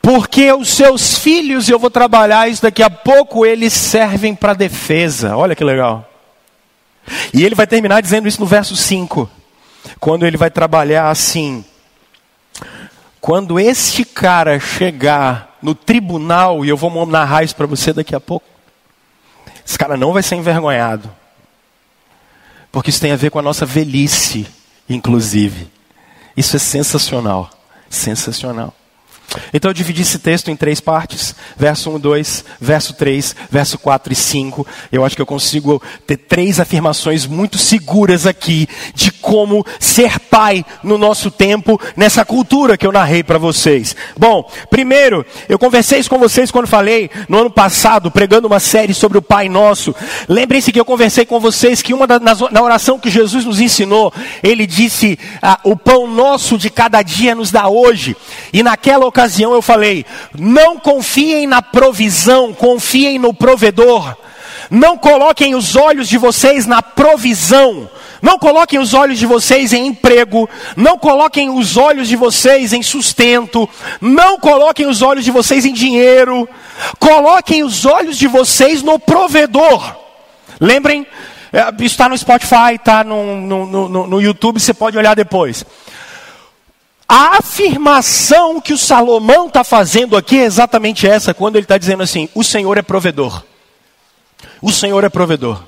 Porque 0.00 0.52
os 0.52 0.68
seus 0.68 1.18
filhos, 1.18 1.68
eu 1.68 1.78
vou 1.78 1.90
trabalhar 1.90 2.48
isso 2.48 2.62
daqui 2.62 2.82
a 2.82 2.90
pouco, 2.90 3.44
eles 3.44 3.72
servem 3.72 4.34
para 4.34 4.54
defesa. 4.54 5.36
Olha 5.36 5.54
que 5.54 5.64
legal. 5.64 6.08
E 7.32 7.44
ele 7.44 7.54
vai 7.54 7.66
terminar 7.66 8.00
dizendo 8.00 8.28
isso 8.28 8.40
no 8.40 8.46
verso 8.46 8.76
5. 8.76 9.28
Quando 9.98 10.26
ele 10.26 10.36
vai 10.36 10.50
trabalhar 10.50 11.10
assim: 11.10 11.64
Quando 13.28 13.60
este 13.60 14.06
cara 14.06 14.58
chegar 14.58 15.58
no 15.60 15.74
tribunal, 15.74 16.64
e 16.64 16.70
eu 16.70 16.78
vou 16.78 17.04
narrar 17.04 17.44
isso 17.44 17.54
para 17.54 17.66
você 17.66 17.92
daqui 17.92 18.14
a 18.14 18.20
pouco, 18.20 18.46
esse 19.66 19.76
cara 19.76 19.98
não 19.98 20.14
vai 20.14 20.22
ser 20.22 20.36
envergonhado. 20.36 21.14
Porque 22.72 22.88
isso 22.88 23.02
tem 23.02 23.12
a 23.12 23.16
ver 23.16 23.30
com 23.30 23.38
a 23.38 23.42
nossa 23.42 23.66
velhice, 23.66 24.46
inclusive. 24.88 25.70
Isso 26.34 26.56
é 26.56 26.58
sensacional. 26.58 27.50
Sensacional. 27.90 28.72
Então 29.52 29.70
eu 29.70 29.74
dividi 29.74 30.02
esse 30.02 30.18
texto 30.18 30.50
em 30.50 30.56
três 30.56 30.80
partes: 30.80 31.34
verso 31.54 31.90
1, 31.90 32.00
2, 32.00 32.44
verso 32.58 32.94
3, 32.94 33.36
verso 33.50 33.78
4 33.78 34.12
e 34.12 34.16
5. 34.16 34.66
Eu 34.90 35.04
acho 35.04 35.14
que 35.14 35.20
eu 35.20 35.26
consigo 35.26 35.82
ter 36.06 36.16
três 36.16 36.58
afirmações 36.58 37.26
muito 37.26 37.58
seguras 37.58 38.26
aqui 38.26 38.66
de 38.94 39.12
como 39.20 39.64
ser 39.78 40.18
pai 40.18 40.64
no 40.82 40.96
nosso 40.96 41.30
tempo, 41.30 41.80
nessa 41.96 42.24
cultura 42.24 42.76
que 42.76 42.86
eu 42.86 42.92
narrei 42.92 43.22
para 43.22 43.38
vocês. 43.38 43.94
Bom, 44.16 44.48
primeiro, 44.70 45.24
eu 45.48 45.58
conversei 45.58 45.98
isso 45.98 46.10
com 46.10 46.18
vocês 46.18 46.50
quando 46.50 46.66
falei 46.66 47.10
no 47.28 47.38
ano 47.38 47.50
passado, 47.50 48.10
pregando 48.10 48.46
uma 48.46 48.60
série 48.60 48.94
sobre 48.94 49.18
o 49.18 49.22
Pai 49.22 49.48
Nosso. 49.48 49.94
Lembrem-se 50.28 50.72
que 50.72 50.80
eu 50.80 50.84
conversei 50.84 51.24
com 51.24 51.40
vocês 51.40 51.82
que 51.82 51.94
uma 51.94 52.06
da, 52.06 52.18
na 52.18 52.62
oração 52.62 52.98
que 52.98 53.10
Jesus 53.10 53.44
nos 53.44 53.60
ensinou, 53.60 54.12
ele 54.42 54.66
disse: 54.66 55.18
ah, 55.42 55.60
O 55.64 55.76
pão 55.76 56.06
nosso 56.06 56.56
de 56.58 56.70
cada 56.70 57.02
dia 57.02 57.34
nos 57.34 57.50
dá 57.50 57.68
hoje. 57.68 58.16
E 58.52 58.62
naquela 58.62 59.06
ocasião 59.06 59.52
eu 59.52 59.62
falei: 59.62 60.04
não 60.36 60.78
confiem 60.78 61.46
na 61.46 61.62
provisão, 61.62 62.52
confiem 62.52 63.18
no 63.18 63.34
provedor. 63.34 64.16
Não 64.70 64.98
coloquem 64.98 65.54
os 65.54 65.76
olhos 65.76 66.08
de 66.08 66.18
vocês 66.18 66.66
na 66.66 66.82
provisão. 66.82 67.88
Não 68.20 68.38
coloquem 68.38 68.78
os 68.78 68.94
olhos 68.94 69.18
de 69.18 69.26
vocês 69.26 69.72
em 69.72 69.86
emprego. 69.86 70.48
Não 70.76 70.98
coloquem 70.98 71.50
os 71.50 71.76
olhos 71.76 72.08
de 72.08 72.16
vocês 72.16 72.72
em 72.72 72.82
sustento. 72.82 73.68
Não 74.00 74.38
coloquem 74.38 74.86
os 74.86 75.02
olhos 75.02 75.24
de 75.24 75.30
vocês 75.30 75.64
em 75.64 75.72
dinheiro. 75.72 76.48
Coloquem 76.98 77.62
os 77.62 77.84
olhos 77.84 78.16
de 78.16 78.26
vocês 78.26 78.82
no 78.82 78.98
provedor. 78.98 79.96
Lembrem, 80.60 81.06
é, 81.52 81.60
isso 81.78 81.94
está 81.94 82.08
no 82.08 82.18
Spotify, 82.18 82.74
está 82.74 83.02
no, 83.04 83.36
no, 83.36 83.88
no, 83.88 84.06
no 84.06 84.20
YouTube, 84.20 84.60
você 84.60 84.74
pode 84.74 84.98
olhar 84.98 85.14
depois. 85.14 85.64
A 87.08 87.38
afirmação 87.38 88.60
que 88.60 88.72
o 88.72 88.78
Salomão 88.78 89.46
está 89.46 89.64
fazendo 89.64 90.14
aqui 90.14 90.38
é 90.38 90.44
exatamente 90.44 91.06
essa, 91.06 91.32
quando 91.32 91.56
ele 91.56 91.64
está 91.64 91.78
dizendo 91.78 92.02
assim: 92.02 92.28
o 92.34 92.44
Senhor 92.44 92.76
é 92.76 92.82
provedor. 92.82 93.42
O 94.60 94.70
Senhor 94.70 95.02
é 95.04 95.08
provedor. 95.08 95.62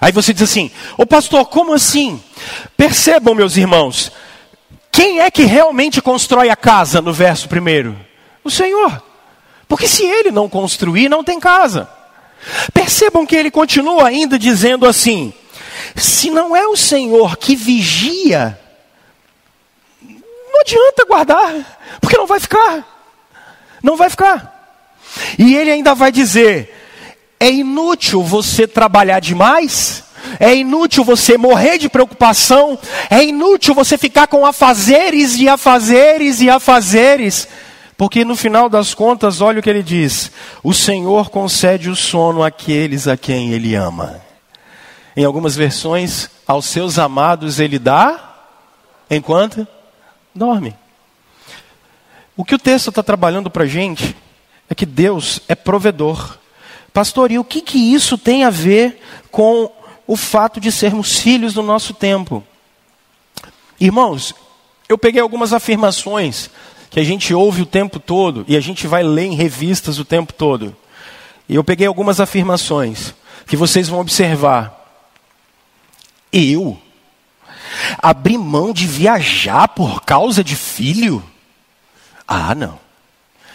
Aí 0.00 0.12
você 0.12 0.32
diz 0.32 0.42
assim: 0.42 0.70
ô 0.96 1.06
pastor, 1.06 1.46
como 1.46 1.72
assim? 1.72 2.22
Percebam, 2.76 3.34
meus 3.34 3.56
irmãos, 3.56 4.12
quem 4.90 5.20
é 5.20 5.30
que 5.30 5.44
realmente 5.44 6.00
constrói 6.02 6.50
a 6.50 6.56
casa 6.56 7.00
no 7.00 7.12
verso 7.12 7.48
primeiro? 7.48 7.98
O 8.44 8.50
Senhor. 8.50 9.02
Porque 9.68 9.88
se 9.88 10.04
ele 10.04 10.30
não 10.30 10.48
construir, 10.48 11.08
não 11.08 11.24
tem 11.24 11.40
casa. 11.40 11.88
Percebam 12.74 13.24
que 13.24 13.36
ele 13.36 13.50
continua 13.50 14.08
ainda 14.08 14.38
dizendo 14.38 14.86
assim: 14.86 15.32
se 15.96 16.30
não 16.30 16.54
é 16.54 16.66
o 16.66 16.76
Senhor 16.76 17.36
que 17.36 17.56
vigia 17.56 18.58
não 20.52 20.60
adianta 20.60 21.04
guardar, 21.06 21.78
porque 22.00 22.16
não 22.16 22.26
vai 22.26 22.38
ficar. 22.38 22.86
Não 23.82 23.96
vai 23.96 24.10
ficar. 24.10 24.78
E 25.38 25.56
ele 25.56 25.70
ainda 25.70 25.94
vai 25.94 26.12
dizer: 26.12 26.81
é 27.42 27.50
inútil 27.50 28.22
você 28.22 28.68
trabalhar 28.68 29.18
demais, 29.18 30.04
é 30.38 30.54
inútil 30.54 31.02
você 31.02 31.36
morrer 31.36 31.76
de 31.76 31.88
preocupação, 31.88 32.78
é 33.10 33.24
inútil 33.24 33.74
você 33.74 33.98
ficar 33.98 34.28
com 34.28 34.46
afazeres 34.46 35.34
e 35.34 35.48
afazeres 35.48 36.40
e 36.40 36.48
afazeres, 36.48 37.48
porque 37.96 38.24
no 38.24 38.36
final 38.36 38.68
das 38.68 38.94
contas, 38.94 39.40
olha 39.40 39.58
o 39.58 39.62
que 39.62 39.68
ele 39.68 39.82
diz: 39.82 40.30
o 40.62 40.72
Senhor 40.72 41.30
concede 41.30 41.90
o 41.90 41.96
sono 41.96 42.44
àqueles 42.44 43.08
a 43.08 43.16
quem 43.16 43.50
ele 43.50 43.74
ama. 43.74 44.20
Em 45.16 45.24
algumas 45.24 45.56
versões, 45.56 46.30
aos 46.46 46.66
seus 46.66 46.96
amados 46.96 47.58
ele 47.58 47.80
dá, 47.80 48.36
enquanto 49.10 49.66
dorme. 50.32 50.76
O 52.36 52.44
que 52.44 52.54
o 52.54 52.58
texto 52.58 52.90
está 52.90 53.02
trabalhando 53.02 53.50
para 53.50 53.64
a 53.64 53.66
gente 53.66 54.14
é 54.70 54.76
que 54.76 54.86
Deus 54.86 55.40
é 55.48 55.56
provedor. 55.56 56.40
Pastor, 56.92 57.30
e 57.30 57.38
o 57.38 57.44
que, 57.44 57.60
que 57.60 57.78
isso 57.78 58.18
tem 58.18 58.44
a 58.44 58.50
ver 58.50 59.00
com 59.30 59.70
o 60.06 60.16
fato 60.16 60.60
de 60.60 60.70
sermos 60.70 61.18
filhos 61.18 61.54
do 61.54 61.62
nosso 61.62 61.94
tempo? 61.94 62.44
Irmãos, 63.80 64.34
eu 64.88 64.98
peguei 64.98 65.20
algumas 65.20 65.52
afirmações 65.52 66.50
que 66.90 67.00
a 67.00 67.04
gente 67.04 67.32
ouve 67.32 67.62
o 67.62 67.66
tempo 67.66 67.98
todo 67.98 68.44
e 68.46 68.56
a 68.56 68.60
gente 68.60 68.86
vai 68.86 69.02
ler 69.02 69.24
em 69.24 69.34
revistas 69.34 69.98
o 69.98 70.04
tempo 70.04 70.32
todo. 70.32 70.76
E 71.48 71.54
eu 71.54 71.64
peguei 71.64 71.86
algumas 71.86 72.20
afirmações 72.20 73.14
que 73.46 73.56
vocês 73.56 73.88
vão 73.88 74.00
observar. 74.00 74.78
Eu 76.30 76.78
Abrir 77.98 78.38
mão 78.38 78.72
de 78.72 78.86
viajar 78.86 79.68
por 79.68 80.02
causa 80.02 80.42
de 80.42 80.56
filho? 80.56 81.22
Ah, 82.26 82.54
não. 82.54 82.78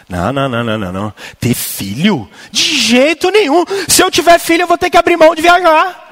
Não, 0.09 0.31
não, 0.31 0.47
não, 0.47 0.63
não, 0.63 0.77
não, 0.77 0.91
não. 0.91 1.13
Ter 1.39 1.53
filho? 1.53 2.29
De 2.51 2.63
jeito 2.63 3.29
nenhum. 3.29 3.65
Se 3.87 4.01
eu 4.01 4.09
tiver 4.09 4.39
filho, 4.39 4.63
eu 4.63 4.67
vou 4.67 4.77
ter 4.77 4.89
que 4.89 4.97
abrir 4.97 5.17
mão 5.17 5.35
de 5.35 5.41
viajar. 5.41 6.05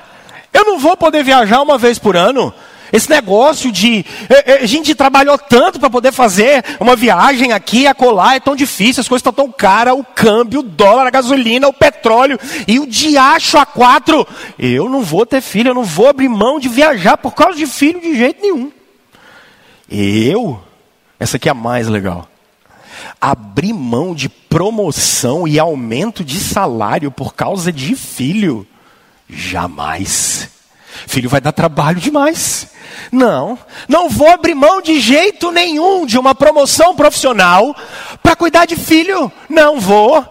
Eu 0.52 0.66
não 0.66 0.80
vou 0.80 0.98
poder 0.98 1.24
viajar 1.24 1.62
uma 1.62 1.78
vez 1.78 1.98
por 1.98 2.16
ano. 2.16 2.54
Esse 2.92 3.10
negócio 3.10 3.72
de. 3.72 4.06
É, 4.30 4.54
é, 4.54 4.64
a 4.64 4.66
gente 4.66 4.94
trabalhou 4.94 5.38
tanto 5.38 5.80
para 5.80 5.90
poder 5.90 6.12
fazer 6.12 6.64
uma 6.80 6.96
viagem 6.96 7.52
aqui, 7.52 7.88
acolá, 7.88 8.36
é 8.36 8.40
tão 8.40 8.56
difícil, 8.56 9.02
as 9.02 9.08
coisas 9.08 9.22
estão 9.22 9.34
tão 9.34 9.52
caras, 9.52 9.94
o 9.94 10.04
câmbio, 10.04 10.60
o 10.60 10.64
dólar, 10.64 11.08
a 11.08 11.10
gasolina, 11.10 11.68
o 11.68 11.74
petróleo 11.74 12.40
e 12.68 12.80
o 12.80 12.88
diacho 12.88 13.58
a 13.58 13.66
quatro. 13.66 14.26
Eu 14.58 14.88
não 14.88 15.02
vou 15.02 15.26
ter 15.26 15.42
filho, 15.42 15.70
eu 15.70 15.74
não 15.74 15.84
vou 15.84 16.08
abrir 16.08 16.30
mão 16.30 16.60
de 16.60 16.70
viajar 16.70 17.18
por 17.18 17.34
causa 17.34 17.58
de 17.58 17.66
filho 17.66 18.00
de 18.00 18.16
jeito 18.16 18.42
nenhum. 18.42 18.72
Eu, 19.90 20.62
essa 21.20 21.38
aqui 21.38 21.50
é 21.50 21.52
a 21.52 21.56
mais 21.56 21.88
legal. 21.88 22.30
Abrir 23.20 23.74
mão 23.74 24.14
de 24.14 24.30
promoção 24.30 25.48
e 25.48 25.60
aumento 25.60 26.24
de 26.24 26.40
salário 26.40 27.12
por 27.12 27.34
causa 27.34 27.72
de 27.72 27.96
filho? 27.96 28.68
Jamais. 29.30 30.50
Filho 31.08 31.30
vai 31.30 31.42
dar 31.42 31.52
trabalho 31.52 32.00
demais. 32.00 32.68
Não, 33.12 33.60
não 33.88 34.10
vou 34.10 34.30
abrir 34.30 34.56
mão 34.56 34.82
de 34.82 35.00
jeito 35.00 35.52
nenhum 35.52 36.06
de 36.06 36.18
uma 36.18 36.34
promoção 36.34 36.96
profissional 36.96 37.76
para 38.24 38.36
cuidar 38.36 38.66
de 38.66 38.76
filho? 38.76 39.32
Não 39.50 39.80
vou. 39.80 40.26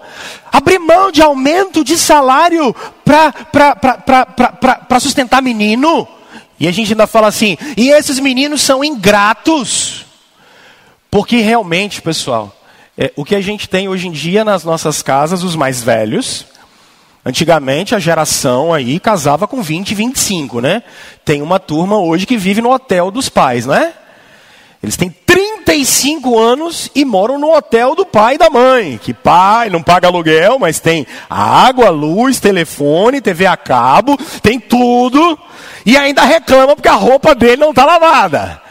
Abrir 0.51 0.79
mão 0.79 1.13
de 1.13 1.21
aumento 1.21 1.85
de 1.85 1.99
salário 1.99 2.75
para 3.05 5.01
sustentar 5.01 5.43
menino? 5.43 6.09
E 6.59 6.67
a 6.67 6.73
gente 6.73 6.93
ainda 6.93 7.07
fala 7.07 7.29
assim, 7.29 7.59
e 7.77 7.91
esses 7.91 8.19
meninos 8.19 8.63
são 8.63 8.83
ingratos. 8.83 10.04
Porque 11.15 11.37
realmente, 11.37 12.03
pessoal, 12.03 12.53
é, 12.99 13.13
o 13.15 13.25
que 13.25 13.37
a 13.37 13.41
gente 13.41 13.69
tem 13.69 13.89
hoje 13.89 14.09
em 14.09 14.11
dia 14.11 14.45
nas 14.45 14.65
nossas 14.65 15.01
casas, 15.01 15.45
os 15.45 15.55
mais 15.55 15.81
velhos, 15.81 16.45
Antigamente 17.27 17.95
a 17.95 17.99
geração 17.99 18.71
aí 18.71 19.01
casava 19.01 19.49
com 19.49 19.63
20, 19.63 19.95
25, 19.95 20.61
né? 20.61 20.83
Tem 21.25 21.41
uma 21.41 21.59
turma 21.59 21.99
hoje 21.99 22.27
que 22.27 22.37
vive 22.37 22.61
no 22.61 22.71
hotel 22.71 23.11
dos 23.11 23.31
pais, 23.31 23.65
não 23.65 23.75
é? 23.75 23.95
Eles 24.83 24.95
têm 24.99 25.09
35 25.09 26.39
anos 26.39 26.91
e 26.95 27.03
moram 27.03 27.39
no 27.39 27.51
hotel 27.57 27.95
do 27.95 28.05
pai 28.05 28.35
e 28.35 28.39
da 28.39 28.51
mãe. 28.51 29.01
Que 29.03 29.15
pai 29.15 29.71
não 29.71 29.83
paga 29.83 30.09
aluguel, 30.09 30.59
mas 30.59 30.81
tem 30.81 31.07
água, 31.31 31.89
luz, 31.89 32.41
telefone, 32.41 33.23
TV 33.23 33.47
a 33.47 33.57
cabo, 33.57 34.19
tem 34.43 34.61
tudo. 34.61 35.39
E 35.87 35.97
ainda 35.97 36.25
reclama 36.25 36.77
porque 36.77 36.89
a 36.89 36.93
roupa 36.93 37.35
dele 37.35 37.63
não 37.63 37.71
está 37.71 37.87
lavada. 37.87 38.64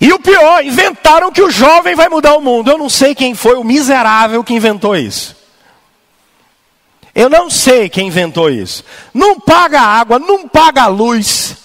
E 0.00 0.12
o 0.12 0.18
pior, 0.18 0.64
inventaram 0.64 1.30
que 1.30 1.42
o 1.42 1.50
jovem 1.50 1.94
vai 1.94 2.08
mudar 2.08 2.34
o 2.34 2.40
mundo. 2.40 2.70
Eu 2.70 2.78
não 2.78 2.88
sei 2.88 3.14
quem 3.14 3.34
foi 3.34 3.56
o 3.56 3.64
miserável 3.64 4.42
que 4.42 4.54
inventou 4.54 4.96
isso. 4.96 5.36
Eu 7.14 7.28
não 7.28 7.50
sei 7.50 7.88
quem 7.88 8.08
inventou 8.08 8.48
isso. 8.48 8.84
Não 9.12 9.38
paga 9.38 9.80
água, 9.80 10.18
não 10.18 10.48
paga 10.48 10.86
luz 10.86 11.60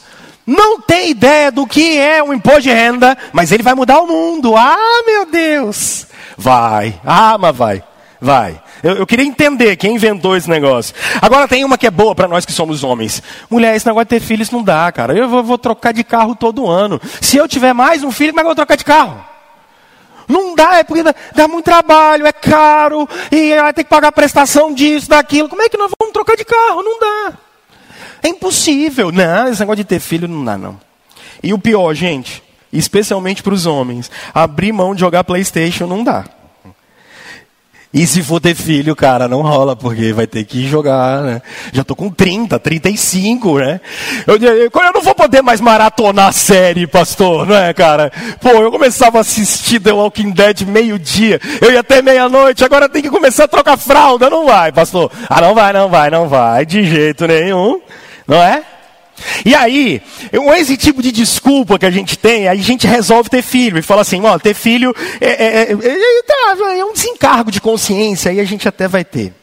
não 0.45 0.79
tem 0.79 1.09
ideia 1.09 1.51
do 1.51 1.65
que 1.65 1.97
é 1.97 2.21
o 2.21 2.33
imposto 2.33 2.61
de 2.61 2.71
renda, 2.71 3.17
mas 3.33 3.51
ele 3.51 3.63
vai 3.63 3.73
mudar 3.73 3.99
o 3.99 4.07
mundo. 4.07 4.55
Ah, 4.55 5.03
meu 5.05 5.25
Deus! 5.25 6.05
Vai, 6.37 6.99
ah, 7.03 7.37
vai, 7.51 7.83
vai. 8.21 8.61
Eu, 8.85 8.97
eu 8.97 9.07
queria 9.07 9.25
entender 9.25 9.75
quem 9.77 9.95
inventou 9.95 10.37
esse 10.37 10.47
negócio. 10.47 10.93
Agora 11.19 11.47
tem 11.47 11.65
uma 11.65 11.75
que 11.75 11.87
é 11.87 11.89
boa 11.89 12.13
para 12.13 12.27
nós 12.27 12.45
que 12.45 12.51
somos 12.51 12.83
homens. 12.83 13.19
Mulher, 13.49 13.75
esse 13.75 13.83
negócio 13.83 14.05
de 14.05 14.09
ter 14.09 14.19
filhos 14.19 14.51
não 14.51 14.61
dá, 14.61 14.91
cara. 14.91 15.17
Eu 15.17 15.27
vou, 15.27 15.43
vou, 15.43 15.57
trocar 15.57 15.91
de 15.91 16.03
carro 16.03 16.35
todo 16.35 16.69
ano. 16.69 17.01
Se 17.19 17.35
eu 17.35 17.47
tiver 17.47 17.73
mais 17.73 18.03
um 18.03 18.11
filho, 18.11 18.31
como 18.31 18.41
é 18.41 18.43
que 18.43 18.45
eu 18.45 18.49
vou 18.49 18.55
trocar 18.55 18.75
de 18.77 18.85
carro? 18.85 19.25
Não 20.27 20.53
dá, 20.53 20.75
é 20.75 20.83
porque 20.83 21.01
dá, 21.01 21.15
dá 21.33 21.47
muito 21.47 21.65
trabalho, 21.65 22.27
é 22.27 22.31
caro, 22.31 23.09
e 23.31 23.55
vai 23.55 23.73
ter 23.73 23.83
que 23.83 23.89
pagar 23.89 24.11
prestação 24.11 24.71
disso, 24.71 25.09
daquilo. 25.09 25.49
Como 25.49 25.63
é 25.63 25.69
que 25.69 25.77
nós 25.77 25.91
vamos 25.99 26.13
trocar 26.13 26.37
de 26.37 26.45
carro? 26.45 26.83
Não 26.83 26.99
dá. 26.99 27.33
É 28.21 28.27
impossível. 28.27 29.11
Não, 29.11 29.47
esse 29.47 29.61
negócio 29.61 29.77
de 29.77 29.83
ter 29.83 29.99
filho 29.99 30.27
não 30.27 30.45
dá, 30.45 30.59
não. 30.59 30.79
E 31.41 31.55
o 31.55 31.57
pior, 31.57 31.91
gente, 31.95 32.43
especialmente 32.71 33.41
para 33.41 33.53
os 33.55 33.65
homens, 33.65 34.11
abrir 34.31 34.71
mão 34.71 34.93
de 34.93 35.01
jogar 35.01 35.23
PlayStation 35.23 35.87
não 35.87 36.03
dá. 36.03 36.23
E 37.95 38.05
se 38.05 38.21
for 38.21 38.41
ter 38.41 38.53
filho, 38.53 38.93
cara, 38.93 39.25
não 39.25 39.41
rola, 39.41 39.73
porque 39.73 40.11
vai 40.11 40.27
ter 40.27 40.43
que 40.43 40.67
jogar, 40.67 41.21
né? 41.21 41.41
Já 41.71 41.81
tô 41.81 41.95
com 41.95 42.09
30, 42.09 42.59
35, 42.59 43.57
né? 43.59 43.79
Eu, 44.27 44.35
eu, 44.35 44.69
eu 44.69 44.93
não 44.93 45.01
vou 45.01 45.15
poder 45.15 45.41
mais 45.41 45.61
maratonar 45.61 46.33
série, 46.33 46.85
pastor, 46.87 47.47
não 47.47 47.55
é, 47.55 47.73
cara? 47.73 48.11
Pô, 48.41 48.49
eu 48.49 48.69
começava 48.69 49.19
a 49.19 49.21
assistir 49.21 49.79
The 49.79 49.93
Walking 49.93 50.31
Dead 50.31 50.63
meio-dia, 50.63 51.39
eu 51.61 51.71
ia 51.71 51.79
até 51.79 52.01
meia-noite, 52.01 52.65
agora 52.65 52.89
tem 52.89 53.01
que 53.01 53.09
começar 53.09 53.45
a 53.45 53.47
trocar 53.47 53.77
fralda, 53.77 54.29
não 54.29 54.45
vai, 54.45 54.73
pastor? 54.73 55.09
Ah, 55.29 55.39
não 55.39 55.55
vai, 55.55 55.71
não 55.71 55.87
vai, 55.87 56.09
não 56.09 56.27
vai, 56.27 56.65
de 56.65 56.83
jeito 56.83 57.25
nenhum. 57.25 57.79
Não 58.27 58.43
é? 58.43 58.61
E 59.45 59.55
aí, 59.55 60.01
esse 60.57 60.75
tipo 60.75 61.01
de 61.01 61.11
desculpa 61.11 61.79
que 61.79 61.85
a 61.85 61.91
gente 61.91 62.17
tem, 62.17 62.47
aí 62.47 62.59
a 62.59 62.63
gente 62.63 62.85
resolve 62.85 63.29
ter 63.29 63.41
filho 63.41 63.77
e 63.77 63.81
fala 63.81 64.01
assim: 64.01 64.21
ó, 64.25 64.37
ter 64.37 64.53
filho 64.53 64.93
é, 65.21 65.27
é, 65.27 65.61
é, 65.61 65.71
é, 65.71 66.23
tá, 66.23 66.55
é 66.75 66.83
um 66.83 66.93
desencargo 66.93 67.51
de 67.51 67.61
consciência, 67.61 68.31
aí 68.31 68.39
a 68.39 68.45
gente 68.45 68.67
até 68.67 68.87
vai 68.87 69.05
ter. 69.05 69.33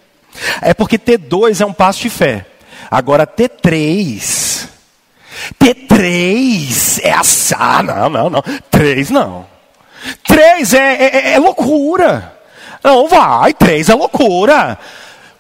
É 0.61 0.75
porque 0.75 0.99
ter 0.99 1.19
dois 1.19 1.61
é 1.61 1.67
um 1.67 1.73
passo 1.73 2.03
de 2.03 2.11
fé. 2.11 2.47
Agora, 2.91 3.27
ter 3.27 3.49
três. 3.49 4.69
Ter 5.59 5.75
três 5.75 6.99
é 7.03 7.13
assar. 7.13 7.83
Não, 7.83 8.09
não, 8.09 8.31
não. 8.31 8.43
Três 8.71 9.11
não. 9.11 9.47
Três 10.25 10.75
é, 10.75 10.95
é, 10.95 11.33
é 11.33 11.39
loucura. 11.39 12.37
Não 12.83 13.09
vai, 13.09 13.55
três 13.55 13.89
é 13.89 13.95
loucura. 13.95 14.79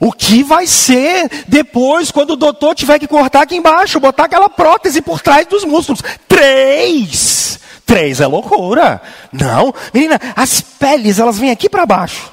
O 0.04 0.10
que 0.10 0.42
vai 0.42 0.66
ser 0.66 1.30
depois, 1.46 2.10
quando 2.10 2.32
o 2.32 2.36
doutor 2.36 2.74
tiver 2.74 2.98
que 2.98 3.06
cortar 3.06 3.42
aqui 3.42 3.54
embaixo, 3.54 4.00
botar 4.00 4.24
aquela 4.24 4.50
prótese 4.50 5.00
por 5.00 5.20
trás 5.20 5.46
dos 5.46 5.64
músculos? 5.64 6.02
Três! 6.26 7.60
Três 7.86 8.20
é 8.20 8.26
loucura. 8.26 9.00
Não, 9.30 9.72
menina, 9.94 10.20
as 10.34 10.60
peles 10.60 11.20
elas 11.20 11.38
vêm 11.38 11.52
aqui 11.52 11.68
para 11.68 11.86
baixo. 11.86 12.32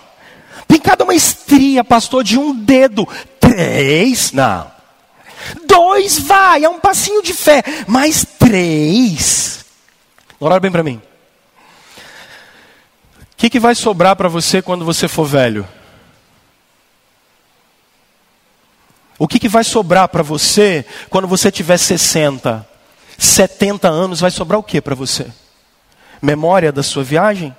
Tem 0.68 0.80
cada 0.80 1.04
uma 1.04 1.14
estria, 1.14 1.84
pastor, 1.84 2.24
de 2.24 2.40
um 2.40 2.56
dedo. 2.56 3.08
Três? 3.40 4.32
Não. 4.32 4.66
Dois 5.68 6.18
vai, 6.18 6.64
é 6.64 6.70
um 6.70 6.80
passinho 6.80 7.22
de 7.22 7.36
fé. 7.36 7.62
Mas 7.86 8.26
três. 8.40 9.64
Olha 10.42 10.60
bem 10.60 10.72
para 10.72 10.82
mim. 10.82 11.00
O 13.22 13.38
que, 13.38 13.48
que 13.48 13.60
vai 13.60 13.76
sobrar 13.76 14.16
para 14.16 14.28
você 14.28 14.60
quando 14.60 14.84
você 14.84 15.08
for 15.08 15.26
velho? 15.26 15.68
O 19.20 19.28
que, 19.28 19.38
que 19.38 19.50
vai 19.50 19.66
sobrar 19.66 20.08
para 20.08 20.24
você 20.24 20.86
quando 21.10 21.28
você 21.28 21.52
tiver 21.52 21.78
60, 21.78 22.66
70 23.18 23.90
anos? 23.90 24.22
Vai 24.22 24.32
sobrar 24.32 24.58
o 24.58 24.64
que 24.64 24.80
para 24.80 24.96
você? 24.96 25.28
Memória 26.22 26.72
da 26.72 26.82
sua 26.82 27.04
viagem? 27.04 27.54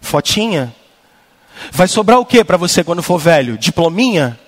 Fotinha? 0.00 0.72
Vai 1.72 1.88
sobrar 1.88 2.20
o 2.20 2.24
que 2.24 2.44
para 2.44 2.56
você 2.56 2.84
quando 2.84 3.02
for 3.02 3.18
velho? 3.18 3.58
Diplominha? 3.58 4.38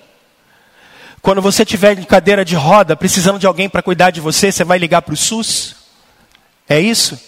Quando 1.21 1.41
você 1.41 1.65
tiver 1.65 1.99
em 1.99 2.03
cadeira 2.03 2.45
de 2.45 2.55
roda, 2.55 2.95
precisando 2.95 3.37
de 3.37 3.45
alguém 3.45 3.69
para 3.69 3.81
cuidar 3.81 4.11
de 4.11 4.21
você, 4.21 4.49
você 4.49 4.63
vai 4.63 4.77
ligar 4.77 5.01
para 5.01 5.13
o 5.13 5.17
SUS? 5.17 5.75
É 6.67 6.79
isso? 6.79 7.19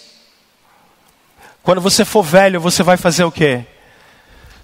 Quando 1.62 1.80
você 1.80 2.06
for 2.06 2.22
velho, 2.22 2.58
você 2.58 2.82
vai 2.82 2.96
fazer 2.96 3.24
o 3.24 3.30
quê? 3.30 3.66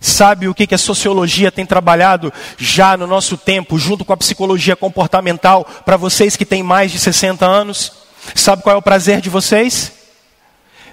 Sabe 0.02 0.48
o 0.48 0.54
que, 0.54 0.74
a 0.74 0.78
sociologia 0.78 1.52
tem 1.52 1.64
trabalhado 1.64 2.32
já 2.58 2.96
no 2.96 3.06
nosso 3.06 3.36
tempo, 3.36 3.78
junto 3.78 4.04
com 4.04 4.12
a 4.12 4.16
psicologia 4.16 4.74
comportamental, 4.74 5.64
para 5.64 5.96
vocês 5.96 6.34
que 6.34 6.44
têm 6.44 6.60
mais 6.60 6.90
de 6.90 6.98
60 6.98 7.46
anos? 7.46 7.92
Sabe 8.34 8.64
qual 8.64 8.74
é 8.74 8.78
o 8.78 8.82
prazer 8.82 9.20
de 9.20 9.30
vocês? 9.30 9.92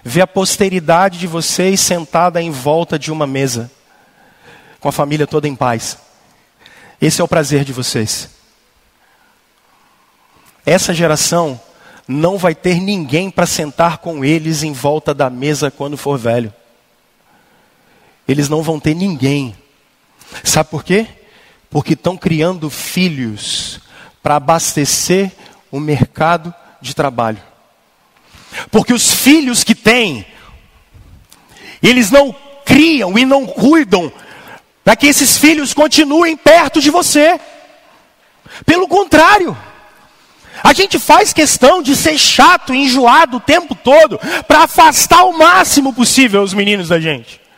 Ver 0.04 0.22
a 0.22 0.28
posteridade 0.28 1.17
de 1.17 1.26
vocês 1.26 1.80
sentada 1.80 2.39
em 2.39 2.52
volta 2.52 3.00
de 3.00 3.12
uma 3.12 3.26
mesa, 3.26 3.72
com 4.80 4.89
a 4.89 4.91
família 4.91 5.26
toda 5.26 5.48
em 5.48 5.56
paz. 5.56 5.98
Esse 7.02 7.19
é 7.19 7.24
o 7.24 7.28
prazer 7.28 7.65
de 7.65 7.74
vocês. 7.74 8.30
Essa 10.63 10.93
geração 10.93 11.60
não 12.08 12.38
vai 12.38 12.54
ter 12.54 12.80
ninguém 12.80 13.32
para 13.32 13.48
sentar 13.48 13.98
com 13.98 14.24
eles 14.24 14.62
em 14.62 14.72
volta 14.72 15.15
da 15.15 15.32
mesa 15.32 15.72
quando 15.72 15.98
for 15.98 16.15
velho 16.15 16.54
eles 18.32 18.48
não 18.48 18.62
vão 18.62 18.80
ter 18.80 18.94
ninguém. 18.94 19.56
Sabe 20.44 20.70
por 20.70 20.84
quê? 20.84 21.08
Porque 21.68 21.94
estão 21.94 22.15
criando 22.15 22.70
filhos 22.70 23.80
para 24.22 24.36
abastecer 24.36 25.32
o 25.72 25.80
mercado 25.80 26.54
de 26.80 26.94
trabalho. 26.94 27.42
Porque 28.70 28.94
os 28.94 29.12
filhos 29.12 29.63
que 29.63 29.74
têm, 29.74 30.26
eles 31.82 32.12
não 32.12 32.36
criam 32.63 33.18
e 33.18 33.26
não 33.26 33.48
cuidam 33.48 34.12
para 34.84 34.96
que 34.96 35.08
esses 35.08 35.38
filhos 35.38 35.74
continuem 35.74 36.38
perto 36.38 36.80
de 36.80 36.92
você. 36.92 37.39
Pelo 38.63 38.88
contrário, 38.88 39.58
a 40.63 40.72
gente 40.74 41.00
faz 41.00 41.34
questão 41.34 41.82
de 41.82 41.96
ser 41.96 42.18
chato, 42.18 42.76
enjoado 42.76 43.38
o 43.38 43.42
tempo 43.42 43.74
todo, 43.74 44.20
para 44.48 44.65
afastar 44.65 45.24
o 45.24 45.36
máximo 45.36 45.94
possível 45.94 46.44
os 46.44 46.54
meninos 46.54 46.89
da 46.89 47.00
gente. 47.00 47.48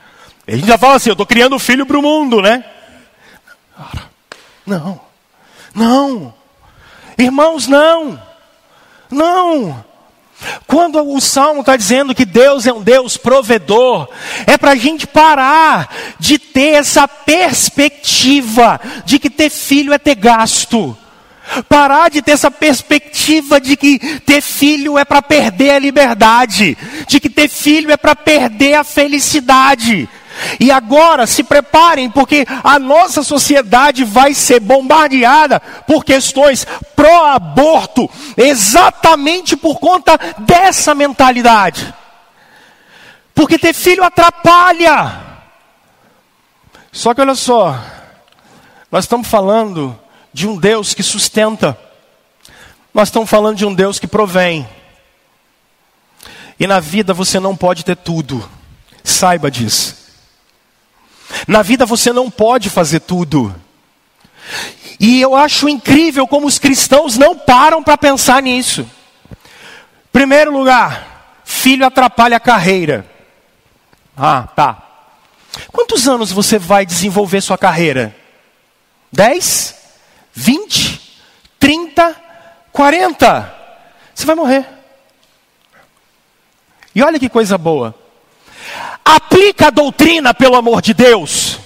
A 0.47 0.55
gente 0.55 0.67
já 0.67 0.77
fala 0.77 0.95
assim, 0.95 1.09
eu 1.09 1.13
estou 1.13 1.25
criando 1.25 1.57
filho 1.59 1.85
para 1.85 1.97
o 1.97 2.01
mundo, 2.01 2.41
né? 2.41 2.63
Não, 4.65 4.99
não. 5.73 6.33
Irmãos, 7.17 7.67
não. 7.67 8.21
Não. 9.09 9.85
Quando 10.65 10.99
o 10.99 11.21
Salmo 11.21 11.61
está 11.61 11.75
dizendo 11.75 12.15
que 12.15 12.25
Deus 12.25 12.65
é 12.65 12.73
um 12.73 12.81
Deus 12.81 13.15
provedor, 13.17 14.07
é 14.47 14.57
para 14.57 14.71
a 14.71 14.75
gente 14.75 15.05
parar 15.05 15.93
de 16.19 16.39
ter 16.39 16.75
essa 16.75 17.07
perspectiva 17.07 18.79
de 19.05 19.19
que 19.19 19.29
ter 19.29 19.49
filho 19.49 19.93
é 19.93 19.99
ter 19.99 20.15
gasto. 20.15 20.97
Parar 21.67 22.09
de 22.09 22.21
ter 22.21 22.31
essa 22.31 22.49
perspectiva 22.49 23.59
de 23.59 23.75
que 23.75 23.99
ter 24.21 24.41
filho 24.41 24.97
é 24.97 25.03
para 25.03 25.21
perder 25.21 25.71
a 25.71 25.79
liberdade, 25.79 26.77
de 27.07 27.19
que 27.19 27.29
ter 27.29 27.49
filho 27.49 27.91
é 27.91 27.97
para 27.97 28.15
perder 28.15 28.75
a 28.75 28.83
felicidade. 28.83 30.07
E 30.59 30.71
agora 30.71 31.27
se 31.27 31.43
preparem, 31.43 32.09
porque 32.09 32.45
a 32.63 32.79
nossa 32.79 33.23
sociedade 33.23 34.03
vai 34.03 34.33
ser 34.33 34.59
bombardeada 34.59 35.59
por 35.59 36.03
questões 36.03 36.65
pró-aborto, 36.95 38.09
exatamente 38.37 39.55
por 39.57 39.79
conta 39.79 40.17
dessa 40.39 40.93
mentalidade. 40.93 41.93
Porque 43.33 43.57
ter 43.57 43.73
filho 43.73 44.03
atrapalha. 44.03 45.19
Só 46.91 47.13
que 47.13 47.21
olha 47.21 47.35
só, 47.35 47.79
nós 48.91 49.05
estamos 49.05 49.27
falando 49.27 49.97
de 50.33 50.47
um 50.47 50.57
Deus 50.57 50.93
que 50.93 51.03
sustenta, 51.03 51.77
nós 52.93 53.07
estamos 53.07 53.29
falando 53.29 53.57
de 53.57 53.65
um 53.65 53.73
Deus 53.73 53.97
que 53.97 54.07
provém. 54.07 54.67
E 56.59 56.67
na 56.67 56.79
vida 56.79 57.13
você 57.13 57.39
não 57.39 57.55
pode 57.55 57.83
ter 57.83 57.95
tudo, 57.95 58.47
saiba 59.03 59.49
disso. 59.49 60.00
Na 61.47 61.61
vida 61.61 61.85
você 61.85 62.11
não 62.13 62.29
pode 62.29 62.69
fazer 62.69 63.01
tudo. 63.01 63.55
E 64.99 65.19
eu 65.19 65.35
acho 65.35 65.67
incrível 65.67 66.27
como 66.27 66.47
os 66.47 66.59
cristãos 66.59 67.17
não 67.17 67.35
param 67.37 67.81
para 67.81 67.97
pensar 67.97 68.41
nisso. 68.41 68.87
Primeiro 70.11 70.51
lugar, 70.51 71.41
filho 71.43 71.85
atrapalha 71.85 72.37
a 72.37 72.39
carreira. 72.39 73.05
Ah, 74.15 74.47
tá. 74.55 74.87
Quantos 75.71 76.07
anos 76.07 76.31
você 76.31 76.59
vai 76.59 76.85
desenvolver 76.85 77.41
sua 77.41 77.57
carreira? 77.57 78.15
10? 79.11 79.75
20? 80.33 81.01
30? 81.59 82.15
40? 82.71 83.55
Você 84.13 84.25
vai 84.25 84.35
morrer. 84.35 84.65
E 86.93 87.01
olha 87.01 87.19
que 87.19 87.29
coisa 87.29 87.57
boa. 87.57 87.95
Aplica 89.13 89.67
a 89.67 89.71
doutrina, 89.71 90.33
pelo 90.33 90.55
amor 90.55 90.81
de 90.81 90.93
Deus. 90.93 91.59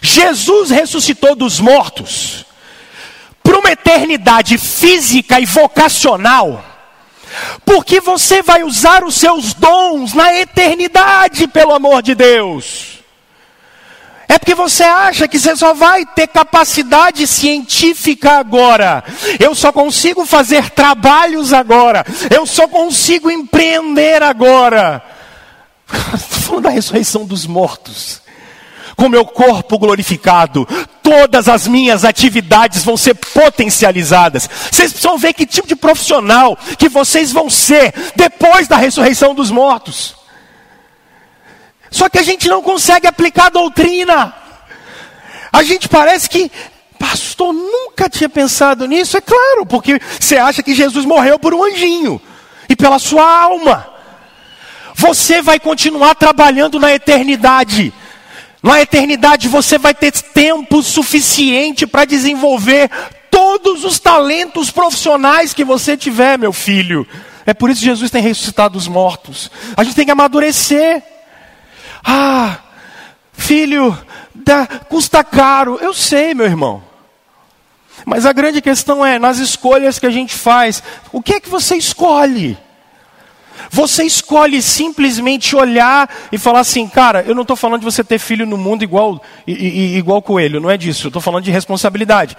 Jesus 0.00 0.70
ressuscitou 0.70 1.34
dos 1.34 1.58
mortos 1.58 2.44
para 3.42 3.58
uma 3.58 3.72
eternidade 3.72 4.56
física 4.56 5.40
e 5.40 5.44
vocacional, 5.44 6.64
porque 7.64 8.00
você 8.00 8.40
vai 8.40 8.62
usar 8.62 9.02
os 9.02 9.16
seus 9.16 9.52
dons 9.52 10.14
na 10.14 10.32
eternidade, 10.32 11.48
pelo 11.48 11.74
amor 11.74 12.02
de 12.02 12.14
Deus. 12.14 13.00
É 14.28 14.38
porque 14.38 14.54
você 14.54 14.84
acha 14.84 15.26
que 15.26 15.40
você 15.40 15.56
só 15.56 15.74
vai 15.74 16.06
ter 16.06 16.28
capacidade 16.28 17.26
científica 17.26 18.38
agora. 18.38 19.02
Eu 19.40 19.56
só 19.56 19.72
consigo 19.72 20.24
fazer 20.24 20.70
trabalhos 20.70 21.52
agora. 21.52 22.06
Eu 22.32 22.46
só 22.46 22.68
consigo 22.68 23.28
empreender 23.28 24.22
agora. 24.22 25.02
Estou 26.14 26.40
falando 26.40 26.64
da 26.64 26.70
ressurreição 26.70 27.24
dos 27.24 27.46
mortos. 27.46 28.20
Com 28.96 29.08
meu 29.08 29.24
corpo 29.24 29.78
glorificado, 29.78 30.66
todas 31.02 31.48
as 31.48 31.66
minhas 31.66 32.04
atividades 32.04 32.84
vão 32.84 32.96
ser 32.96 33.14
potencializadas. 33.14 34.48
Vocês 34.70 34.92
precisam 34.92 35.16
ver 35.16 35.32
que 35.32 35.46
tipo 35.46 35.66
de 35.66 35.76
profissional 35.76 36.56
que 36.78 36.88
vocês 36.88 37.32
vão 37.32 37.48
ser 37.48 37.94
depois 38.14 38.68
da 38.68 38.76
ressurreição 38.76 39.34
dos 39.34 39.50
mortos. 39.50 40.14
Só 41.90 42.08
que 42.08 42.18
a 42.18 42.22
gente 42.22 42.46
não 42.46 42.62
consegue 42.62 43.06
aplicar 43.06 43.46
a 43.46 43.50
doutrina. 43.50 44.34
A 45.52 45.62
gente 45.62 45.88
parece 45.88 46.28
que, 46.28 46.50
pastor, 46.98 47.52
nunca 47.52 48.08
tinha 48.08 48.28
pensado 48.28 48.86
nisso. 48.86 49.16
É 49.16 49.20
claro, 49.20 49.66
porque 49.66 50.00
você 50.18 50.36
acha 50.36 50.62
que 50.62 50.74
Jesus 50.74 51.04
morreu 51.04 51.38
por 51.38 51.52
um 51.52 51.64
anjinho 51.64 52.20
e 52.68 52.76
pela 52.76 52.98
sua 52.98 53.24
alma. 53.24 53.99
Você 55.00 55.40
vai 55.40 55.58
continuar 55.58 56.14
trabalhando 56.14 56.78
na 56.78 56.92
eternidade. 56.92 57.90
Na 58.62 58.82
eternidade 58.82 59.48
você 59.48 59.78
vai 59.78 59.94
ter 59.94 60.12
tempo 60.12 60.82
suficiente 60.82 61.86
para 61.86 62.04
desenvolver 62.04 62.90
todos 63.30 63.82
os 63.82 63.98
talentos 63.98 64.70
profissionais 64.70 65.54
que 65.54 65.64
você 65.64 65.96
tiver, 65.96 66.38
meu 66.38 66.52
filho. 66.52 67.08
É 67.46 67.54
por 67.54 67.70
isso 67.70 67.80
que 67.80 67.86
Jesus 67.86 68.10
tem 68.10 68.20
ressuscitado 68.22 68.76
os 68.76 68.86
mortos. 68.86 69.50
A 69.74 69.82
gente 69.82 69.96
tem 69.96 70.04
que 70.04 70.10
amadurecer. 70.10 71.02
Ah, 72.04 72.58
filho, 73.32 73.96
dá, 74.34 74.66
custa 74.66 75.24
caro. 75.24 75.78
Eu 75.80 75.94
sei, 75.94 76.34
meu 76.34 76.44
irmão. 76.44 76.84
Mas 78.04 78.26
a 78.26 78.34
grande 78.34 78.60
questão 78.60 79.04
é, 79.04 79.18
nas 79.18 79.38
escolhas 79.38 79.98
que 79.98 80.04
a 80.04 80.10
gente 80.10 80.34
faz, 80.34 80.82
o 81.10 81.22
que 81.22 81.36
é 81.36 81.40
que 81.40 81.48
você 81.48 81.74
escolhe? 81.74 82.58
Você 83.70 84.04
escolhe 84.04 84.62
simplesmente 84.62 85.56
olhar 85.56 86.08
e 86.30 86.38
falar 86.38 86.60
assim, 86.60 86.88
cara, 86.88 87.22
eu 87.22 87.34
não 87.34 87.42
estou 87.42 87.56
falando 87.56 87.80
de 87.80 87.84
você 87.84 88.02
ter 88.02 88.18
filho 88.18 88.46
no 88.46 88.56
mundo 88.56 88.82
igual, 88.82 89.22
igual 89.46 90.22
coelho, 90.22 90.60
não 90.60 90.70
é 90.70 90.76
disso. 90.76 91.06
Eu 91.06 91.10
estou 91.10 91.22
falando 91.22 91.44
de 91.44 91.50
responsabilidade. 91.50 92.36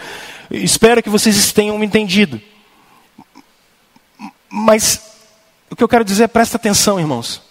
Espero 0.50 1.04
que 1.04 1.10
vocês 1.10 1.52
tenham 1.52 1.84
entendido. 1.84 2.42
Mas 4.50 5.02
o 5.70 5.76
que 5.76 5.84
eu 5.84 5.88
quero 5.88 6.04
dizer, 6.04 6.28
presta 6.28 6.58
atenção, 6.58 7.00
irmãos. 7.00 7.42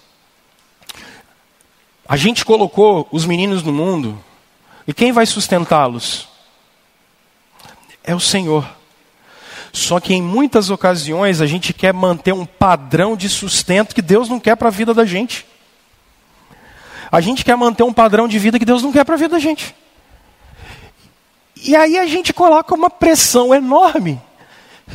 A 2.07 2.17
gente 2.17 2.45
colocou 2.45 3.09
os 3.13 3.25
meninos 3.25 3.63
no 3.63 3.73
mundo, 3.73 4.23
e 4.87 4.93
quem 4.93 5.13
vai 5.13 5.25
sustentá-los? 5.25 6.29
É 8.03 8.15
o 8.15 8.21
Senhor. 8.21 8.80
Só 9.73 10.01
que 10.01 10.15
em 10.15 10.23
muitas 10.23 10.71
ocasiões 10.71 11.41
a 11.41 11.47
gente 11.47 11.73
quer 11.73 11.95
manter 11.95 12.33
um 12.33 12.45
padrão 12.45 13.17
de 13.17 13.29
sustento 13.29 13.95
que 13.95 14.03
Deus 14.03 14.29
não 14.29 14.41
quer 14.41 14.57
para 14.57 14.69
a 14.69 14.73
vida 14.73 14.93
da 14.93 15.05
gente. 15.05 15.47
A 17.11 17.21
gente 17.21 17.45
quer 17.45 17.57
manter 17.57 17.83
um 17.83 17.93
padrão 17.93 18.29
de 18.29 18.39
vida 18.39 18.59
que 18.59 18.65
Deus 18.65 18.83
não 18.83 18.93
quer 18.93 19.05
para 19.05 19.15
a 19.15 19.19
vida 19.19 19.37
da 19.37 19.39
gente. 19.39 19.75
E 21.63 21.77
aí 21.77 21.99
a 21.99 22.07
gente 22.07 22.33
coloca 22.33 22.75
uma 22.75 22.89
pressão 22.89 23.55
enorme, 23.55 24.21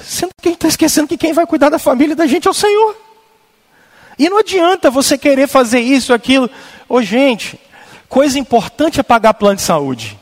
sendo 0.01 0.31
que 0.41 0.47
a 0.47 0.51
gente 0.51 0.57
está 0.57 0.67
esquecendo 0.67 1.07
que 1.07 1.17
quem 1.17 1.33
vai 1.33 1.45
cuidar 1.45 1.69
da 1.69 1.77
família 1.77 2.15
da 2.15 2.25
gente 2.25 2.47
é 2.47 2.51
o 2.51 2.53
Senhor. 2.53 2.95
E 4.17 4.29
não 4.29 4.39
adianta 4.39 4.89
você 4.89 5.17
querer 5.17 5.47
fazer 5.47 5.79
isso, 5.79 6.13
aquilo. 6.13 6.49
Ô 6.87 7.01
gente, 7.01 7.59
coisa 8.07 8.39
importante 8.39 8.99
é 8.99 9.03
pagar 9.03 9.33
plano 9.33 9.57
de 9.57 9.61
saúde. 9.61 10.17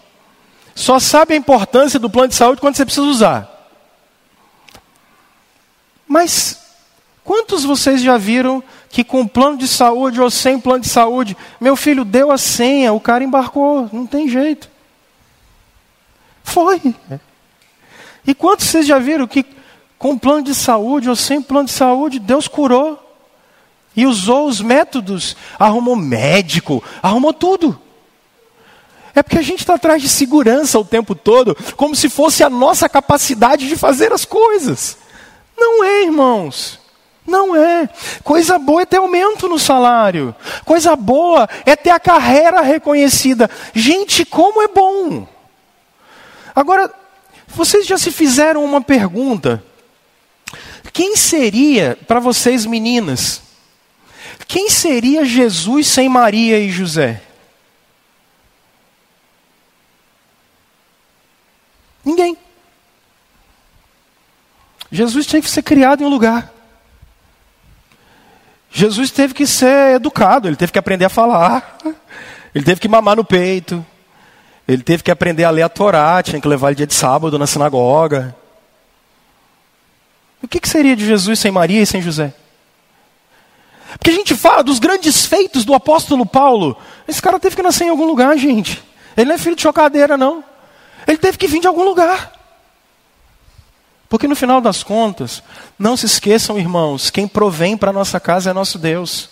Só 0.76 1.00
sabe 1.00 1.34
a 1.34 1.38
importância 1.38 2.00
do 2.00 2.10
plano 2.10 2.30
de 2.30 2.36
saúde 2.36 2.60
quando 2.60 2.76
você 2.76 2.86
precisa 2.86 3.06
usar. 3.06 3.53
Mas 6.14 6.60
quantos 7.24 7.64
vocês 7.64 8.00
já 8.00 8.20
viram 8.20 8.64
que 8.88 9.04
com 9.04 9.26
plano 9.26 9.58
de 9.58 9.68
saúde 9.68 10.22
ou 10.22 10.30
sem 10.30 10.60
plano 10.60 10.82
de 10.82 10.88
saúde, 10.88 11.36
meu 11.60 11.76
filho 11.76 12.06
deu 12.06 12.32
a 12.32 12.38
senha, 12.38 12.94
o 12.94 13.00
cara 13.00 13.24
embarcou, 13.24 13.90
não 13.92 14.06
tem 14.06 14.30
jeito. 14.30 14.70
Foi. 16.44 16.80
E 18.28 18.36
quantos 18.36 18.68
vocês 18.68 18.86
já 18.86 19.00
viram 19.00 19.26
que 19.26 19.44
com 19.98 20.16
plano 20.16 20.44
de 20.44 20.54
saúde 20.54 21.10
ou 21.10 21.16
sem 21.16 21.42
plano 21.42 21.66
de 21.66 21.72
saúde, 21.74 22.20
Deus 22.20 22.48
curou? 22.48 23.00
E 23.96 24.06
usou 24.06 24.48
os 24.48 24.62
métodos, 24.62 25.36
arrumou 25.58 25.96
médico, 25.96 26.84
arrumou 27.02 27.34
tudo. 27.34 27.82
É 29.16 29.24
porque 29.24 29.40
a 29.40 29.44
gente 29.44 29.62
está 29.62 29.74
atrás 29.74 30.00
de 30.00 30.10
segurança 30.10 30.78
o 30.78 30.86
tempo 30.86 31.16
todo, 31.16 31.58
como 31.76 31.96
se 31.96 32.08
fosse 32.08 32.44
a 32.44 32.52
nossa 32.52 32.88
capacidade 32.88 33.68
de 33.68 33.76
fazer 33.76 34.14
as 34.14 34.26
coisas. 34.26 35.02
Não 35.58 35.84
é, 35.84 36.04
irmãos. 36.04 36.80
Não 37.26 37.56
é. 37.56 37.90
Coisa 38.24 38.60
boa 38.60 38.82
é 38.82 38.86
ter 38.86 38.98
aumento 38.98 39.48
no 39.48 39.58
salário. 39.58 40.36
Coisa 40.66 40.96
boa 40.96 41.48
é 41.66 41.76
ter 41.76 41.92
a 41.92 42.00
carreira 42.00 42.62
reconhecida. 42.62 43.50
Gente, 43.74 44.26
como 44.26 44.62
é 44.62 44.68
bom. 44.68 45.28
Agora, 46.56 46.94
vocês 47.48 47.86
já 47.86 47.98
se 47.98 48.12
fizeram 48.12 48.64
uma 48.64 48.82
pergunta? 48.82 49.64
Quem 50.92 51.16
seria, 51.16 51.98
para 52.08 52.20
vocês 52.20 52.66
meninas, 52.66 53.42
quem 54.48 54.70
seria 54.70 55.26
Jesus 55.26 55.88
sem 55.88 56.10
Maria 56.10 56.60
e 56.60 56.70
José? 56.70 57.22
Ninguém. 62.04 62.38
Jesus 64.94 65.26
tinha 65.26 65.42
que 65.42 65.50
ser 65.50 65.64
criado 65.64 66.04
em 66.04 66.06
um 66.06 66.10
lugar. 66.10 66.54
Jesus 68.70 69.10
teve 69.10 69.34
que 69.34 69.48
ser 69.48 69.96
educado, 69.96 70.48
ele 70.48 70.56
teve 70.56 70.72
que 70.72 70.78
aprender 70.78 71.06
a 71.06 71.10
falar, 71.10 71.80
ele 72.54 72.64
teve 72.64 72.80
que 72.80 72.88
mamar 72.88 73.16
no 73.16 73.26
peito, 73.26 73.84
ele 74.68 74.84
teve 74.84 75.02
que 75.02 75.10
aprender 75.10 75.46
a 75.46 75.50
ler 75.50 75.64
a 75.64 75.70
Torá, 75.70 76.22
tinha 76.22 76.40
que 76.40 76.48
levar 76.48 76.68
ele 76.68 76.76
dia 76.76 76.86
de 76.86 76.94
sábado 76.94 77.40
na 77.40 77.48
sinagoga. 77.48 78.36
O 80.44 80.48
que, 80.48 80.60
que 80.60 80.70
seria 80.70 80.96
de 80.96 81.08
Jesus 81.08 81.40
sem 81.40 81.52
Maria 81.52 81.82
e 81.82 81.88
sem 81.88 82.00
José? 82.00 82.32
Porque 83.98 84.12
a 84.12 84.14
gente 84.14 84.36
fala 84.36 84.64
dos 84.64 84.78
grandes 84.78 85.26
feitos 85.26 85.66
do 85.66 85.74
apóstolo 85.74 86.24
Paulo. 86.24 86.78
Esse 87.08 87.22
cara 87.22 87.40
teve 87.40 87.56
que 87.56 87.64
nascer 87.64 87.86
em 87.86 87.90
algum 87.90 88.06
lugar, 88.06 88.38
gente. 88.38 88.84
Ele 89.18 89.26
não 89.26 89.36
é 89.36 89.40
filho 89.40 89.56
de 89.56 89.62
chocadeira, 89.64 90.18
não. 90.18 90.44
Ele 91.08 91.18
teve 91.18 91.36
que 91.40 91.48
vir 91.48 91.62
de 91.62 91.68
algum 91.68 91.84
lugar. 91.84 92.33
Porque 94.14 94.28
no 94.28 94.36
final 94.36 94.62
das 94.62 94.84
contas, 94.84 95.42
não 95.80 95.98
se 95.98 96.06
esqueçam, 96.06 96.60
irmãos, 96.60 97.10
quem 97.10 97.28
provém 97.28 97.76
para 97.76 97.92
nossa 97.92 98.20
casa 98.20 98.52
é 98.52 98.54
nosso 98.54 98.78
Deus. 98.78 99.28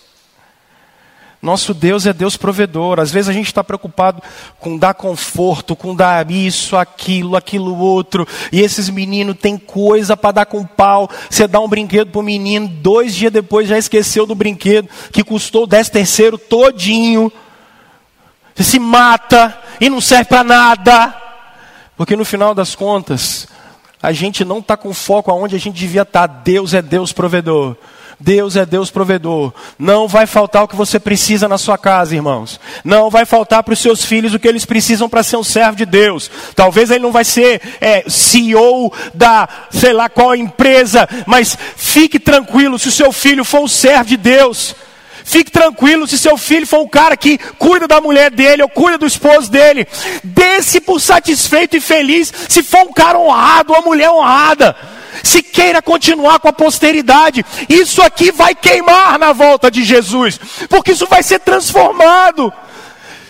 Nosso 1.40 1.72
Deus 1.72 2.04
é 2.04 2.12
Deus 2.12 2.36
provedor. 2.36 2.98
Às 2.98 3.12
vezes 3.12 3.28
a 3.28 3.32
gente 3.32 3.46
está 3.46 3.62
preocupado 3.62 4.20
com 4.58 4.76
dar 4.76 4.94
conforto, 4.94 5.76
com 5.76 5.94
dar 5.94 6.28
isso, 6.28 6.76
aquilo, 6.76 7.36
aquilo 7.36 7.78
outro. 7.78 8.26
E 8.50 8.60
esses 8.60 8.88
meninos 8.88 9.36
têm 9.38 9.56
coisa 9.56 10.16
para 10.16 10.32
dar 10.32 10.46
com 10.46 10.66
pau. 10.66 11.08
Você 11.30 11.46
dá 11.46 11.60
um 11.60 11.68
brinquedo 11.68 12.10
para 12.10 12.18
o 12.18 12.24
menino, 12.24 12.66
dois 12.66 13.14
dias 13.14 13.32
depois 13.32 13.68
já 13.68 13.78
esqueceu 13.78 14.26
do 14.26 14.34
brinquedo, 14.34 14.88
que 15.12 15.22
custou 15.22 15.62
o 15.62 15.68
dez 15.68 15.88
terceiro 15.88 16.36
todinho. 16.36 17.30
Você 18.52 18.64
se 18.64 18.78
mata 18.80 19.56
e 19.80 19.88
não 19.88 20.00
serve 20.00 20.24
para 20.24 20.42
nada. 20.42 21.14
Porque 21.96 22.16
no 22.16 22.24
final 22.24 22.52
das 22.52 22.74
contas, 22.74 23.46
a 24.02 24.12
gente 24.12 24.44
não 24.44 24.58
está 24.58 24.76
com 24.76 24.92
foco 24.92 25.30
aonde 25.30 25.54
a 25.54 25.60
gente 25.60 25.78
devia 25.78 26.02
estar. 26.02 26.26
Tá. 26.26 26.40
Deus 26.44 26.74
é 26.74 26.82
Deus 26.82 27.12
provedor. 27.12 27.76
Deus 28.18 28.56
é 28.56 28.64
Deus 28.64 28.90
provedor. 28.90 29.52
Não 29.78 30.06
vai 30.06 30.26
faltar 30.26 30.62
o 30.62 30.68
que 30.68 30.76
você 30.76 30.98
precisa 31.00 31.48
na 31.48 31.58
sua 31.58 31.76
casa, 31.76 32.14
irmãos. 32.14 32.60
Não 32.84 33.10
vai 33.10 33.24
faltar 33.24 33.62
para 33.62 33.74
os 33.74 33.80
seus 33.80 34.04
filhos 34.04 34.32
o 34.32 34.38
que 34.38 34.46
eles 34.46 34.64
precisam 34.64 35.08
para 35.08 35.22
ser 35.22 35.36
um 35.36 35.44
servo 35.44 35.76
de 35.76 35.84
Deus. 35.84 36.30
Talvez 36.54 36.90
ele 36.90 37.02
não 37.02 37.12
vai 37.12 37.24
ser 37.24 37.60
é, 37.80 38.04
CEO 38.08 38.92
da, 39.12 39.48
sei 39.70 39.92
lá 39.92 40.08
qual 40.08 40.34
empresa, 40.34 41.08
mas 41.26 41.58
fique 41.76 42.18
tranquilo 42.18 42.78
se 42.78 42.88
o 42.88 42.92
seu 42.92 43.12
filho 43.12 43.44
for 43.44 43.60
um 43.60 43.68
servo 43.68 44.10
de 44.10 44.16
Deus. 44.16 44.74
Fique 45.24 45.50
tranquilo 45.50 46.06
se 46.06 46.18
seu 46.18 46.36
filho 46.36 46.66
for 46.66 46.80
um 46.80 46.88
cara 46.88 47.16
que 47.16 47.38
cuida 47.58 47.86
da 47.86 48.00
mulher 48.00 48.30
dele 48.30 48.62
ou 48.62 48.68
cuida 48.68 48.98
do 48.98 49.06
esposo 49.06 49.50
dele. 49.50 49.86
Dê-se 50.22 50.80
por 50.80 51.00
satisfeito 51.00 51.76
e 51.76 51.80
feliz 51.80 52.32
se 52.48 52.62
for 52.62 52.82
um 52.82 52.92
cara 52.92 53.18
honrado, 53.18 53.72
uma 53.72 53.82
mulher 53.82 54.10
honrada. 54.10 54.76
Se 55.22 55.42
queira 55.42 55.82
continuar 55.82 56.40
com 56.40 56.48
a 56.48 56.52
posteridade, 56.52 57.44
isso 57.68 58.02
aqui 58.02 58.32
vai 58.32 58.54
queimar 58.54 59.18
na 59.18 59.32
volta 59.32 59.70
de 59.70 59.84
Jesus, 59.84 60.40
porque 60.68 60.92
isso 60.92 61.06
vai 61.06 61.22
ser 61.22 61.40
transformado. 61.40 62.52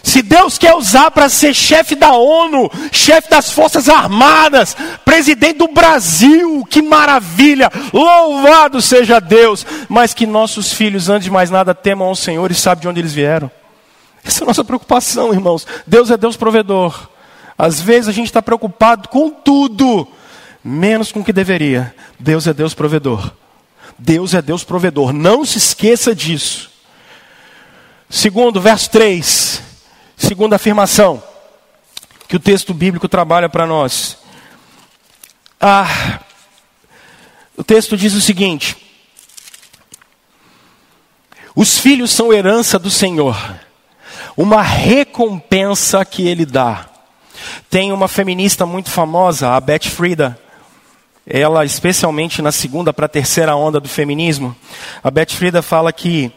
Se 0.03 0.21
Deus 0.21 0.59
quer 0.59 0.75
usar 0.75 1.11
para 1.11 1.29
ser 1.29 1.55
chefe 1.55 1.95
da 1.95 2.13
ONU, 2.13 2.71
chefe 2.91 3.31
das 3.31 3.53
Forças 3.53 3.89
Armadas, 3.89 4.77
presidente 5.05 5.59
do 5.59 5.69
Brasil, 5.69 6.67
que 6.69 6.83
maravilha! 6.83 7.71
Louvado 7.93 8.83
seja 8.83 9.21
Deus! 9.21 9.65
Mas 9.89 10.13
que 10.13 10.27
nossos 10.27 10.73
filhos, 10.73 11.09
antes 11.09 11.25
de 11.25 11.31
mais 11.31 11.51
nada, 11.51 11.75
temam 11.75 12.09
ao 12.09 12.17
Senhor 12.17 12.51
e 12.51 12.55
sabem 12.55 12.83
de 12.83 12.89
onde 12.89 13.01
eles 13.01 13.13
vieram. 13.13 13.51
Essa 14.25 14.41
é 14.41 14.45
a 14.45 14.47
nossa 14.47 14.65
preocupação, 14.65 15.33
irmãos. 15.33 15.67
Deus 15.87 16.11
é 16.11 16.17
Deus 16.17 16.37
provedor. 16.37 17.09
Às 17.57 17.81
vezes 17.81 18.09
a 18.09 18.13
gente 18.13 18.27
está 18.27 18.43
preocupado 18.43 19.09
com 19.09 19.31
tudo, 19.31 20.07
menos 20.65 21.13
com 21.13 21.21
o 21.21 21.25
que 21.25 21.33
deveria. 21.33 21.95
Deus 22.19 22.47
é 22.47 22.53
Deus 22.53 22.75
provedor. 22.75 23.33
Deus 23.99 24.35
é 24.35 24.43
Deus 24.43 24.65
provedor. 24.65 25.13
Não 25.13 25.45
se 25.45 25.59
esqueça 25.59 26.15
disso. 26.15 26.71
Segundo, 28.09 28.61
verso 28.61 28.91
3. 28.91 29.52
Segunda 30.23 30.55
afirmação 30.55 31.21
que 32.29 32.37
o 32.37 32.41
texto 32.41 32.73
bíblico 32.73 33.09
trabalha 33.09 33.49
para 33.49 33.67
nós. 33.67 34.19
Ah, 35.61 36.21
o 37.57 37.65
texto 37.65 37.97
diz 37.97 38.15
o 38.15 38.21
seguinte: 38.21 38.77
Os 41.57 41.77
filhos 41.77 42.13
são 42.13 42.33
herança 42.33 42.79
do 42.79 42.89
Senhor, 42.89 43.37
uma 44.37 44.63
recompensa 44.63 46.05
que 46.05 46.29
Ele 46.29 46.47
dá. 46.47 46.89
Tem 47.69 47.91
uma 47.91 48.07
feminista 48.07 48.65
muito 48.65 48.91
famosa, 48.91 49.51
a 49.51 49.61
Beth 49.61 49.89
Frida. 49.89 50.39
Ela, 51.27 51.65
especialmente 51.65 52.41
na 52.41 52.53
segunda 52.53 52.93
para 52.93 53.07
a 53.07 53.09
terceira 53.09 53.57
onda 53.57 53.81
do 53.81 53.89
feminismo, 53.89 54.55
a 55.03 55.11
Beth 55.11 55.31
Frida 55.31 55.63
fala 55.63 55.93
que 55.93 56.33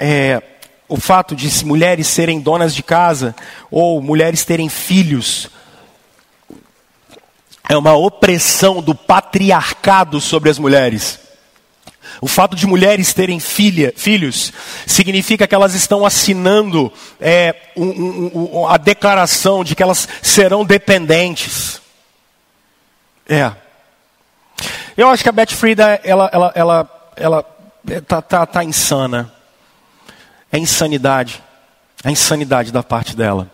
é, 0.00 0.42
o 0.90 1.00
fato 1.00 1.36
de 1.36 1.64
mulheres 1.64 2.08
serem 2.08 2.40
donas 2.40 2.74
de 2.74 2.82
casa 2.82 3.34
ou 3.70 4.02
mulheres 4.02 4.44
terem 4.44 4.68
filhos 4.68 5.48
é 7.68 7.76
uma 7.76 7.94
opressão 7.94 8.82
do 8.82 8.92
patriarcado 8.92 10.20
sobre 10.20 10.50
as 10.50 10.58
mulheres. 10.58 11.20
O 12.20 12.26
fato 12.26 12.56
de 12.56 12.66
mulheres 12.66 13.14
terem 13.14 13.38
filha, 13.38 13.94
filhos 13.96 14.52
significa 14.84 15.46
que 15.46 15.54
elas 15.54 15.74
estão 15.74 16.04
assinando 16.04 16.92
é, 17.20 17.54
um, 17.76 17.84
um, 17.84 18.50
um, 18.58 18.68
a 18.68 18.76
declaração 18.76 19.62
de 19.62 19.76
que 19.76 19.82
elas 19.84 20.08
serão 20.20 20.64
dependentes. 20.64 21.80
É. 23.28 23.52
Eu 24.96 25.08
acho 25.08 25.22
que 25.22 25.28
a 25.28 25.32
Beth 25.32 25.52
Frida 25.52 26.00
ela, 26.02 26.28
ela, 26.32 26.52
ela, 26.56 27.12
ela 27.14 27.46
tá, 28.08 28.20
tá, 28.20 28.44
tá 28.44 28.64
insana. 28.64 29.32
É 30.52 30.58
insanidade. 30.58 31.42
É 32.04 32.10
insanidade 32.10 32.72
da 32.72 32.82
parte 32.82 33.16
dela. 33.16 33.50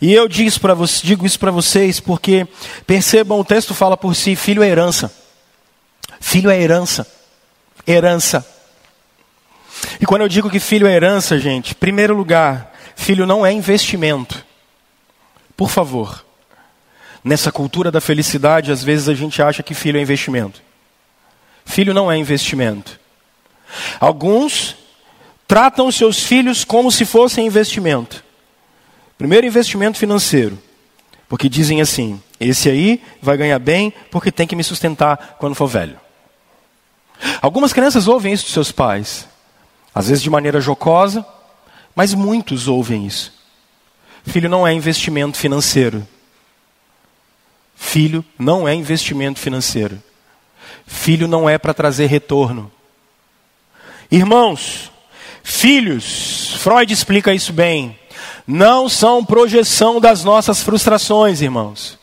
E 0.00 0.12
eu 0.12 0.28
digo 0.28 0.48
isso 0.48 0.60
para 0.60 0.74
você, 0.74 1.06
digo 1.06 1.24
isso 1.26 1.38
para 1.38 1.50
vocês 1.50 2.00
porque 2.00 2.46
percebam, 2.86 3.38
o 3.38 3.44
texto 3.44 3.74
fala 3.74 3.96
por 3.96 4.14
si, 4.14 4.34
filho 4.36 4.62
é 4.62 4.68
herança. 4.68 5.12
Filho 6.20 6.50
é 6.50 6.60
herança. 6.60 7.06
Herança. 7.86 8.46
E 10.00 10.06
quando 10.06 10.22
eu 10.22 10.28
digo 10.28 10.50
que 10.50 10.60
filho 10.60 10.86
é 10.86 10.94
herança, 10.94 11.38
gente, 11.38 11.74
primeiro 11.74 12.14
lugar, 12.14 12.72
filho 12.96 13.26
não 13.26 13.46
é 13.46 13.52
investimento. 13.52 14.44
Por 15.56 15.70
favor. 15.70 16.24
Nessa 17.22 17.50
cultura 17.50 17.90
da 17.90 18.00
felicidade, 18.00 18.70
às 18.70 18.82
vezes 18.82 19.08
a 19.08 19.14
gente 19.14 19.42
acha 19.42 19.62
que 19.62 19.74
filho 19.74 19.98
é 19.98 20.02
investimento. 20.02 20.62
Filho 21.64 21.92
não 21.92 22.10
é 22.10 22.16
investimento. 22.16 22.98
Alguns 24.00 24.76
tratam 25.48 25.90
seus 25.90 26.22
filhos 26.22 26.62
como 26.62 26.92
se 26.92 27.06
fossem 27.06 27.46
investimento. 27.46 28.22
Primeiro, 29.16 29.46
investimento 29.46 29.98
financeiro. 29.98 30.58
Porque 31.26 31.48
dizem 31.48 31.80
assim: 31.80 32.22
esse 32.38 32.68
aí 32.68 33.02
vai 33.20 33.36
ganhar 33.36 33.58
bem 33.58 33.92
porque 34.10 34.30
tem 34.30 34.46
que 34.46 34.54
me 34.54 34.62
sustentar 34.62 35.36
quando 35.38 35.54
for 35.54 35.66
velho. 35.66 35.98
Algumas 37.40 37.72
crianças 37.72 38.06
ouvem 38.06 38.32
isso 38.32 38.44
dos 38.44 38.52
seus 38.52 38.70
pais, 38.70 39.26
às 39.92 40.08
vezes 40.08 40.22
de 40.22 40.30
maneira 40.30 40.60
jocosa, 40.60 41.26
mas 41.96 42.14
muitos 42.14 42.68
ouvem 42.68 43.06
isso. 43.06 43.32
Filho 44.24 44.48
não 44.48 44.66
é 44.66 44.72
investimento 44.72 45.36
financeiro. 45.36 46.06
Filho 47.74 48.24
não 48.38 48.68
é 48.68 48.74
investimento 48.74 49.40
financeiro. 49.40 50.00
Filho 50.86 51.26
não 51.26 51.48
é 51.48 51.58
para 51.58 51.74
trazer 51.74 52.06
retorno. 52.06 52.70
Irmãos, 54.10 54.90
Filhos, 55.50 56.56
Freud 56.60 56.92
explica 56.92 57.32
isso 57.32 57.54
bem, 57.54 57.98
não 58.46 58.86
são 58.86 59.24
projeção 59.24 59.98
das 59.98 60.22
nossas 60.22 60.62
frustrações, 60.62 61.40
irmãos. 61.40 61.98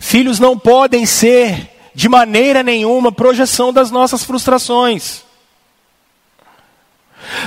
Filhos 0.00 0.40
não 0.40 0.58
podem 0.58 1.04
ser, 1.04 1.70
de 1.94 2.08
maneira 2.08 2.62
nenhuma, 2.62 3.12
projeção 3.12 3.70
das 3.70 3.90
nossas 3.90 4.24
frustrações. 4.24 5.24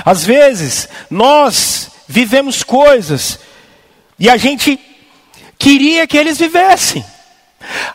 Às 0.04 0.24
vezes, 0.24 0.88
nós 1.10 1.90
vivemos 2.06 2.62
coisas 2.62 3.40
e 4.20 4.30
a 4.30 4.36
gente 4.36 4.78
queria 5.58 6.06
que 6.06 6.16
eles 6.16 6.38
vivessem. 6.38 7.04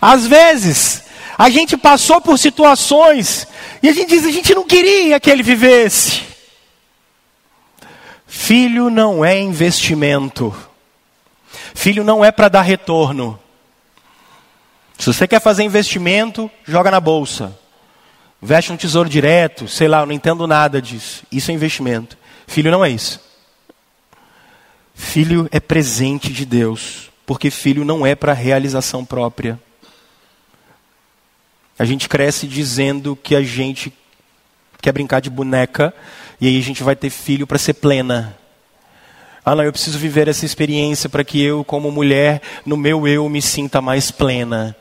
Às 0.01 0.28
vezes, 0.28 1.03
a 1.38 1.49
gente 1.49 1.78
passou 1.78 2.19
por 2.19 2.38
situações 2.38 3.47
e 3.82 3.88
a 3.88 3.93
gente 3.93 4.09
diz: 4.09 4.26
a 4.26 4.32
gente 4.32 4.53
não 4.53 4.65
queria 4.65 5.21
que 5.21 5.32
ele 5.32 5.41
vivesse. 5.41 6.34
Filho 8.38 8.89
não 8.91 9.23
é 9.25 9.39
investimento. 9.39 10.53
Filho 11.73 12.03
não 12.03 12.23
é 12.23 12.31
para 12.31 12.49
dar 12.49 12.61
retorno. 12.61 13.39
Se 14.99 15.07
você 15.07 15.25
quer 15.25 15.41
fazer 15.41 15.63
investimento, 15.63 16.51
joga 16.63 16.91
na 16.91 16.99
bolsa. 16.99 17.57
Veste 18.41 18.73
um 18.73 18.77
tesouro 18.77 19.09
direto, 19.09 19.69
sei 19.69 19.88
lá, 19.88 20.01
eu 20.01 20.05
não 20.05 20.13
entendo 20.13 20.45
nada 20.45 20.81
disso. 20.81 21.23
Isso 21.31 21.49
é 21.49 21.53
investimento. 21.53 22.17
Filho 22.45 22.69
não 22.69 22.83
é 22.86 22.89
isso. 22.89 23.21
Filho 24.93 25.47
é 25.49 25.59
presente 25.59 26.31
de 26.31 26.45
Deus, 26.45 27.09
porque 27.25 27.49
filho 27.49 27.83
não 27.86 28.05
é 28.05 28.15
para 28.15 28.33
realização 28.33 29.03
própria. 29.03 29.59
A 31.79 31.86
gente 31.86 32.07
cresce 32.07 32.45
dizendo 32.45 33.15
que 33.15 33.33
a 33.33 33.41
gente 33.41 33.91
quer 34.82 34.91
brincar 34.91 35.19
de 35.19 35.30
boneca 35.30 35.93
e 36.39 36.47
aí 36.47 36.57
a 36.57 36.63
gente 36.63 36.84
vai 36.84 36.95
ter 36.95 37.09
filho 37.09 37.47
para 37.47 37.57
ser 37.57 37.73
plena. 37.73 38.38
Ah, 39.43 39.55
não, 39.55 39.63
eu 39.63 39.71
preciso 39.71 39.99
viver 39.99 40.28
essa 40.28 40.45
experiência 40.45 41.07
para 41.07 41.23
que 41.23 41.41
eu, 41.41 41.63
como 41.63 41.91
mulher, 41.91 42.41
no 42.65 42.76
meu 42.76 43.07
eu, 43.07 43.30
me 43.30 43.41
sinta 43.41 43.80
mais 43.80 44.09
plena. 44.09 44.76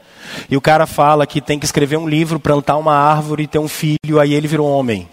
E 0.51 0.57
o 0.57 0.61
cara 0.61 0.87
fala 0.87 1.27
que 1.27 1.41
tem 1.41 1.59
que 1.59 1.67
escrever 1.67 1.99
um 1.99 2.09
livro, 2.09 2.41
plantar 2.41 2.79
uma 2.79 2.95
árvore 2.95 3.43
e 3.43 3.47
ter 3.47 3.59
um 3.59 3.69
filho, 3.69 4.19
aí 4.19 4.33
ele 4.33 4.49
virou 4.49 4.67
homem. 4.67 5.09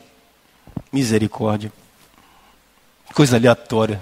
Misericórdia. 0.92 1.72
Coisa 3.14 3.36
aleatória. 3.36 4.02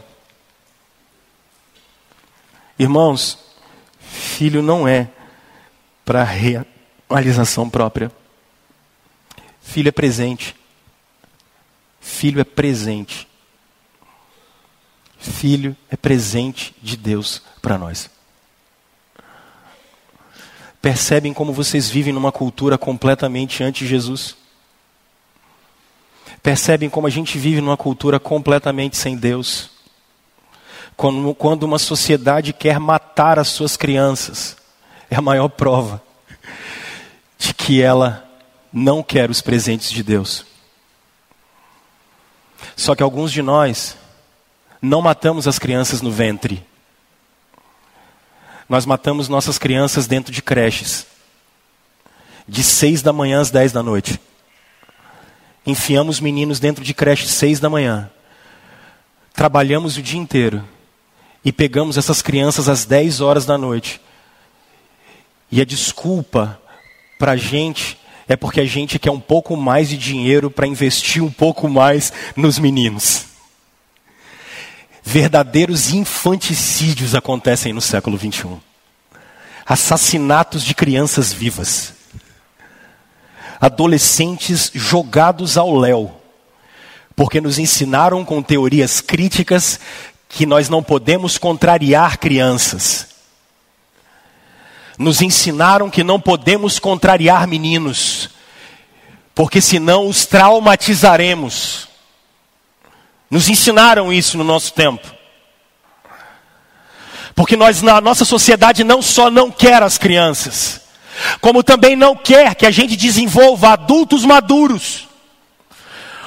Irmãos, 2.78 3.40
filho 4.00 4.62
não 4.62 4.88
é 4.88 5.10
para 6.06 6.24
realização 6.24 7.68
própria. 7.70 8.12
Filho 9.62 9.90
é 9.90 9.92
presente. 9.92 10.59
Filho 12.10 12.42
é 12.42 12.44
presente. 12.44 13.28
Filho 15.20 15.78
é 15.90 15.96
presente 15.96 16.76
de 16.82 16.98
Deus 16.98 17.42
para 17.62 17.78
nós. 17.78 18.10
Percebem 20.82 21.34
como 21.34 21.54
vocês 21.54 21.90
vivem 21.90 22.12
numa 22.12 22.32
cultura 22.32 22.78
completamente 22.78 23.64
anti-Jesus? 23.64 24.36
Percebem 26.42 26.90
como 26.90 27.08
a 27.08 27.10
gente 27.10 27.38
vive 27.38 27.62
numa 27.62 27.78
cultura 27.78 28.20
completamente 28.20 28.98
sem 28.98 29.16
Deus? 29.16 29.70
Quando, 30.98 31.34
quando 31.36 31.64
uma 31.64 31.80
sociedade 31.80 32.52
quer 32.52 32.80
matar 32.80 33.40
as 33.40 33.50
suas 33.50 33.78
crianças, 33.78 34.58
é 35.10 35.16
a 35.16 35.22
maior 35.22 35.48
prova 35.48 36.04
de 37.38 37.54
que 37.54 37.82
ela 37.82 38.28
não 38.74 39.02
quer 39.02 39.30
os 39.30 39.42
presentes 39.42 39.92
de 39.92 40.04
Deus. 40.04 40.50
Só 42.80 42.96
que 42.96 43.04
alguns 43.04 43.30
de 43.34 43.42
nós 43.42 43.98
não 44.82 45.02
matamos 45.02 45.50
as 45.50 45.60
crianças 45.60 46.02
no 46.02 46.10
ventre. 46.10 46.66
Nós 48.70 48.86
matamos 48.86 49.28
nossas 49.28 49.58
crianças 49.58 50.08
dentro 50.08 50.32
de 50.32 50.42
creches. 50.42 51.06
De 52.48 52.64
seis 52.64 53.02
da 53.02 53.12
manhã 53.12 53.42
às 53.42 53.52
dez 53.52 53.74
da 53.74 53.84
noite. 53.84 54.18
Enfiamos 55.66 56.22
meninos 56.22 56.58
dentro 56.58 56.82
de 56.82 56.94
creches 56.94 57.32
seis 57.32 57.60
da 57.60 57.70
manhã. 57.70 58.10
Trabalhamos 59.34 59.98
o 59.98 60.02
dia 60.02 60.18
inteiro. 60.18 60.64
E 61.44 61.52
pegamos 61.52 61.98
essas 61.98 62.22
crianças 62.22 62.70
às 62.70 62.86
dez 62.86 63.20
horas 63.20 63.46
da 63.46 63.58
noite. 63.58 64.00
E 65.52 65.60
a 65.60 65.66
desculpa 65.66 66.58
para 67.20 67.34
a 67.34 67.38
gente 67.38 67.99
é 68.30 68.36
porque 68.36 68.62
a 68.62 68.66
gente 68.66 69.00
quer 69.00 69.10
um 69.10 69.20
pouco 69.20 69.58
mais 69.58 69.90
de 69.90 69.98
dinheiro 69.98 70.52
para 70.52 70.68
investir 70.68 71.24
um 71.24 71.32
pouco 71.32 71.68
mais 71.68 72.14
nos 72.36 72.60
meninos. 72.60 73.26
Verdadeiros 75.04 75.92
infanticídios 75.92 77.16
acontecem 77.16 77.74
no 77.74 77.82
século 77.82 78.16
21. 78.16 78.60
Assassinatos 79.66 80.64
de 80.64 80.76
crianças 80.76 81.34
vivas. 81.34 81.96
Adolescentes 83.60 84.70
jogados 84.76 85.58
ao 85.58 85.76
léu. 85.76 86.14
Porque 87.16 87.42
nos 87.42 87.58
ensinaram 87.58 88.24
com 88.24 88.44
teorias 88.44 89.02
críticas 89.02 89.80
que 90.30 90.46
nós 90.46 90.70
não 90.70 90.84
podemos 90.84 91.40
contrariar 91.40 92.20
crianças. 92.20 93.09
Nos 95.00 95.22
ensinaram 95.22 95.90
que 95.90 96.04
não 96.04 96.20
podemos 96.20 96.78
contrariar 96.78 97.48
meninos, 97.48 98.30
porque 99.34 99.62
senão 99.62 100.10
os 100.10 100.26
traumatizaremos. 100.26 101.88
Nos 103.32 103.48
ensinaram 103.48 104.12
isso 104.12 104.38
no 104.38 104.44
nosso 104.44 104.74
tempo. 104.74 105.08
Porque 107.34 107.56
nós, 107.56 107.82
na 107.82 108.02
nossa 108.02 108.26
sociedade, 108.26 108.84
não 108.84 109.02
só 109.02 109.32
não 109.32 109.50
quer 109.50 109.82
as 109.82 109.98
crianças, 109.98 110.82
como 111.40 111.64
também 111.64 111.96
não 111.96 112.14
quer 112.14 112.54
que 112.54 112.66
a 112.66 112.72
gente 112.72 112.98
desenvolva 112.98 113.70
adultos 113.70 114.26
maduros, 114.26 115.08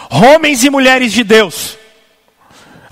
homens 0.08 0.64
e 0.64 0.70
mulheres 0.70 1.12
de 1.12 1.22
Deus. 1.22 1.76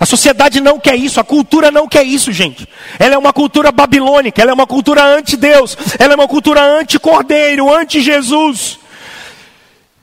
A 0.01 0.05
sociedade 0.07 0.59
não 0.59 0.79
quer 0.79 0.95
isso, 0.95 1.19
a 1.19 1.23
cultura 1.23 1.69
não 1.69 1.87
quer 1.87 2.03
isso, 2.03 2.31
gente. 2.31 2.67
Ela 2.97 3.13
é 3.13 3.17
uma 3.19 3.31
cultura 3.31 3.71
babilônica, 3.71 4.41
ela 4.41 4.49
é 4.49 4.53
uma 4.53 4.65
cultura 4.65 5.03
anti-Deus, 5.03 5.77
ela 5.99 6.13
é 6.13 6.15
uma 6.15 6.27
cultura 6.27 6.59
anti-cordeiro, 6.59 7.71
anti-Jesus. 7.71 8.79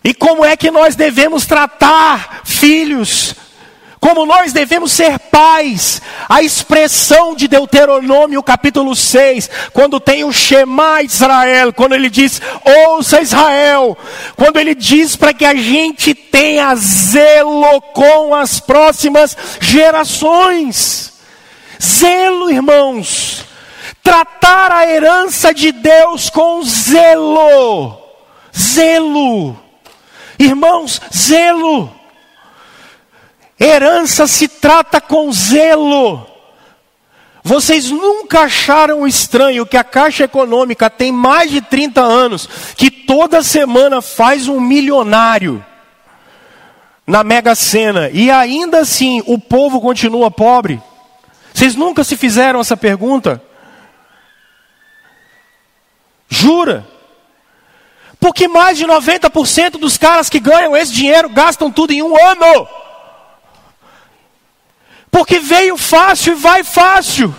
E 0.04 0.14
como 0.14 0.44
é 0.44 0.56
que 0.56 0.70
nós 0.70 0.94
devemos 0.94 1.46
tratar 1.46 2.42
filhos 2.44 3.34
como 4.00 4.24
nós 4.26 4.52
devemos 4.52 4.92
ser 4.92 5.18
pais. 5.18 6.00
A 6.28 6.42
expressão 6.42 7.34
de 7.34 7.48
Deuteronômio 7.48 8.42
capítulo 8.42 8.94
6, 8.94 9.50
quando 9.72 10.00
tem 10.00 10.24
o 10.24 10.32
Shema 10.32 11.02
Israel, 11.02 11.72
quando 11.72 11.94
ele 11.94 12.10
diz, 12.10 12.40
ouça 12.86 13.20
Israel, 13.20 13.96
quando 14.36 14.58
ele 14.58 14.74
diz 14.74 15.16
para 15.16 15.32
que 15.32 15.44
a 15.44 15.54
gente 15.54 16.14
tenha 16.14 16.74
zelo 16.74 17.80
com 17.92 18.34
as 18.34 18.60
próximas 18.60 19.36
gerações. 19.60 21.12
Zelo, 21.80 22.50
irmãos. 22.50 23.44
Tratar 24.02 24.72
a 24.72 24.86
herança 24.86 25.52
de 25.52 25.70
Deus 25.70 26.30
com 26.30 26.62
zelo. 26.62 27.98
Zelo. 28.56 29.56
Irmãos, 30.38 31.00
zelo. 31.14 31.97
Herança 33.60 34.26
se 34.26 34.46
trata 34.46 35.00
com 35.00 35.32
zelo. 35.32 36.26
Vocês 37.42 37.90
nunca 37.90 38.40
acharam 38.42 39.06
estranho 39.06 39.64
que 39.66 39.76
a 39.76 39.82
Caixa 39.82 40.24
Econômica 40.24 40.90
tem 40.90 41.10
mais 41.10 41.50
de 41.50 41.60
30 41.60 42.00
anos, 42.00 42.48
que 42.76 42.90
toda 42.90 43.42
semana 43.42 44.02
faz 44.02 44.48
um 44.48 44.60
milionário 44.60 45.64
na 47.06 47.24
Mega 47.24 47.54
Sena 47.54 48.10
e 48.10 48.30
ainda 48.30 48.80
assim 48.80 49.22
o 49.26 49.38
povo 49.38 49.80
continua 49.80 50.30
pobre? 50.30 50.80
Vocês 51.54 51.74
nunca 51.74 52.04
se 52.04 52.16
fizeram 52.16 52.60
essa 52.60 52.76
pergunta? 52.76 53.42
Jura? 56.28 56.86
Porque 58.20 58.46
mais 58.46 58.76
de 58.76 58.84
90% 58.84 59.72
dos 59.72 59.96
caras 59.96 60.28
que 60.28 60.38
ganham 60.38 60.76
esse 60.76 60.92
dinheiro 60.92 61.28
gastam 61.28 61.70
tudo 61.70 61.92
em 61.92 62.02
um 62.02 62.14
ano. 62.14 62.68
Porque 65.18 65.40
veio 65.40 65.76
fácil 65.76 66.34
e 66.34 66.36
vai 66.36 66.62
fácil. 66.62 67.34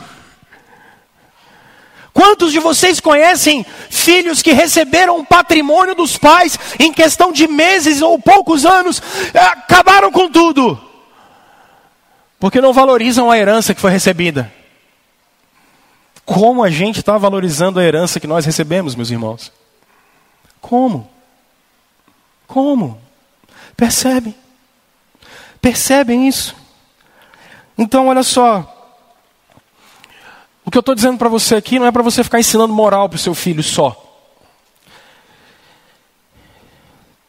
Quantos 2.12 2.52
de 2.52 2.60
vocês 2.60 3.00
conhecem 3.00 3.66
filhos 3.90 4.42
que 4.42 4.52
receberam 4.52 5.16
um 5.16 5.24
patrimônio 5.24 5.96
dos 5.96 6.18
pais 6.18 6.60
em 6.78 6.92
questão 6.92 7.32
de 7.32 7.48
meses 7.48 8.02
ou 8.02 8.20
poucos 8.20 8.66
anos, 8.66 9.02
eh, 9.34 9.40
acabaram 9.40 10.12
com 10.12 10.30
tudo? 10.30 10.78
Porque 12.38 12.60
não 12.60 12.74
valorizam 12.74 13.32
a 13.32 13.38
herança 13.38 13.74
que 13.74 13.80
foi 13.80 13.92
recebida. 13.92 14.52
Como 16.26 16.62
a 16.62 16.70
gente 16.70 17.00
está 17.00 17.18
valorizando 17.18 17.80
a 17.80 17.84
herança 17.86 18.20
que 18.20 18.28
nós 18.28 18.46
recebemos, 18.46 18.94
meus 18.94 19.10
irmãos? 19.10 19.54
Como? 20.60 21.10
Como? 22.46 23.02
Percebe? 23.78 24.36
Percebem 25.62 26.28
isso? 26.28 26.59
Então, 27.80 28.10
olha 28.10 28.24
só. 28.24 28.76
O 30.66 30.70
que 30.70 30.78
eu 30.78 30.82
estou 30.82 30.94
dizendo 30.94 31.18
para 31.18 31.30
você 31.30 31.56
aqui 31.56 31.80
não 31.80 31.88
é 31.88 31.92
para 31.94 32.04
você 32.04 32.26
ficar 32.26 32.38
ensinando 32.38 32.74
moral 32.74 33.08
para 33.08 33.16
o 33.16 33.20
seu 33.20 33.34
filho 33.34 33.64
só. 33.64 33.96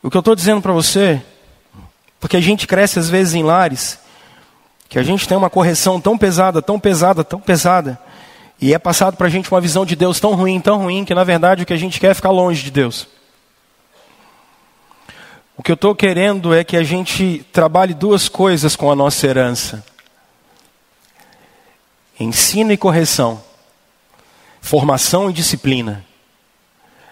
O 0.03 0.11
que 0.11 0.17
eu 0.17 0.19
estou 0.19 0.35
dizendo 0.35 0.61
para 0.61 0.73
você, 0.73 1.23
porque 2.19 2.37
a 2.37 2.41
gente 2.41 2.67
cresce 2.67 2.99
às 2.99 3.09
vezes 3.09 3.35
em 3.35 3.45
lares, 3.45 4.01
que 4.89 4.99
a 4.99 5.05
gente 5.05 5.29
tem 5.29 5.39
uma 5.39 5.49
correção 5.49 6.01
tão 6.01 6.19
pesada, 6.19 6.61
tão 6.61 6.81
pesada, 6.81 7.23
tão 7.23 7.39
pesada, 7.39 7.97
e 8.61 8.75
é 8.75 8.79
passado 8.79 9.17
para 9.17 9.29
a 9.29 9.31
gente 9.31 9.49
uma 9.49 9.61
visão 9.61 9.87
de 9.87 9.95
Deus 9.95 10.19
tão 10.19 10.35
ruim, 10.35 10.61
tão 10.61 10.79
ruim, 10.79 11.05
que 11.05 11.15
na 11.15 11.23
verdade 11.23 11.63
o 11.63 11.67
que 11.67 11.73
a 11.73 11.79
gente 11.79 12.01
quer 12.01 12.11
é 12.11 12.15
ficar 12.15 12.31
longe 12.31 12.65
de 12.65 12.73
Deus. 12.73 13.07
O 15.57 15.63
que 15.63 15.71
eu 15.71 15.75
estou 15.75 15.95
querendo 15.95 16.53
é 16.53 16.65
que 16.65 16.77
a 16.77 16.83
gente 16.83 17.47
trabalhe 17.53 17.95
duas 17.95 18.29
coisas 18.29 18.75
com 18.75 18.91
a 18.91 18.97
nossa 18.97 19.29
herança 19.29 19.90
ensino 22.21 22.71
e 22.71 22.77
correção, 22.77 23.43
formação 24.61 25.31
e 25.31 25.33
disciplina. 25.33 26.05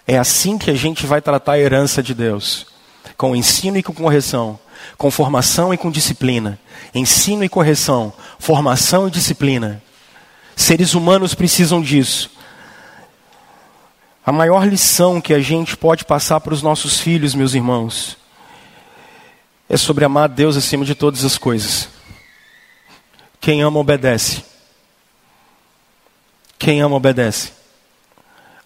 É 0.07 0.19
assim 0.19 0.59
que 0.59 0.71
a 0.71 0.75
gente 0.75 1.07
vai 1.07 1.21
tratar 1.21 1.53
a 1.53 1.59
herança 1.59 2.03
de 2.03 2.15
Deus: 2.15 2.67
com 3.17 3.35
ensino 3.35 3.79
e 3.79 3.83
com 3.83 3.95
correção, 3.95 4.59
com 4.99 5.11
formação 5.11 5.73
e 5.73 5.79
com 5.79 5.91
disciplina. 5.91 6.61
Ensino 6.95 7.43
e 7.43 7.49
correção, 7.49 8.13
formação 8.39 9.09
e 9.09 9.11
disciplina. 9.11 9.83
Seres 10.55 10.95
humanos 10.95 11.35
precisam 11.35 11.81
disso. 11.81 12.31
A 14.25 14.33
maior 14.33 14.67
lição 14.69 15.23
que 15.23 15.33
a 15.33 15.41
gente 15.41 15.75
pode 15.75 16.05
passar 16.05 16.41
para 16.41 16.53
os 16.53 16.63
nossos 16.63 17.01
filhos, 17.01 17.35
meus 17.35 17.55
irmãos, 17.55 18.19
é 19.69 19.77
sobre 19.77 20.05
amar 20.05 20.29
Deus 20.29 20.57
acima 20.57 20.85
de 20.85 20.95
todas 20.95 21.25
as 21.25 21.39
coisas. 21.39 21.89
Quem 23.41 23.63
ama, 23.63 23.79
obedece. 23.79 24.43
Quem 26.59 26.81
ama 26.83 26.97
obedece. 26.97 27.53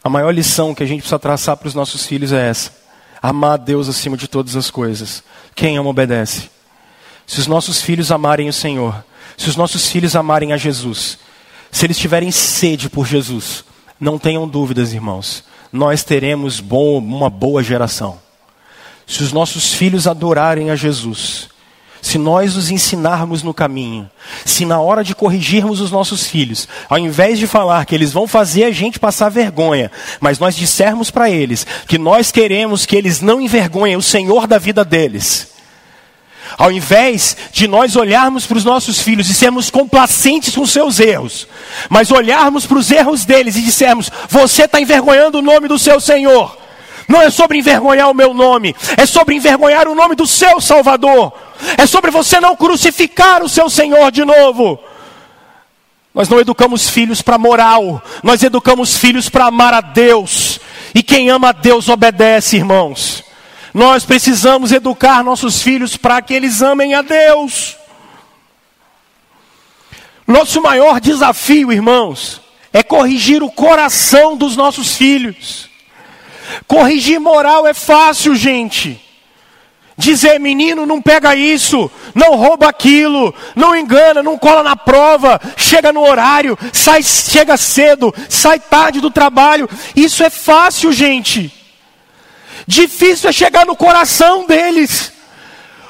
A 0.02 0.08
maior 0.08 0.30
lição 0.32 0.74
que 0.74 0.82
a 0.82 0.86
gente 0.86 1.00
precisa 1.00 1.18
traçar 1.18 1.56
para 1.56 1.68
os 1.68 1.74
nossos 1.74 2.06
filhos 2.06 2.32
é 2.32 2.48
essa: 2.48 2.72
amar 3.22 3.52
a 3.52 3.56
Deus 3.56 3.88
acima 3.88 4.16
de 4.16 4.26
todas 4.26 4.56
as 4.56 4.70
coisas. 4.70 5.22
Quem 5.54 5.76
ama 5.76 5.90
obedece. 5.90 6.50
Se 7.26 7.38
os 7.38 7.46
nossos 7.46 7.80
filhos 7.80 8.10
amarem 8.10 8.48
o 8.48 8.52
Senhor, 8.52 9.04
se 9.36 9.48
os 9.48 9.56
nossos 9.56 9.88
filhos 9.90 10.16
amarem 10.16 10.52
a 10.52 10.56
Jesus, 10.56 11.18
se 11.70 11.86
eles 11.86 11.98
tiverem 11.98 12.30
sede 12.30 12.90
por 12.90 13.06
Jesus, 13.06 13.64
não 13.98 14.18
tenham 14.18 14.48
dúvidas, 14.48 14.92
irmãos, 14.92 15.44
nós 15.72 16.02
teremos 16.02 16.60
bom, 16.60 16.98
uma 16.98 17.30
boa 17.30 17.62
geração. 17.62 18.18
Se 19.06 19.22
os 19.22 19.32
nossos 19.32 19.72
filhos 19.72 20.06
adorarem 20.06 20.70
a 20.70 20.76
Jesus, 20.76 21.48
se 22.02 22.18
nós 22.18 22.56
os 22.56 22.68
ensinarmos 22.68 23.44
no 23.44 23.54
caminho, 23.54 24.10
se 24.44 24.66
na 24.66 24.80
hora 24.80 25.04
de 25.04 25.14
corrigirmos 25.14 25.80
os 25.80 25.92
nossos 25.92 26.26
filhos, 26.26 26.66
ao 26.90 26.98
invés 26.98 27.38
de 27.38 27.46
falar 27.46 27.86
que 27.86 27.94
eles 27.94 28.12
vão 28.12 28.26
fazer 28.26 28.64
a 28.64 28.72
gente 28.72 28.98
passar 28.98 29.28
vergonha, 29.28 29.90
mas 30.20 30.40
nós 30.40 30.56
dissermos 30.56 31.12
para 31.12 31.30
eles 31.30 31.64
que 31.86 31.98
nós 31.98 32.32
queremos 32.32 32.84
que 32.84 32.96
eles 32.96 33.20
não 33.20 33.40
envergonhem 33.40 33.96
o 33.96 34.02
Senhor 34.02 34.48
da 34.48 34.58
vida 34.58 34.84
deles, 34.84 35.48
Ao 36.58 36.72
invés 36.72 37.36
de 37.52 37.68
nós 37.68 37.94
olharmos 37.94 38.46
para 38.46 38.58
os 38.58 38.64
nossos 38.64 39.00
filhos 39.00 39.30
e 39.30 39.34
sermos 39.34 39.70
complacentes 39.70 40.54
com 40.54 40.66
seus 40.66 40.98
erros, 40.98 41.46
mas 41.88 42.10
olharmos 42.10 42.66
para 42.66 42.78
os 42.78 42.90
erros 42.90 43.24
deles 43.24 43.56
e 43.56 43.62
dissermos: 43.62 44.10
Você 44.28 44.64
está 44.64 44.78
envergonhando 44.78 45.38
o 45.38 45.42
nome 45.42 45.66
do 45.68 45.78
seu 45.78 45.98
Senhor. 45.98 46.58
Não 47.08 47.22
é 47.22 47.30
sobre 47.30 47.58
envergonhar 47.58 48.10
o 48.10 48.14
meu 48.14 48.34
nome, 48.34 48.74
é 48.96 49.06
sobre 49.06 49.34
envergonhar 49.34 49.88
o 49.88 49.94
nome 49.94 50.14
do 50.14 50.26
seu 50.26 50.60
Salvador. 50.60 51.32
É 51.76 51.86
sobre 51.86 52.10
você 52.10 52.40
não 52.40 52.56
crucificar 52.56 53.42
o 53.42 53.48
seu 53.48 53.68
Senhor 53.70 54.10
de 54.10 54.24
novo. 54.24 54.78
Nós 56.14 56.28
não 56.28 56.38
educamos 56.38 56.90
filhos 56.90 57.22
para 57.22 57.38
moral, 57.38 58.02
nós 58.22 58.42
educamos 58.42 58.96
filhos 58.96 59.28
para 59.28 59.46
amar 59.46 59.72
a 59.72 59.80
Deus. 59.80 60.60
E 60.94 61.02
quem 61.02 61.30
ama 61.30 61.48
a 61.48 61.52
Deus 61.52 61.88
obedece, 61.88 62.56
irmãos. 62.56 63.24
Nós 63.72 64.04
precisamos 64.04 64.72
educar 64.72 65.24
nossos 65.24 65.62
filhos 65.62 65.96
para 65.96 66.20
que 66.20 66.34
eles 66.34 66.60
amem 66.60 66.94
a 66.94 67.00
Deus. 67.00 67.76
Nosso 70.26 70.60
maior 70.60 71.00
desafio, 71.00 71.72
irmãos, 71.72 72.40
é 72.72 72.82
corrigir 72.82 73.42
o 73.42 73.50
coração 73.50 74.36
dos 74.36 74.56
nossos 74.56 74.94
filhos. 74.94 75.68
Corrigir 76.66 77.18
moral 77.18 77.66
é 77.66 77.72
fácil, 77.72 78.34
gente. 78.34 79.01
Dizer, 79.96 80.40
menino, 80.40 80.86
não 80.86 81.02
pega 81.02 81.34
isso, 81.36 81.90
não 82.14 82.34
rouba 82.34 82.68
aquilo, 82.68 83.34
não 83.54 83.76
engana, 83.76 84.22
não 84.22 84.38
cola 84.38 84.62
na 84.62 84.74
prova, 84.74 85.40
chega 85.56 85.92
no 85.92 86.00
horário, 86.00 86.58
sai, 86.72 87.02
chega 87.02 87.56
cedo, 87.56 88.12
sai 88.28 88.58
tarde 88.58 89.00
do 89.00 89.10
trabalho. 89.10 89.68
Isso 89.94 90.22
é 90.22 90.30
fácil, 90.30 90.92
gente. 90.92 91.52
Difícil 92.66 93.28
é 93.28 93.32
chegar 93.32 93.66
no 93.66 93.76
coração 93.76 94.46
deles, 94.46 95.12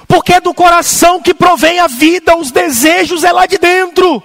porque 0.08 0.34
é 0.34 0.40
do 0.40 0.52
coração 0.52 1.20
que 1.20 1.32
provém 1.32 1.78
a 1.78 1.86
vida, 1.86 2.36
os 2.36 2.50
desejos 2.50 3.22
é 3.22 3.30
lá 3.32 3.46
de 3.46 3.58
dentro. 3.58 4.22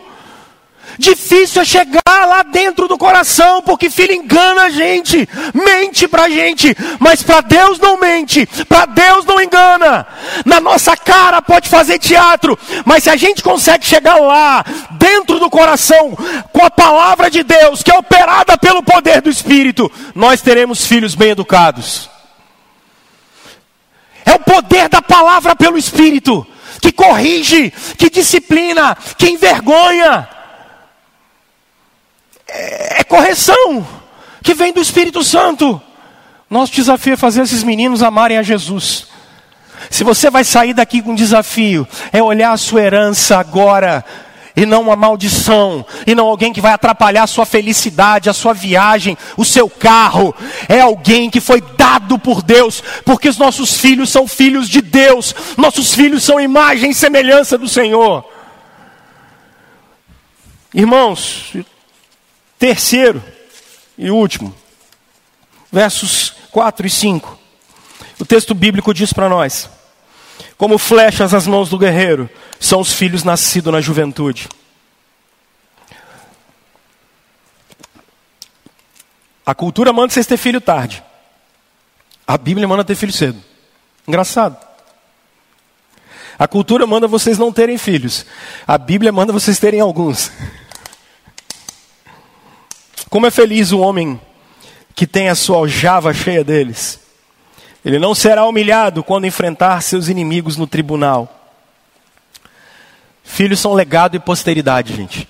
Difícil 0.98 1.62
é 1.62 1.66
chegar 1.66 2.02
lá 2.08 2.42
dentro 2.44 2.88
do 2.88 2.98
coração, 2.98 3.62
porque 3.62 3.90
filho 3.90 4.14
engana 4.14 4.64
a 4.64 4.70
gente, 4.70 5.28
mente 5.54 6.08
para 6.08 6.24
a 6.24 6.30
gente, 6.30 6.76
mas 7.00 7.22
para 7.22 7.42
Deus 7.42 7.78
não 7.80 8.00
mente, 8.00 8.48
para 8.68 8.86
Deus 8.86 9.24
não 9.26 9.40
engana. 9.40 10.08
Na 10.44 10.60
nossa 10.60 10.98
cara 10.98 11.42
pode 11.42 11.70
fazer 11.70 12.00
teatro, 12.00 12.58
mas 12.84 13.04
se 13.04 13.10
a 13.10 13.16
gente 13.16 13.44
consegue 13.44 13.86
chegar 13.86 14.16
lá, 14.16 14.66
dentro 14.92 15.40
do 15.40 15.50
coração, 15.50 16.18
com 16.52 16.66
a 16.66 16.72
palavra 16.72 17.30
de 17.30 17.44
Deus, 17.44 17.84
que 17.84 17.92
é 17.92 17.98
operada 17.98 18.58
pelo 18.58 18.82
poder 18.82 19.22
do 19.22 19.30
Espírito, 19.30 19.92
nós 20.16 20.42
teremos 20.42 20.86
filhos 20.86 21.14
bem 21.14 21.30
educados. 21.30 22.10
É 24.26 24.34
o 24.34 24.40
poder 24.40 24.90
da 24.90 25.02
palavra 25.02 25.56
pelo 25.56 25.78
Espírito 25.78 26.46
que 26.82 26.92
corrige, 26.92 27.72
que 27.98 28.10
disciplina, 28.10 28.98
que 29.18 29.30
envergonha 29.30 30.28
é, 32.48 33.02
é 33.02 33.04
correção 33.04 33.86
que 34.42 34.54
vem 34.54 34.72
do 34.72 34.82
Espírito 34.82 35.24
Santo. 35.24 35.82
Nosso 36.50 36.74
desafio 36.74 37.14
é 37.14 37.18
fazer 37.18 37.42
esses 37.42 37.64
meninos 37.64 38.02
amarem 38.02 38.38
a 38.38 38.44
Jesus. 38.44 39.08
Se 39.90 40.04
você 40.04 40.30
vai 40.30 40.44
sair 40.44 40.74
daqui 40.74 41.02
com 41.02 41.12
um 41.12 41.16
desafio, 41.16 41.88
é 42.12 42.22
olhar 42.22 42.52
a 42.52 42.58
sua 42.58 42.82
herança 42.82 43.38
agora, 43.38 44.04
e 44.56 44.66
não 44.66 44.82
uma 44.82 44.96
maldição, 44.96 45.86
e 46.06 46.16
não 46.16 46.26
alguém 46.26 46.52
que 46.52 46.62
vai 46.62 46.74
atrapalhar 46.74 47.24
a 47.24 47.28
sua 47.28 47.46
felicidade, 47.46 48.30
a 48.30 48.34
sua 48.34 48.54
viagem, 48.54 49.16
o 49.36 49.46
seu 49.46 49.70
carro. 49.70 50.34
É 50.68 50.80
alguém 50.80 51.30
que 51.30 51.40
foi 51.40 51.62
dado 51.62 52.18
por 52.18 52.42
Deus, 52.42 52.84
porque 53.06 53.30
os 53.30 53.38
nossos 53.38 53.78
filhos 53.78 54.10
são 54.10 54.28
filhos 54.28 54.68
de 54.68 54.82
Deus, 54.82 55.36
nossos 55.58 55.94
filhos 55.94 56.24
são 56.24 56.40
imagem 56.40 56.92
e 56.92 56.96
semelhança 56.96 57.58
do 57.58 57.68
Senhor. 57.68 58.26
Irmãos, 60.74 61.54
Terceiro 62.60 63.24
e 63.98 64.10
último, 64.10 64.56
versos 65.72 66.34
4 66.52 66.88
e 66.88 66.90
5. 66.90 67.40
O 68.20 68.26
texto 68.26 68.56
bíblico 68.56 68.94
diz 68.94 69.14
para 69.14 69.30
nós: 69.30 69.70
Como 70.58 70.78
flechas 70.78 71.34
as 71.34 71.46
mãos 71.46 71.70
do 71.70 71.78
guerreiro, 71.78 72.30
são 72.60 72.80
os 72.80 72.92
filhos 72.92 73.24
nascidos 73.24 73.72
na 73.72 73.82
juventude. 73.82 74.50
A 79.46 79.56
cultura 79.56 79.94
manda 79.94 80.12
vocês 80.12 80.28
ter 80.28 80.36
filho 80.36 80.60
tarde. 80.60 81.02
A 82.28 82.38
Bíblia 82.38 82.68
manda 82.68 82.84
ter 82.84 82.96
filho 82.96 83.14
cedo. 83.14 83.42
Engraçado. 84.06 84.58
A 86.38 86.48
cultura 86.48 86.86
manda 86.86 87.08
vocês 87.08 87.38
não 87.38 87.54
terem 87.54 87.78
filhos. 87.78 88.26
A 88.68 88.78
Bíblia 88.78 89.12
manda 89.12 89.32
vocês 89.32 89.58
terem 89.58 89.80
alguns. 89.80 90.32
Como 93.10 93.26
é 93.26 93.32
feliz 93.32 93.72
o 93.72 93.80
homem 93.80 94.20
que 94.96 95.08
tem 95.08 95.30
a 95.30 95.36
sua 95.36 95.58
aljava 95.58 96.14
cheia 96.14 96.44
deles. 96.44 97.00
Ele 97.86 98.00
não 98.00 98.16
será 98.16 98.46
humilhado 98.46 99.04
quando 99.04 99.28
enfrentar 99.28 99.82
seus 99.82 100.10
inimigos 100.10 100.58
no 100.58 100.68
tribunal. 100.68 101.34
Filhos 103.24 103.60
são 103.60 103.74
legado 103.74 104.16
e 104.16 104.20
posteridade, 104.20 104.96
gente. 104.96 105.30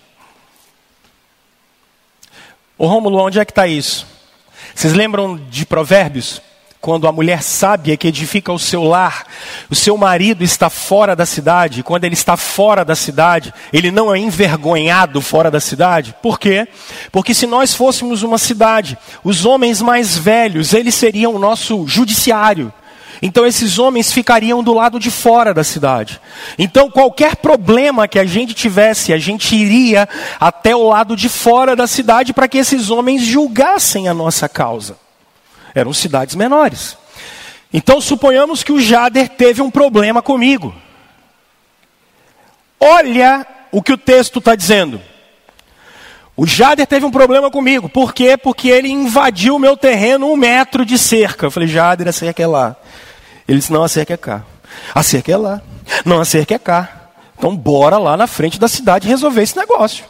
Ô 2.77 2.87
Rômulo, 2.87 3.19
onde 3.19 3.39
é 3.39 3.45
que 3.45 3.51
está 3.51 3.67
isso? 3.67 4.07
Vocês 4.73 4.93
lembram 4.93 5.35
de 5.35 5.65
Provérbios? 5.65 6.41
Quando 6.79 7.07
a 7.07 7.11
mulher 7.11 7.41
sábia 7.41 7.97
que 7.97 8.07
edifica 8.07 8.51
o 8.51 8.59
seu 8.59 8.83
lar, 8.83 9.25
o 9.69 9.75
seu 9.75 9.97
marido 9.97 10.43
está 10.43 10.69
fora 10.69 11.15
da 11.15 11.25
cidade, 11.25 11.83
quando 11.83 12.03
ele 12.03 12.13
está 12.13 12.37
fora 12.37 12.85
da 12.85 12.95
cidade, 12.95 13.53
ele 13.73 13.91
não 13.91 14.13
é 14.13 14.19
envergonhado 14.19 15.21
fora 15.21 15.49
da 15.49 15.59
cidade. 15.59 16.15
Por 16.21 16.39
quê? 16.39 16.67
Porque 17.11 17.33
se 17.33 17.47
nós 17.47 17.73
fôssemos 17.73 18.23
uma 18.23 18.37
cidade, 18.37 18.97
os 19.23 19.45
homens 19.45 19.81
mais 19.81 20.17
velhos, 20.17 20.73
eles 20.73 20.95
seriam 20.95 21.35
o 21.35 21.39
nosso 21.39 21.87
judiciário. 21.87 22.71
Então 23.21 23.45
esses 23.45 23.79
homens 23.79 24.11
ficariam 24.11 24.63
do 24.63 24.73
lado 24.73 24.99
de 24.99 25.09
fora 25.09 25.53
da 25.53 25.63
cidade. 25.63 26.21
Então 26.57 26.89
qualquer 26.89 27.35
problema 27.37 28.07
que 28.07 28.19
a 28.19 28.25
gente 28.25 28.53
tivesse, 28.53 29.11
a 29.11 29.17
gente 29.17 29.55
iria 29.55 30.07
até 30.39 30.75
o 30.75 30.87
lado 30.87 31.15
de 31.15 31.27
fora 31.27 31.75
da 31.75 31.87
cidade 31.87 32.33
para 32.33 32.47
que 32.47 32.59
esses 32.59 32.89
homens 32.91 33.23
julgassem 33.23 34.07
a 34.07 34.13
nossa 34.13 34.47
causa. 34.47 35.06
Eram 35.77 35.93
cidades 35.93 36.33
menores. 36.33 36.97
Então 37.71 38.01
suponhamos 38.01 38.63
que 38.63 38.71
o 38.71 38.81
Jader 38.81 39.29
teve 39.29 39.61
um 39.61 39.69
problema 39.69 40.23
comigo. 40.23 40.73
Olha 42.79 43.45
o 43.71 43.83
que 43.83 43.93
o 43.93 43.97
texto 43.97 44.39
está 44.39 44.55
dizendo. 44.55 44.99
O 46.35 46.47
Jader 46.47 46.87
teve 46.87 47.05
um 47.05 47.11
problema 47.11 47.51
comigo. 47.51 47.87
Por 47.87 48.11
quê? 48.11 48.35
Porque 48.35 48.69
ele 48.69 48.89
invadiu 48.89 49.55
o 49.55 49.59
meu 49.59 49.77
terreno 49.77 50.31
um 50.31 50.35
metro 50.35 50.83
de 50.83 50.97
cerca. 50.97 51.45
Eu 51.45 51.51
falei, 51.51 51.69
Jader, 51.69 52.07
a 52.07 52.11
cerca 52.11 52.41
é 52.41 52.47
lá. 52.47 52.75
Ele 53.47 53.59
disse, 53.59 53.71
não, 53.71 53.83
a 53.83 53.87
cerca 53.87 54.15
é 54.15 54.17
cá. 54.17 54.43
A 54.95 55.03
cerca 55.03 55.31
é 55.31 55.37
lá. 55.37 55.61
Não, 56.03 56.19
a 56.19 56.25
cerca 56.25 56.55
é 56.55 56.59
cá. 56.59 57.11
Então 57.37 57.55
bora 57.55 57.99
lá 57.99 58.17
na 58.17 58.25
frente 58.25 58.59
da 58.59 58.67
cidade 58.67 59.07
resolver 59.07 59.43
esse 59.43 59.55
negócio. 59.55 60.05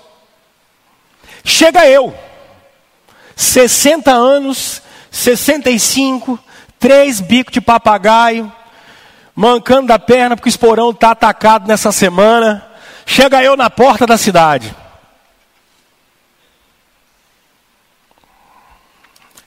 Chega 1.43 1.85
eu. 1.87 2.15
60 3.35 4.11
anos 4.11 4.81
65, 5.11 6.39
três 6.79 7.19
bicos 7.19 7.53
de 7.53 7.61
papagaio, 7.61 8.51
mancando 9.35 9.87
da 9.87 9.99
perna 9.99 10.35
porque 10.35 10.49
o 10.49 10.51
esporão 10.51 10.91
está 10.91 11.11
atacado 11.11 11.67
nessa 11.67 11.91
semana. 11.91 12.65
Chega 13.05 13.43
eu 13.43 13.55
na 13.55 13.69
porta 13.69 14.05
da 14.05 14.17
cidade. 14.17 14.75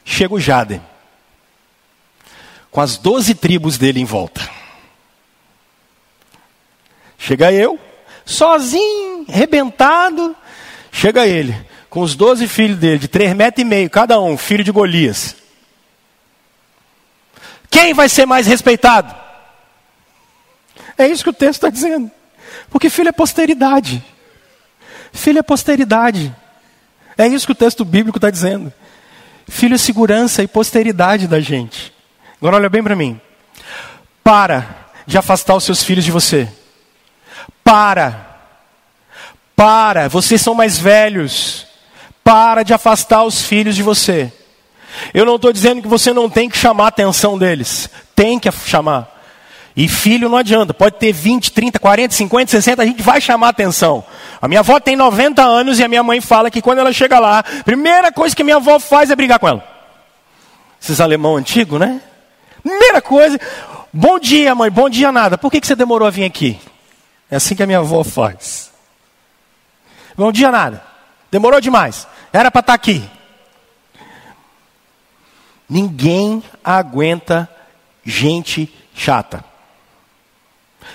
Chega 0.05 0.35
o 0.35 0.41
Jaden, 0.41 0.83
com 2.71 2.81
as 2.81 2.97
doze 2.97 3.35
tribos 3.35 3.79
dele 3.79 4.01
em 4.01 4.05
volta. 4.05 4.41
Chega 7.17 7.53
eu, 7.53 7.79
sozinho, 8.25 9.25
rebentado. 9.29 10.35
Chega 10.91 11.27
ele, 11.27 11.55
com 11.89 12.01
os 12.01 12.17
doze 12.17 12.49
filhos 12.49 12.79
dele, 12.79 12.99
de 12.99 13.09
três 13.09 13.35
metros 13.37 13.63
e 13.63 13.65
meio, 13.65 13.89
cada 13.89 14.21
um, 14.21 14.37
filho 14.37 14.65
de 14.65 14.73
Golias. 14.73 15.37
Quem 17.71 17.95
vai 17.95 18.09
ser 18.09 18.27
mais 18.27 18.47
respeitado? 18.47 19.14
É 20.99 21.07
isso 21.07 21.23
que 21.23 21.31
o 21.31 21.35
texto 21.35 21.64
está 21.64 21.71
dizendo. 21.71 22.11
Porque 22.68 22.91
filho 22.91 23.09
é 23.09 23.12
posteridade. 23.12 24.05
Filho 25.12 25.39
é 25.39 25.43
posteridade. 25.43 26.35
É 27.16 27.27
isso 27.27 27.47
que 27.47 27.53
o 27.53 27.57
texto 27.57 27.85
bíblico 27.85 28.18
está 28.18 28.31
dizendo. 28.31 28.73
Filho 29.49 29.75
é 29.75 29.79
segurança 29.79 30.43
e 30.43 30.49
posteridade 30.49 31.27
da 31.27 31.41
gente. 31.41 31.93
Agora 32.39 32.57
olha 32.57 32.68
bem 32.68 32.83
para 32.83 32.97
mim. 32.97 33.21
Para 34.23 34.66
de 35.07 35.16
afastar 35.18 35.55
os 35.55 35.64
seus 35.64 35.83
filhos 35.83 36.05
de 36.05 36.11
você. 36.11 36.49
Para. 37.64 38.39
Para. 39.57 40.09
Vocês 40.09 40.41
são 40.41 40.55
mais 40.55 40.79
velhos. 40.79 41.66
Para 42.23 42.62
de 42.62 42.73
afastar 42.73 43.25
os 43.25 43.43
filhos 43.43 43.75
de 43.75 43.83
você. 43.83 44.33
Eu 45.12 45.24
não 45.24 45.36
estou 45.36 45.53
dizendo 45.53 45.82
que 45.82 45.88
você 45.88 46.12
não 46.12 46.28
tem 46.28 46.49
que 46.49 46.57
chamar 46.57 46.84
a 46.84 46.88
atenção 46.88 47.38
deles. 47.38 47.88
Tem 48.14 48.38
que 48.38 48.51
chamar. 48.51 49.20
E 49.76 49.88
filho 49.88 50.28
não 50.28 50.36
adianta, 50.36 50.74
pode 50.74 50.97
ter 50.97 51.12
20, 51.12 51.53
30, 51.53 51.78
40, 51.78 52.14
50, 52.14 52.51
60, 52.51 52.82
a 52.82 52.86
gente 52.86 53.03
vai 53.03 53.20
chamar 53.20 53.49
atenção. 53.49 54.05
A 54.43 54.49
minha 54.49 54.61
avó 54.61 54.80
tem 54.80 54.97
90 54.97 55.43
anos 55.43 55.78
e 55.78 55.84
a 55.84 55.88
minha 55.88 56.03
mãe 56.03 56.20
fala 56.20 56.51
que 56.51 56.61
quando 56.61 56.78
ela 56.80 56.93
chega 56.93 57.18
lá, 57.18 57.38
a 57.38 57.64
primeira 57.64 58.11
coisa 58.11 58.34
que 58.34 58.43
minha 58.43 58.57
avó 58.57 58.78
faz 58.78 59.11
é 59.11 59.16
brigar 59.16 59.38
com 59.38 59.49
ela. 59.49 59.64
Esses 60.82 61.01
alemão 61.01 61.36
antigo, 61.36 61.78
né? 61.78 62.01
Primeira 62.62 63.01
coisa, 63.01 63.41
bom 63.93 64.18
dia 64.18 64.55
mãe, 64.55 64.70
bom 64.70 64.91
dia 64.91 65.12
nada. 65.12 65.38
Por 65.38 65.51
que, 65.51 65.61
que 65.61 65.66
você 65.66 65.76
demorou 65.76 66.07
a 66.07 66.11
vir 66.11 66.24
aqui? 66.24 66.59
É 67.30 67.36
assim 67.36 67.55
que 67.55 67.62
a 67.62 67.66
minha 67.66 67.78
avó 67.78 68.03
faz. 68.03 68.70
Bom 70.16 70.32
dia 70.32 70.51
nada. 70.51 70.82
Demorou 71.30 71.61
demais. 71.61 72.07
Era 72.32 72.51
para 72.51 72.61
estar 72.61 72.72
tá 72.72 72.74
aqui. 72.74 73.09
Ninguém 75.71 76.43
aguenta 76.64 77.49
gente 78.05 78.68
chata. 78.93 79.45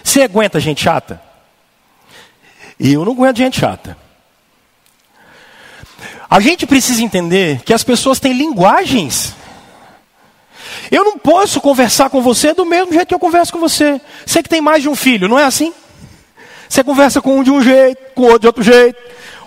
Você 0.04 0.22
aguenta 0.22 0.60
gente 0.60 0.84
chata? 0.84 1.22
Eu 2.78 3.06
não 3.06 3.14
aguento 3.14 3.38
gente 3.38 3.58
chata. 3.58 3.98
A 6.30 6.42
gente 6.42 6.68
precisa 6.68 7.02
entender 7.02 7.62
que 7.64 7.74
as 7.74 7.86
pessoas 7.86 8.20
têm 8.20 8.34
linguagens. 8.34 9.34
Eu 10.92 11.06
não 11.06 11.18
posso 11.18 11.62
conversar 11.62 12.10
com 12.10 12.22
você 12.22 12.54
do 12.54 12.66
mesmo 12.66 12.92
jeito 12.92 13.08
que 13.08 13.16
eu 13.16 13.20
converso 13.20 13.54
com 13.54 13.60
você. 13.60 14.02
Você 14.26 14.44
que 14.44 14.50
tem 14.50 14.60
mais 14.60 14.82
de 14.82 14.90
um 14.90 14.96
filho, 14.96 15.30
não 15.30 15.40
é 15.40 15.46
assim? 15.46 15.74
Você 16.68 16.84
conversa 16.84 17.22
com 17.22 17.40
um 17.40 17.44
de 17.44 17.52
um 17.52 17.62
jeito, 17.62 18.14
com 18.14 18.24
o 18.24 18.26
outro 18.26 18.40
de 18.42 18.48
outro 18.48 18.64
jeito. 18.64 19.00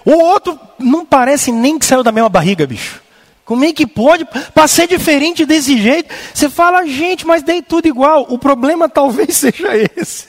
O 0.06 0.12
outro 0.12 0.58
não 0.78 1.04
parece 1.04 1.52
nem 1.52 1.78
que 1.78 1.84
saiu 1.84 2.02
da 2.02 2.12
mesma 2.12 2.30
barriga, 2.30 2.66
bicho. 2.66 3.02
Como 3.48 3.64
é 3.64 3.72
que 3.72 3.86
pode? 3.86 4.26
Para 4.52 4.68
ser 4.68 4.86
diferente 4.86 5.46
desse 5.46 5.78
jeito, 5.78 6.14
você 6.34 6.50
fala, 6.50 6.84
gente, 6.84 7.26
mas 7.26 7.42
dei 7.42 7.62
tudo 7.62 7.88
igual. 7.88 8.26
O 8.28 8.38
problema 8.38 8.90
talvez 8.92 9.38
seja 9.38 9.70
esse. 9.96 10.28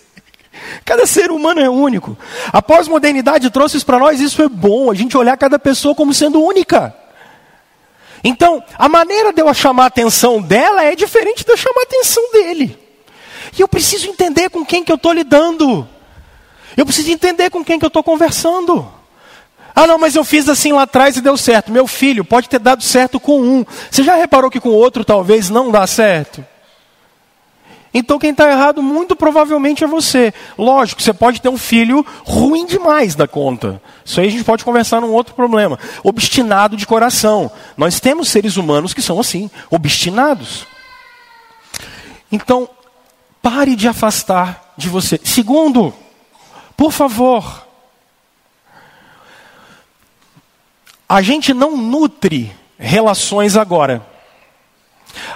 Cada 0.85 1.05
ser 1.05 1.29
humano 1.29 1.59
é 1.59 1.69
único. 1.69 2.17
A 2.47 2.61
pós-modernidade 2.61 3.49
trouxe 3.49 3.75
isso 3.75 3.85
para 3.85 3.99
nós, 3.99 4.21
isso 4.21 4.41
é 4.41 4.47
bom, 4.47 4.89
a 4.89 4.95
gente 4.95 5.17
olhar 5.17 5.35
cada 5.35 5.59
pessoa 5.59 5.93
como 5.93 6.13
sendo 6.13 6.41
única. 6.41 6.95
Então, 8.23 8.63
a 8.77 8.87
maneira 8.87 9.33
de 9.33 9.41
eu 9.41 9.53
chamar 9.53 9.83
a 9.83 9.87
atenção 9.87 10.41
dela 10.41 10.85
é 10.85 10.95
diferente 10.95 11.43
de 11.43 11.51
eu 11.51 11.57
chamar 11.57 11.81
a 11.81 11.83
atenção 11.83 12.31
dele. 12.31 12.79
E 13.57 13.59
eu 13.59 13.67
preciso 13.67 14.07
entender 14.07 14.49
com 14.49 14.65
quem 14.65 14.81
que 14.81 14.93
eu 14.93 14.95
estou 14.95 15.11
lidando. 15.11 15.85
Eu 16.77 16.85
preciso 16.85 17.11
entender 17.11 17.49
com 17.49 17.65
quem 17.65 17.77
que 17.77 17.83
eu 17.83 17.89
estou 17.89 18.03
conversando. 18.03 18.89
Ah, 19.75 19.87
não, 19.87 19.97
mas 19.97 20.15
eu 20.15 20.23
fiz 20.23 20.49
assim 20.49 20.71
lá 20.73 20.83
atrás 20.83 21.15
e 21.15 21.21
deu 21.21 21.37
certo. 21.37 21.71
Meu 21.71 21.87
filho 21.87 22.25
pode 22.25 22.49
ter 22.49 22.59
dado 22.59 22.83
certo 22.83 23.19
com 23.19 23.41
um. 23.41 23.65
Você 23.89 24.03
já 24.03 24.15
reparou 24.15 24.49
que 24.49 24.59
com 24.59 24.69
outro 24.69 25.05
talvez 25.05 25.49
não 25.49 25.71
dá 25.71 25.85
certo? 25.87 26.43
Então 27.93 28.19
quem 28.19 28.31
está 28.31 28.49
errado 28.49 28.83
muito 28.83 29.15
provavelmente 29.15 29.83
é 29.83 29.87
você. 29.87 30.33
Lógico, 30.57 31.01
você 31.01 31.13
pode 31.13 31.41
ter 31.41 31.49
um 31.49 31.57
filho 31.57 32.05
ruim 32.23 32.65
demais 32.65 33.15
da 33.15 33.27
conta. 33.27 33.81
Isso 34.05 34.19
aí 34.19 34.27
a 34.27 34.31
gente 34.31 34.43
pode 34.43 34.63
conversar 34.63 35.01
num 35.01 35.11
outro 35.11 35.33
problema. 35.33 35.79
Obstinado 36.03 36.77
de 36.77 36.85
coração. 36.85 37.51
Nós 37.75 37.99
temos 37.99 38.29
seres 38.29 38.57
humanos 38.57 38.93
que 38.93 39.01
são 39.01 39.19
assim, 39.19 39.49
obstinados. 39.71 40.67
Então, 42.31 42.69
pare 43.41 43.75
de 43.75 43.87
afastar 43.87 44.73
de 44.77 44.87
você. 44.87 45.19
Segundo, 45.23 45.93
por 46.77 46.91
favor, 46.91 47.67
a 51.09 51.23
gente 51.23 51.55
não 51.55 51.75
nutre 51.75 52.55
relações 52.77 53.57
agora. 53.57 54.05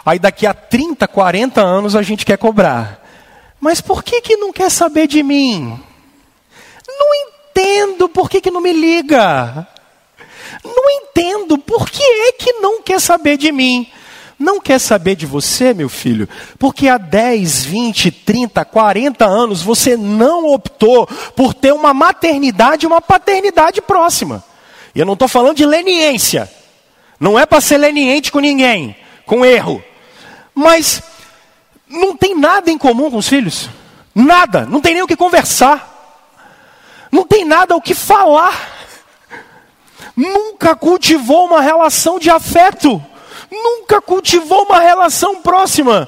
Aí 0.05 0.19
daqui 0.19 0.45
a 0.45 0.53
30, 0.53 1.07
40 1.07 1.61
anos 1.61 1.95
a 1.95 2.03
gente 2.03 2.23
quer 2.23 2.37
cobrar. 2.37 3.03
Mas 3.59 3.81
por 3.81 4.03
que, 4.03 4.21
que 4.21 4.37
não 4.37 4.53
quer 4.53 4.69
saber 4.69 5.07
de 5.07 5.23
mim? 5.23 5.81
Não 6.87 7.07
entendo 7.15 8.07
por 8.07 8.29
que, 8.29 8.39
que 8.39 8.51
não 8.51 8.61
me 8.61 8.71
liga. 8.71 9.67
Não 10.63 10.89
entendo 10.91 11.57
por 11.57 11.89
que 11.89 12.03
é 12.03 12.33
que 12.33 12.53
não 12.53 12.83
quer 12.83 13.01
saber 13.01 13.35
de 13.37 13.51
mim. 13.51 13.91
Não 14.37 14.59
quer 14.59 14.79
saber 14.79 15.15
de 15.15 15.25
você, 15.25 15.73
meu 15.73 15.87
filho, 15.87 16.27
porque 16.59 16.89
há 16.89 16.97
10, 16.97 17.63
20, 17.63 18.11
30, 18.11 18.65
40 18.65 19.25
anos 19.25 19.61
você 19.61 19.95
não 19.95 20.51
optou 20.51 21.07
por 21.35 21.53
ter 21.53 21.71
uma 21.71 21.93
maternidade 21.93 22.85
e 22.85 22.87
uma 22.87 23.01
paternidade 23.01 23.81
próxima. 23.81 24.43
E 24.93 24.99
eu 24.99 25.05
não 25.05 25.13
estou 25.13 25.27
falando 25.27 25.57
de 25.57 25.65
leniência. 25.65 26.51
Não 27.19 27.37
é 27.37 27.45
para 27.45 27.61
ser 27.61 27.77
leniente 27.77 28.31
com 28.31 28.39
ninguém 28.39 28.95
com 29.25 29.45
erro. 29.45 29.83
Mas 30.53 31.01
não 31.87 32.15
tem 32.15 32.35
nada 32.35 32.69
em 32.69 32.77
comum 32.77 33.09
com 33.09 33.17
os 33.17 33.27
filhos. 33.27 33.69
Nada. 34.13 34.65
Não 34.65 34.81
tem 34.81 34.93
nem 34.93 35.03
o 35.03 35.07
que 35.07 35.15
conversar. 35.15 35.89
Não 37.11 37.25
tem 37.25 37.45
nada 37.45 37.75
o 37.75 37.81
que 37.81 37.93
falar. 37.93 38.71
Nunca 40.15 40.75
cultivou 40.75 41.45
uma 41.45 41.61
relação 41.61 42.19
de 42.19 42.29
afeto. 42.29 43.03
Nunca 43.49 44.01
cultivou 44.01 44.65
uma 44.65 44.79
relação 44.79 45.41
próxima. 45.41 46.07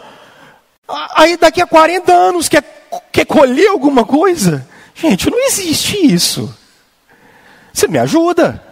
Aí 1.16 1.38
daqui 1.38 1.62
a 1.62 1.68
40 1.68 2.12
anos 2.12 2.48
quer, 2.48 2.64
quer 3.12 3.26
colher 3.26 3.70
alguma 3.70 4.06
coisa? 4.06 4.68
Gente, 4.94 5.30
não 5.30 5.40
existe 5.48 6.14
isso. 6.14 6.56
Você 7.74 7.88
me 7.88 7.98
ajuda. 7.98 8.64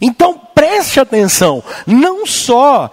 Então 0.00 0.40
preste 0.54 0.98
atenção. 0.98 1.62
Não 1.86 2.26
só 2.26 2.90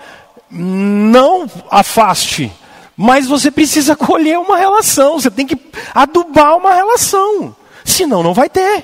não 0.49 1.49
afaste, 1.69 2.51
mas 2.95 3.27
você 3.27 3.51
precisa 3.51 3.95
colher 3.95 4.39
uma 4.39 4.57
relação, 4.57 5.19
você 5.19 5.29
tem 5.29 5.45
que 5.45 5.57
adubar 5.93 6.57
uma 6.57 6.73
relação, 6.73 7.55
senão 7.85 8.23
não 8.23 8.33
vai 8.33 8.49
ter. 8.49 8.83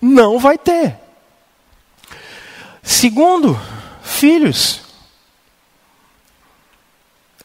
Não 0.00 0.38
vai 0.38 0.56
ter. 0.56 0.96
Segundo, 2.82 3.58
filhos. 4.02 4.80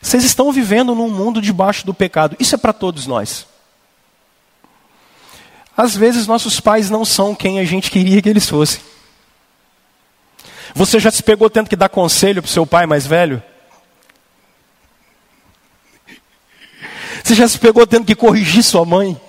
Vocês 0.02 0.24
estão 0.24 0.52
vivendo 0.52 0.94
num 0.94 1.10
mundo 1.10 1.42
debaixo 1.42 1.86
do 1.86 1.94
pecado. 1.94 2.36
Isso 2.40 2.56
é 2.56 2.58
para 2.58 2.74
todos 2.74 3.08
nós. 3.08 3.48
Às 5.76 5.96
vezes 5.96 6.28
nossos 6.28 6.60
pais 6.60 6.90
não 6.90 7.04
são 7.04 7.34
quem 7.34 7.60
a 7.60 7.66
gente 7.66 7.90
queria 7.90 8.22
que 8.22 8.30
eles 8.30 8.48
fossem. 8.48 8.82
Você 10.74 11.00
já 11.00 11.12
se 11.12 11.22
pegou 11.22 11.50
tendo 11.50 11.70
que 11.70 11.76
dar 11.76 11.90
conselho 11.90 12.42
para 12.42 12.50
o 12.50 12.52
seu 12.52 12.66
pai 12.66 12.86
mais 12.86 13.06
velho? 13.06 13.42
Você 17.24 17.36
já 17.36 17.48
se 17.48 17.60
pegou 17.60 17.86
tendo 17.86 18.06
que 18.06 18.16
corrigir 18.16 18.64
sua 18.64 18.84
mãe? 18.84 19.20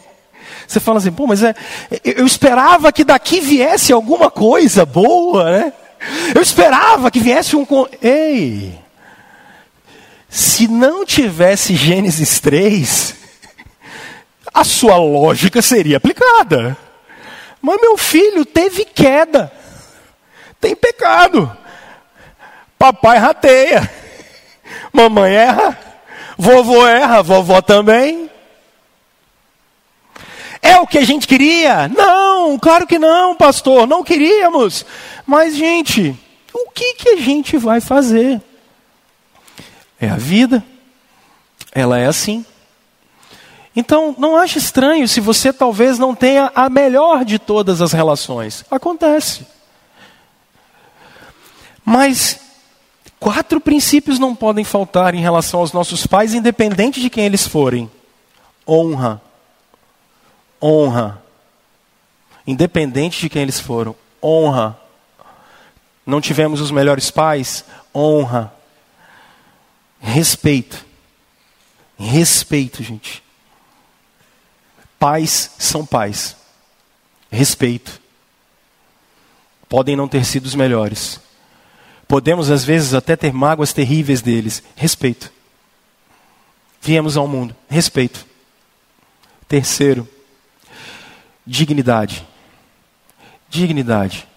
Você 0.67 0.81
fala 0.81 0.99
assim, 0.99 1.13
pô, 1.13 1.27
mas 1.27 1.43
é, 1.43 1.55
eu 2.03 2.27
esperava 2.27 2.91
que 2.91 3.05
daqui 3.05 3.41
viesse 3.41 3.93
alguma 3.93 4.31
coisa 4.31 4.87
boa, 4.87 5.45
né? 5.51 5.73
Eu 6.35 6.43
esperava 6.43 7.11
que 7.11 7.21
viesse 7.21 7.55
um. 7.55 7.67
Ei! 8.03 8.79
Se 10.29 10.67
não 10.67 11.05
tivesse 11.05 11.77
Gênesis 11.77 12.41
3, 12.41 13.15
a 14.53 14.65
sua 14.65 14.97
lógica 14.97 15.63
seria 15.63 15.99
aplicada. 15.99 16.77
Mas 17.61 17.81
meu 17.81 17.97
filho 17.97 18.45
teve 18.45 18.85
queda 18.85 19.53
tem 20.65 20.75
pecado. 20.75 21.55
Papai 22.79 23.19
rateia. 23.19 23.91
Mamãe 24.91 25.35
erra. 25.35 25.79
Vovô 26.39 26.87
erra. 26.87 27.23
Vovó 27.23 27.61
também. 27.61 28.31
É 30.63 30.81
o 30.81 30.87
que 30.87 30.97
a 30.97 31.05
gente 31.05 31.29
queria? 31.29 31.87
Não, 31.89 32.59
claro 32.59 32.87
que 32.87 32.99
não, 32.99 33.37
pastor. 33.37 33.87
Não 33.87 34.03
queríamos. 34.03 34.87
Mas, 35.27 35.55
gente, 35.55 36.19
o 36.51 36.71
que, 36.71 36.95
que 36.95 37.09
a 37.11 37.17
gente 37.17 37.59
vai 37.59 37.83
fazer? 37.83 38.41
É 40.01 40.09
a 40.09 40.17
vida. 40.17 40.65
Ela 41.73 41.99
é 41.99 42.07
assim. 42.07 42.43
Então, 43.77 44.15
não 44.17 44.35
ache 44.35 44.59
estranho 44.59 45.07
se 45.07 45.21
você 45.21 45.53
talvez 45.53 45.99
não 45.99 46.15
tenha 46.15 46.51
a 46.55 46.71
melhor 46.71 47.23
de 47.23 47.39
todas 47.39 47.83
as 47.83 47.93
relações. 47.93 48.65
Acontece. 48.71 49.54
Mas 51.85 52.41
quatro 53.21 53.61
princípios 53.61 54.19
não 54.19 54.35
podem 54.35 54.65
faltar 54.65 55.15
em 55.15 55.21
relação 55.21 55.61
aos 55.61 55.73
nossos 55.73 56.07
pais, 56.07 56.35
independente 56.35 57.01
de 57.01 57.11
quem 57.11 57.25
eles 57.25 57.47
forem: 57.47 57.91
honra. 58.67 59.21
Honra. 60.63 61.23
Independente 62.47 63.21
de 63.21 63.29
quem 63.29 63.43
eles 63.43 63.61
foram. 63.61 63.95
Honra. 64.23 64.79
Não 66.07 66.21
tivemos 66.21 66.61
os 66.61 66.71
melhores 66.71 67.11
pais? 67.11 67.65
Honra. 67.95 68.53
Respeito. 70.01 70.85
Respeito, 71.99 72.83
gente. 72.83 73.23
Pais 74.99 75.51
são 75.59 75.85
pais. 75.85 76.37
Respeito. 77.31 78.01
Podem 79.69 79.97
não 79.97 80.07
ter 80.07 80.25
sido 80.25 80.47
os 80.47 80.55
melhores, 80.55 81.21
Podemos, 82.15 82.49
às 82.49 82.65
vezes, 82.65 82.95
até 82.95 83.17
ter 83.17 83.33
mágoas 83.33 83.73
terríveis 83.73 84.23
deles. 84.23 84.63
Respeito. 84.77 85.33
viemos 86.81 87.17
ao 87.17 87.27
mundo? 87.27 87.57
Respeito. 87.69 88.25
Terceiro, 89.49 90.09
dignidade. 91.45 92.25
Dignidade. 93.51 94.29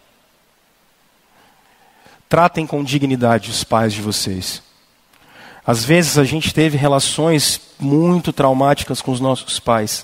Tratem 2.28 2.66
com 2.66 2.84
dignidade 2.84 3.52
os 3.52 3.64
pais 3.64 3.94
de 3.94 4.02
vocês. 4.02 4.64
Às 5.64 5.86
vezes 5.86 6.18
a 6.18 6.24
gente 6.24 6.52
teve 6.52 6.80
relações 6.80 7.62
muito 7.78 8.34
traumáticas 8.34 9.04
com 9.04 9.12
os 9.12 9.20
nossos 9.20 9.60
pais. 9.60 10.04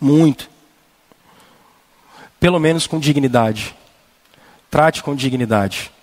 Muito. 0.00 0.48
Pelo 2.38 2.60
menos 2.60 2.86
com 2.86 3.00
dignidade. 3.00 3.74
Trate 4.70 5.02
com 5.02 5.12
dignidade. 5.12 5.95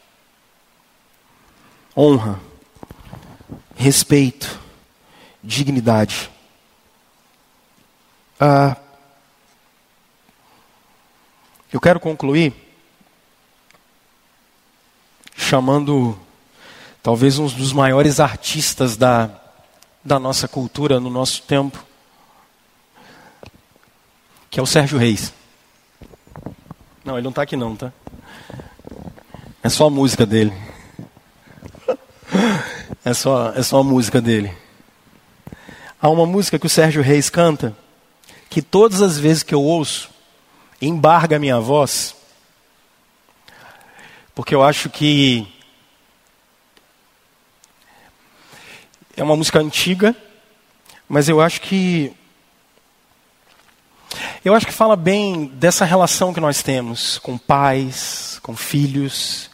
Honra. 1.95 2.39
Respeito. 3.75 4.59
Dignidade. 5.43 6.31
Ah, 8.39 8.77
eu 11.71 11.79
quero 11.79 11.99
concluir 11.99 12.53
chamando 15.35 16.17
talvez 17.01 17.39
um 17.39 17.47
dos 17.47 17.73
maiores 17.73 18.19
artistas 18.19 18.95
da, 18.95 19.29
da 20.03 20.19
nossa 20.19 20.47
cultura 20.47 20.99
no 20.99 21.09
nosso 21.09 21.41
tempo, 21.43 21.83
que 24.49 24.59
é 24.59 24.63
o 24.63 24.65
Sérgio 24.67 24.97
Reis. 24.97 25.33
Não, 27.03 27.15
ele 27.15 27.23
não 27.23 27.29
está 27.29 27.41
aqui 27.41 27.55
não, 27.55 27.75
tá? 27.75 27.91
É 29.61 29.69
só 29.69 29.87
a 29.87 29.89
música 29.89 30.25
dele. 30.25 30.53
É 33.05 33.13
só, 33.13 33.51
é 33.55 33.61
só 33.61 33.79
a 33.79 33.83
música 33.83 34.21
dele. 34.21 34.55
Há 36.01 36.09
uma 36.09 36.25
música 36.25 36.57
que 36.57 36.65
o 36.65 36.69
Sérgio 36.69 37.01
Reis 37.01 37.29
canta, 37.29 37.75
que 38.49 38.61
todas 38.61 39.01
as 39.01 39.17
vezes 39.17 39.43
que 39.43 39.53
eu 39.53 39.61
ouço, 39.61 40.09
embarga 40.81 41.35
a 41.35 41.39
minha 41.39 41.59
voz, 41.59 42.15
porque 44.35 44.55
eu 44.55 44.63
acho 44.63 44.89
que 44.89 45.47
é 49.15 49.23
uma 49.23 49.35
música 49.35 49.59
antiga, 49.59 50.15
mas 51.07 51.29
eu 51.29 51.39
acho 51.39 51.61
que 51.61 52.13
eu 54.43 54.53
acho 54.53 54.65
que 54.65 54.73
fala 54.73 54.95
bem 54.95 55.45
dessa 55.45 55.85
relação 55.85 56.33
que 56.33 56.39
nós 56.39 56.61
temos 56.61 57.17
com 57.19 57.37
pais, 57.37 58.39
com 58.43 58.55
filhos. 58.55 59.49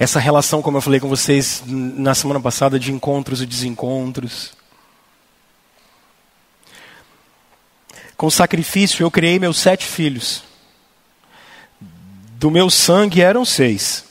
Essa 0.00 0.18
relação, 0.18 0.62
como 0.62 0.78
eu 0.78 0.80
falei 0.80 0.98
com 0.98 1.10
vocês 1.10 1.62
na 1.66 2.14
semana 2.14 2.40
passada, 2.40 2.80
de 2.80 2.90
encontros 2.90 3.42
e 3.42 3.46
desencontros. 3.46 4.54
Com 8.16 8.30
sacrifício, 8.30 9.04
eu 9.04 9.10
criei 9.10 9.38
meus 9.38 9.58
sete 9.58 9.84
filhos. 9.84 10.42
Do 12.38 12.50
meu 12.50 12.70
sangue 12.70 13.20
eram 13.20 13.44
seis. 13.44 14.06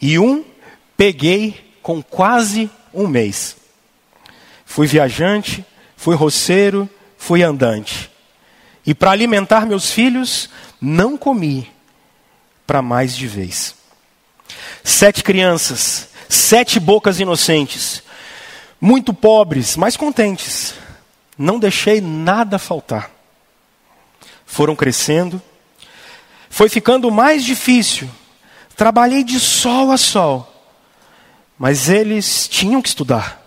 E 0.00 0.18
um 0.18 0.44
peguei 0.96 1.72
com 1.80 2.02
quase 2.02 2.68
um 2.92 3.06
mês. 3.06 3.56
Fui 4.64 4.88
viajante, 4.88 5.64
fui 5.96 6.16
roceiro, 6.16 6.90
fui 7.16 7.44
andante. 7.44 8.10
E 8.84 8.92
para 8.92 9.12
alimentar 9.12 9.66
meus 9.66 9.92
filhos, 9.92 10.50
não 10.80 11.16
comi 11.16 11.70
para 12.66 12.82
mais 12.82 13.16
de 13.16 13.28
vez. 13.28 13.78
Sete 14.82 15.22
crianças, 15.22 16.08
sete 16.28 16.80
bocas 16.80 17.20
inocentes, 17.20 18.02
muito 18.80 19.12
pobres, 19.12 19.76
mas 19.76 19.96
contentes. 19.96 20.74
Não 21.36 21.58
deixei 21.58 22.00
nada 22.00 22.58
faltar. 22.58 23.10
Foram 24.44 24.74
crescendo, 24.74 25.40
foi 26.48 26.68
ficando 26.68 27.10
mais 27.10 27.44
difícil. 27.44 28.10
Trabalhei 28.76 29.22
de 29.22 29.38
sol 29.38 29.92
a 29.92 29.96
sol. 29.96 30.46
Mas 31.58 31.88
eles 31.88 32.48
tinham 32.48 32.80
que 32.80 32.88
estudar. 32.88 33.40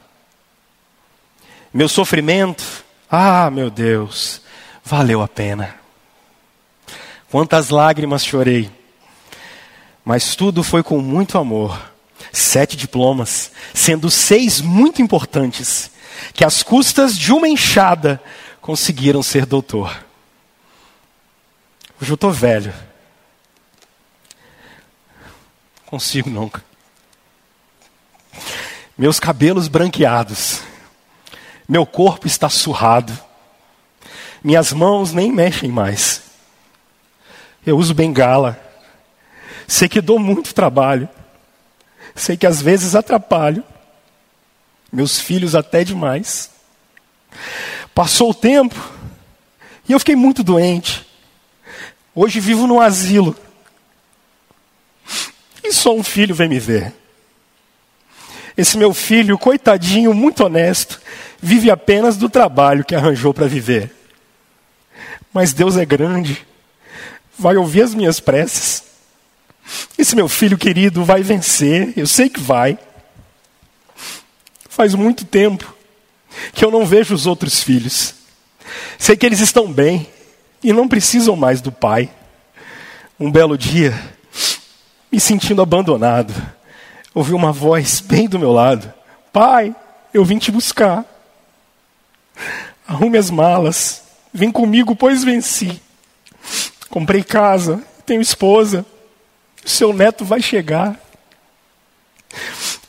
Meu 1.73 1.89
sofrimento, 1.89 2.63
ah, 3.09 3.49
meu 3.49 3.69
Deus, 3.71 4.41
valeu 4.83 5.21
a 5.21 5.27
pena. 5.27 5.75
Quantas 7.29 7.69
lágrimas 7.69 8.23
chorei. 8.23 8.71
Mas 10.03 10.35
tudo 10.35 10.63
foi 10.63 10.83
com 10.83 10.99
muito 10.99 11.37
amor. 11.37 11.91
Sete 12.31 12.77
diplomas, 12.77 13.51
sendo 13.73 14.09
seis 14.09 14.61
muito 14.61 15.01
importantes, 15.01 15.91
que 16.33 16.45
às 16.45 16.63
custas 16.63 17.17
de 17.17 17.31
uma 17.31 17.47
enxada 17.47 18.21
conseguiram 18.61 19.21
ser 19.21 19.45
doutor. 19.45 20.05
Hoje 22.01 22.11
eu 22.11 22.15
estou 22.15 22.31
velho 22.31 22.73
consigo 25.93 26.27
nunca. 26.27 26.65
Meus 28.97 29.19
cabelos 29.19 29.67
branqueados, 29.67 30.63
meu 31.69 31.85
corpo 31.85 32.25
está 32.25 32.49
surrado, 32.49 33.15
minhas 34.43 34.73
mãos 34.73 35.13
nem 35.13 35.31
mexem 35.31 35.69
mais. 35.69 36.23
Eu 37.63 37.77
uso 37.77 37.93
bengala, 37.93 38.59
sei 39.67 39.87
que 39.87 40.01
dou 40.01 40.19
muito 40.19 40.53
trabalho, 40.53 41.07
sei 42.15 42.37
que 42.37 42.47
às 42.47 42.61
vezes 42.61 42.95
atrapalho, 42.95 43.63
meus 44.91 45.19
filhos 45.19 45.55
até 45.55 45.83
demais. 45.83 46.51
Passou 47.95 48.31
o 48.31 48.33
tempo 48.33 48.75
e 49.87 49.91
eu 49.91 49.99
fiquei 49.99 50.15
muito 50.15 50.43
doente. 50.43 51.05
Hoje 52.15 52.39
vivo 52.39 52.67
num 52.67 52.79
asilo 52.79 53.35
e 55.63 55.71
só 55.71 55.95
um 55.95 56.03
filho 56.03 56.35
vem 56.35 56.49
me 56.49 56.59
ver. 56.59 56.93
Esse 58.55 58.77
meu 58.77 58.93
filho, 58.93 59.37
coitadinho, 59.37 60.13
muito 60.13 60.43
honesto, 60.43 61.01
vive 61.41 61.71
apenas 61.71 62.17
do 62.17 62.29
trabalho 62.29 62.85
que 62.85 62.93
arranjou 62.93 63.33
para 63.33 63.47
viver. 63.47 63.91
Mas 65.33 65.53
Deus 65.53 65.75
é 65.75 65.85
grande, 65.85 66.45
vai 67.37 67.57
ouvir 67.57 67.81
as 67.81 67.95
minhas 67.95 68.19
preces. 68.19 68.82
Esse 69.97 70.15
meu 70.15 70.27
filho 70.27 70.57
querido 70.57 71.03
vai 71.03 71.21
vencer, 71.21 71.93
eu 71.95 72.07
sei 72.07 72.29
que 72.29 72.39
vai. 72.39 72.77
Faz 74.69 74.95
muito 74.95 75.25
tempo 75.25 75.73
que 76.53 76.65
eu 76.65 76.71
não 76.71 76.85
vejo 76.85 77.13
os 77.13 77.25
outros 77.25 77.61
filhos. 77.61 78.15
Sei 78.97 79.15
que 79.15 79.25
eles 79.25 79.39
estão 79.39 79.71
bem 79.71 80.07
e 80.63 80.73
não 80.73 80.87
precisam 80.87 81.35
mais 81.35 81.61
do 81.61 81.71
pai. 81.71 82.09
Um 83.19 83.31
belo 83.31 83.57
dia, 83.57 83.93
me 85.11 85.19
sentindo 85.19 85.61
abandonado, 85.61 86.33
ouvi 87.13 87.33
uma 87.33 87.51
voz 87.51 87.99
bem 87.99 88.27
do 88.27 88.39
meu 88.39 88.51
lado: 88.51 88.91
Pai, 89.31 89.75
eu 90.13 90.25
vim 90.25 90.37
te 90.37 90.51
buscar. 90.51 91.05
Arrume 92.87 93.17
as 93.17 93.29
malas, 93.29 94.03
vem 94.33 94.51
comigo, 94.51 94.95
pois 94.95 95.23
venci. 95.23 95.81
Comprei 96.89 97.23
casa, 97.23 97.81
tenho 98.05 98.21
esposa, 98.21 98.85
seu 99.65 99.93
neto 99.93 100.25
vai 100.25 100.41
chegar. 100.41 100.99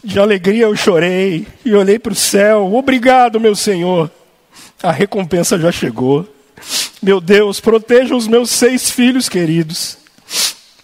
De 0.02 0.18
alegria 0.18 0.64
eu 0.64 0.76
chorei 0.76 1.46
e 1.64 1.74
olhei 1.74 1.98
para 1.98 2.12
o 2.12 2.16
céu. 2.16 2.74
Obrigado, 2.74 3.40
meu 3.40 3.56
Senhor. 3.56 4.10
A 4.82 4.92
recompensa 4.92 5.58
já 5.58 5.72
chegou. 5.72 6.28
Meu 7.02 7.20
Deus, 7.20 7.60
proteja 7.60 8.14
os 8.14 8.26
meus 8.26 8.50
seis 8.50 8.90
filhos 8.90 9.28
queridos. 9.28 9.98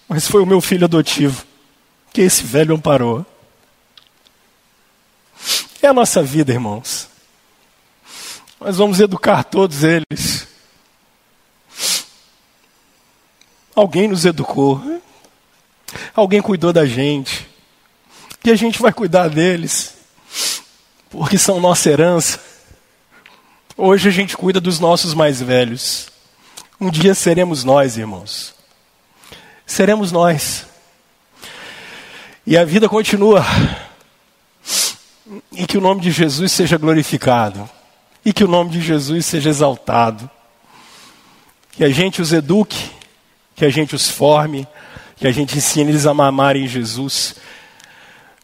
Mas 0.08 0.26
foi 0.26 0.42
o 0.42 0.46
meu 0.46 0.60
filho 0.60 0.84
adotivo 0.84 1.44
que 2.12 2.20
esse 2.20 2.42
velho 2.42 2.74
amparou. 2.74 3.24
É 5.82 5.86
a 5.86 5.92
nossa 5.92 6.22
vida, 6.22 6.52
irmãos. 6.52 7.08
Nós 8.60 8.76
vamos 8.76 9.00
educar 9.00 9.44
todos 9.44 9.82
eles. 9.82 10.46
Alguém 13.74 14.08
nos 14.08 14.26
educou. 14.26 14.82
Alguém 16.14 16.40
cuidou 16.40 16.72
da 16.72 16.86
gente. 16.86 17.48
E 18.44 18.50
a 18.50 18.54
gente 18.54 18.80
vai 18.80 18.92
cuidar 18.92 19.28
deles. 19.28 19.94
Porque 21.10 21.38
são 21.38 21.60
nossa 21.60 21.90
herança. 21.90 22.40
Hoje 23.76 24.08
a 24.08 24.12
gente 24.12 24.36
cuida 24.36 24.60
dos 24.60 24.78
nossos 24.78 25.14
mais 25.14 25.40
velhos. 25.40 26.08
Um 26.80 26.90
dia 26.90 27.14
seremos 27.14 27.64
nós, 27.64 27.96
irmãos 27.96 28.60
seremos 29.70 30.10
nós. 30.10 30.66
E 32.44 32.56
a 32.58 32.64
vida 32.64 32.88
continua. 32.88 33.44
E 35.52 35.64
que 35.64 35.78
o 35.78 35.80
nome 35.80 36.00
de 36.00 36.10
Jesus 36.10 36.50
seja 36.50 36.76
glorificado. 36.76 37.70
E 38.24 38.32
que 38.32 38.42
o 38.42 38.48
nome 38.48 38.70
de 38.70 38.80
Jesus 38.80 39.24
seja 39.26 39.48
exaltado. 39.48 40.28
Que 41.70 41.84
a 41.84 41.88
gente 41.88 42.20
os 42.20 42.32
eduque, 42.32 42.90
que 43.54 43.64
a 43.64 43.70
gente 43.70 43.94
os 43.94 44.08
forme, 44.08 44.66
que 45.20 45.28
a 45.28 45.32
gente 45.32 45.56
ensine 45.56 45.92
eles 45.92 46.06
a 46.06 46.10
amarem 46.10 46.66
Jesus 46.66 47.36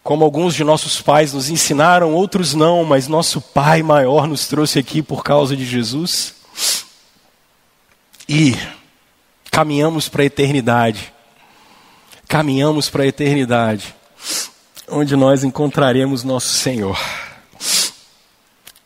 como 0.07 0.25
alguns 0.25 0.55
de 0.55 0.63
nossos 0.63 1.03
pais 1.03 1.33
nos 1.33 1.51
ensinaram, 1.51 2.15
outros 2.15 2.55
não, 2.55 2.85
mas 2.85 3.09
nosso 3.09 3.41
Pai 3.41 3.83
maior 3.83 4.29
nos 4.29 4.47
trouxe 4.47 4.79
aqui 4.79 5.03
por 5.03 5.25
causa 5.25 5.57
de 5.57 5.67
Jesus. 5.67 6.37
E 8.29 8.57
caminhamos 9.51 10.09
para 10.09 10.23
a 10.23 10.27
eternidade. 10.27 11.13
Caminhamos 12.29 12.89
para 12.89 13.03
a 13.03 13.07
eternidade, 13.09 13.97
onde 14.89 15.17
nós 15.17 15.43
encontraremos 15.43 16.23
nosso 16.23 16.55
Senhor. 16.55 16.97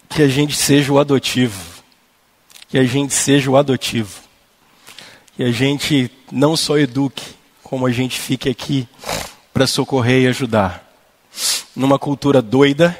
Que 0.09 0.22
a 0.22 0.28
gente 0.28 0.57
seja 0.57 0.91
o 0.91 0.99
adotivo. 0.99 1.82
Que 2.66 2.78
a 2.78 2.84
gente 2.84 3.12
seja 3.12 3.51
o 3.51 3.59
adotivo. 3.59 4.22
Que 5.36 5.43
a 5.45 5.53
gente 5.53 6.11
não 6.32 6.57
só 6.57 6.78
eduque, 6.78 7.39
como 7.70 7.86
a 7.86 7.92
gente 7.92 8.18
fique 8.18 8.48
aqui 8.48 8.88
para 9.54 9.64
socorrer 9.64 10.22
e 10.22 10.26
ajudar. 10.26 10.84
Numa 11.76 12.00
cultura 12.00 12.42
doida, 12.42 12.98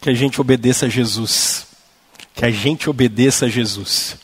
que 0.00 0.10
a 0.10 0.12
gente 0.12 0.40
obedeça 0.40 0.86
a 0.86 0.88
Jesus. 0.88 1.68
Que 2.34 2.44
a 2.44 2.50
gente 2.50 2.90
obedeça 2.90 3.46
a 3.46 3.48
Jesus. 3.48 4.16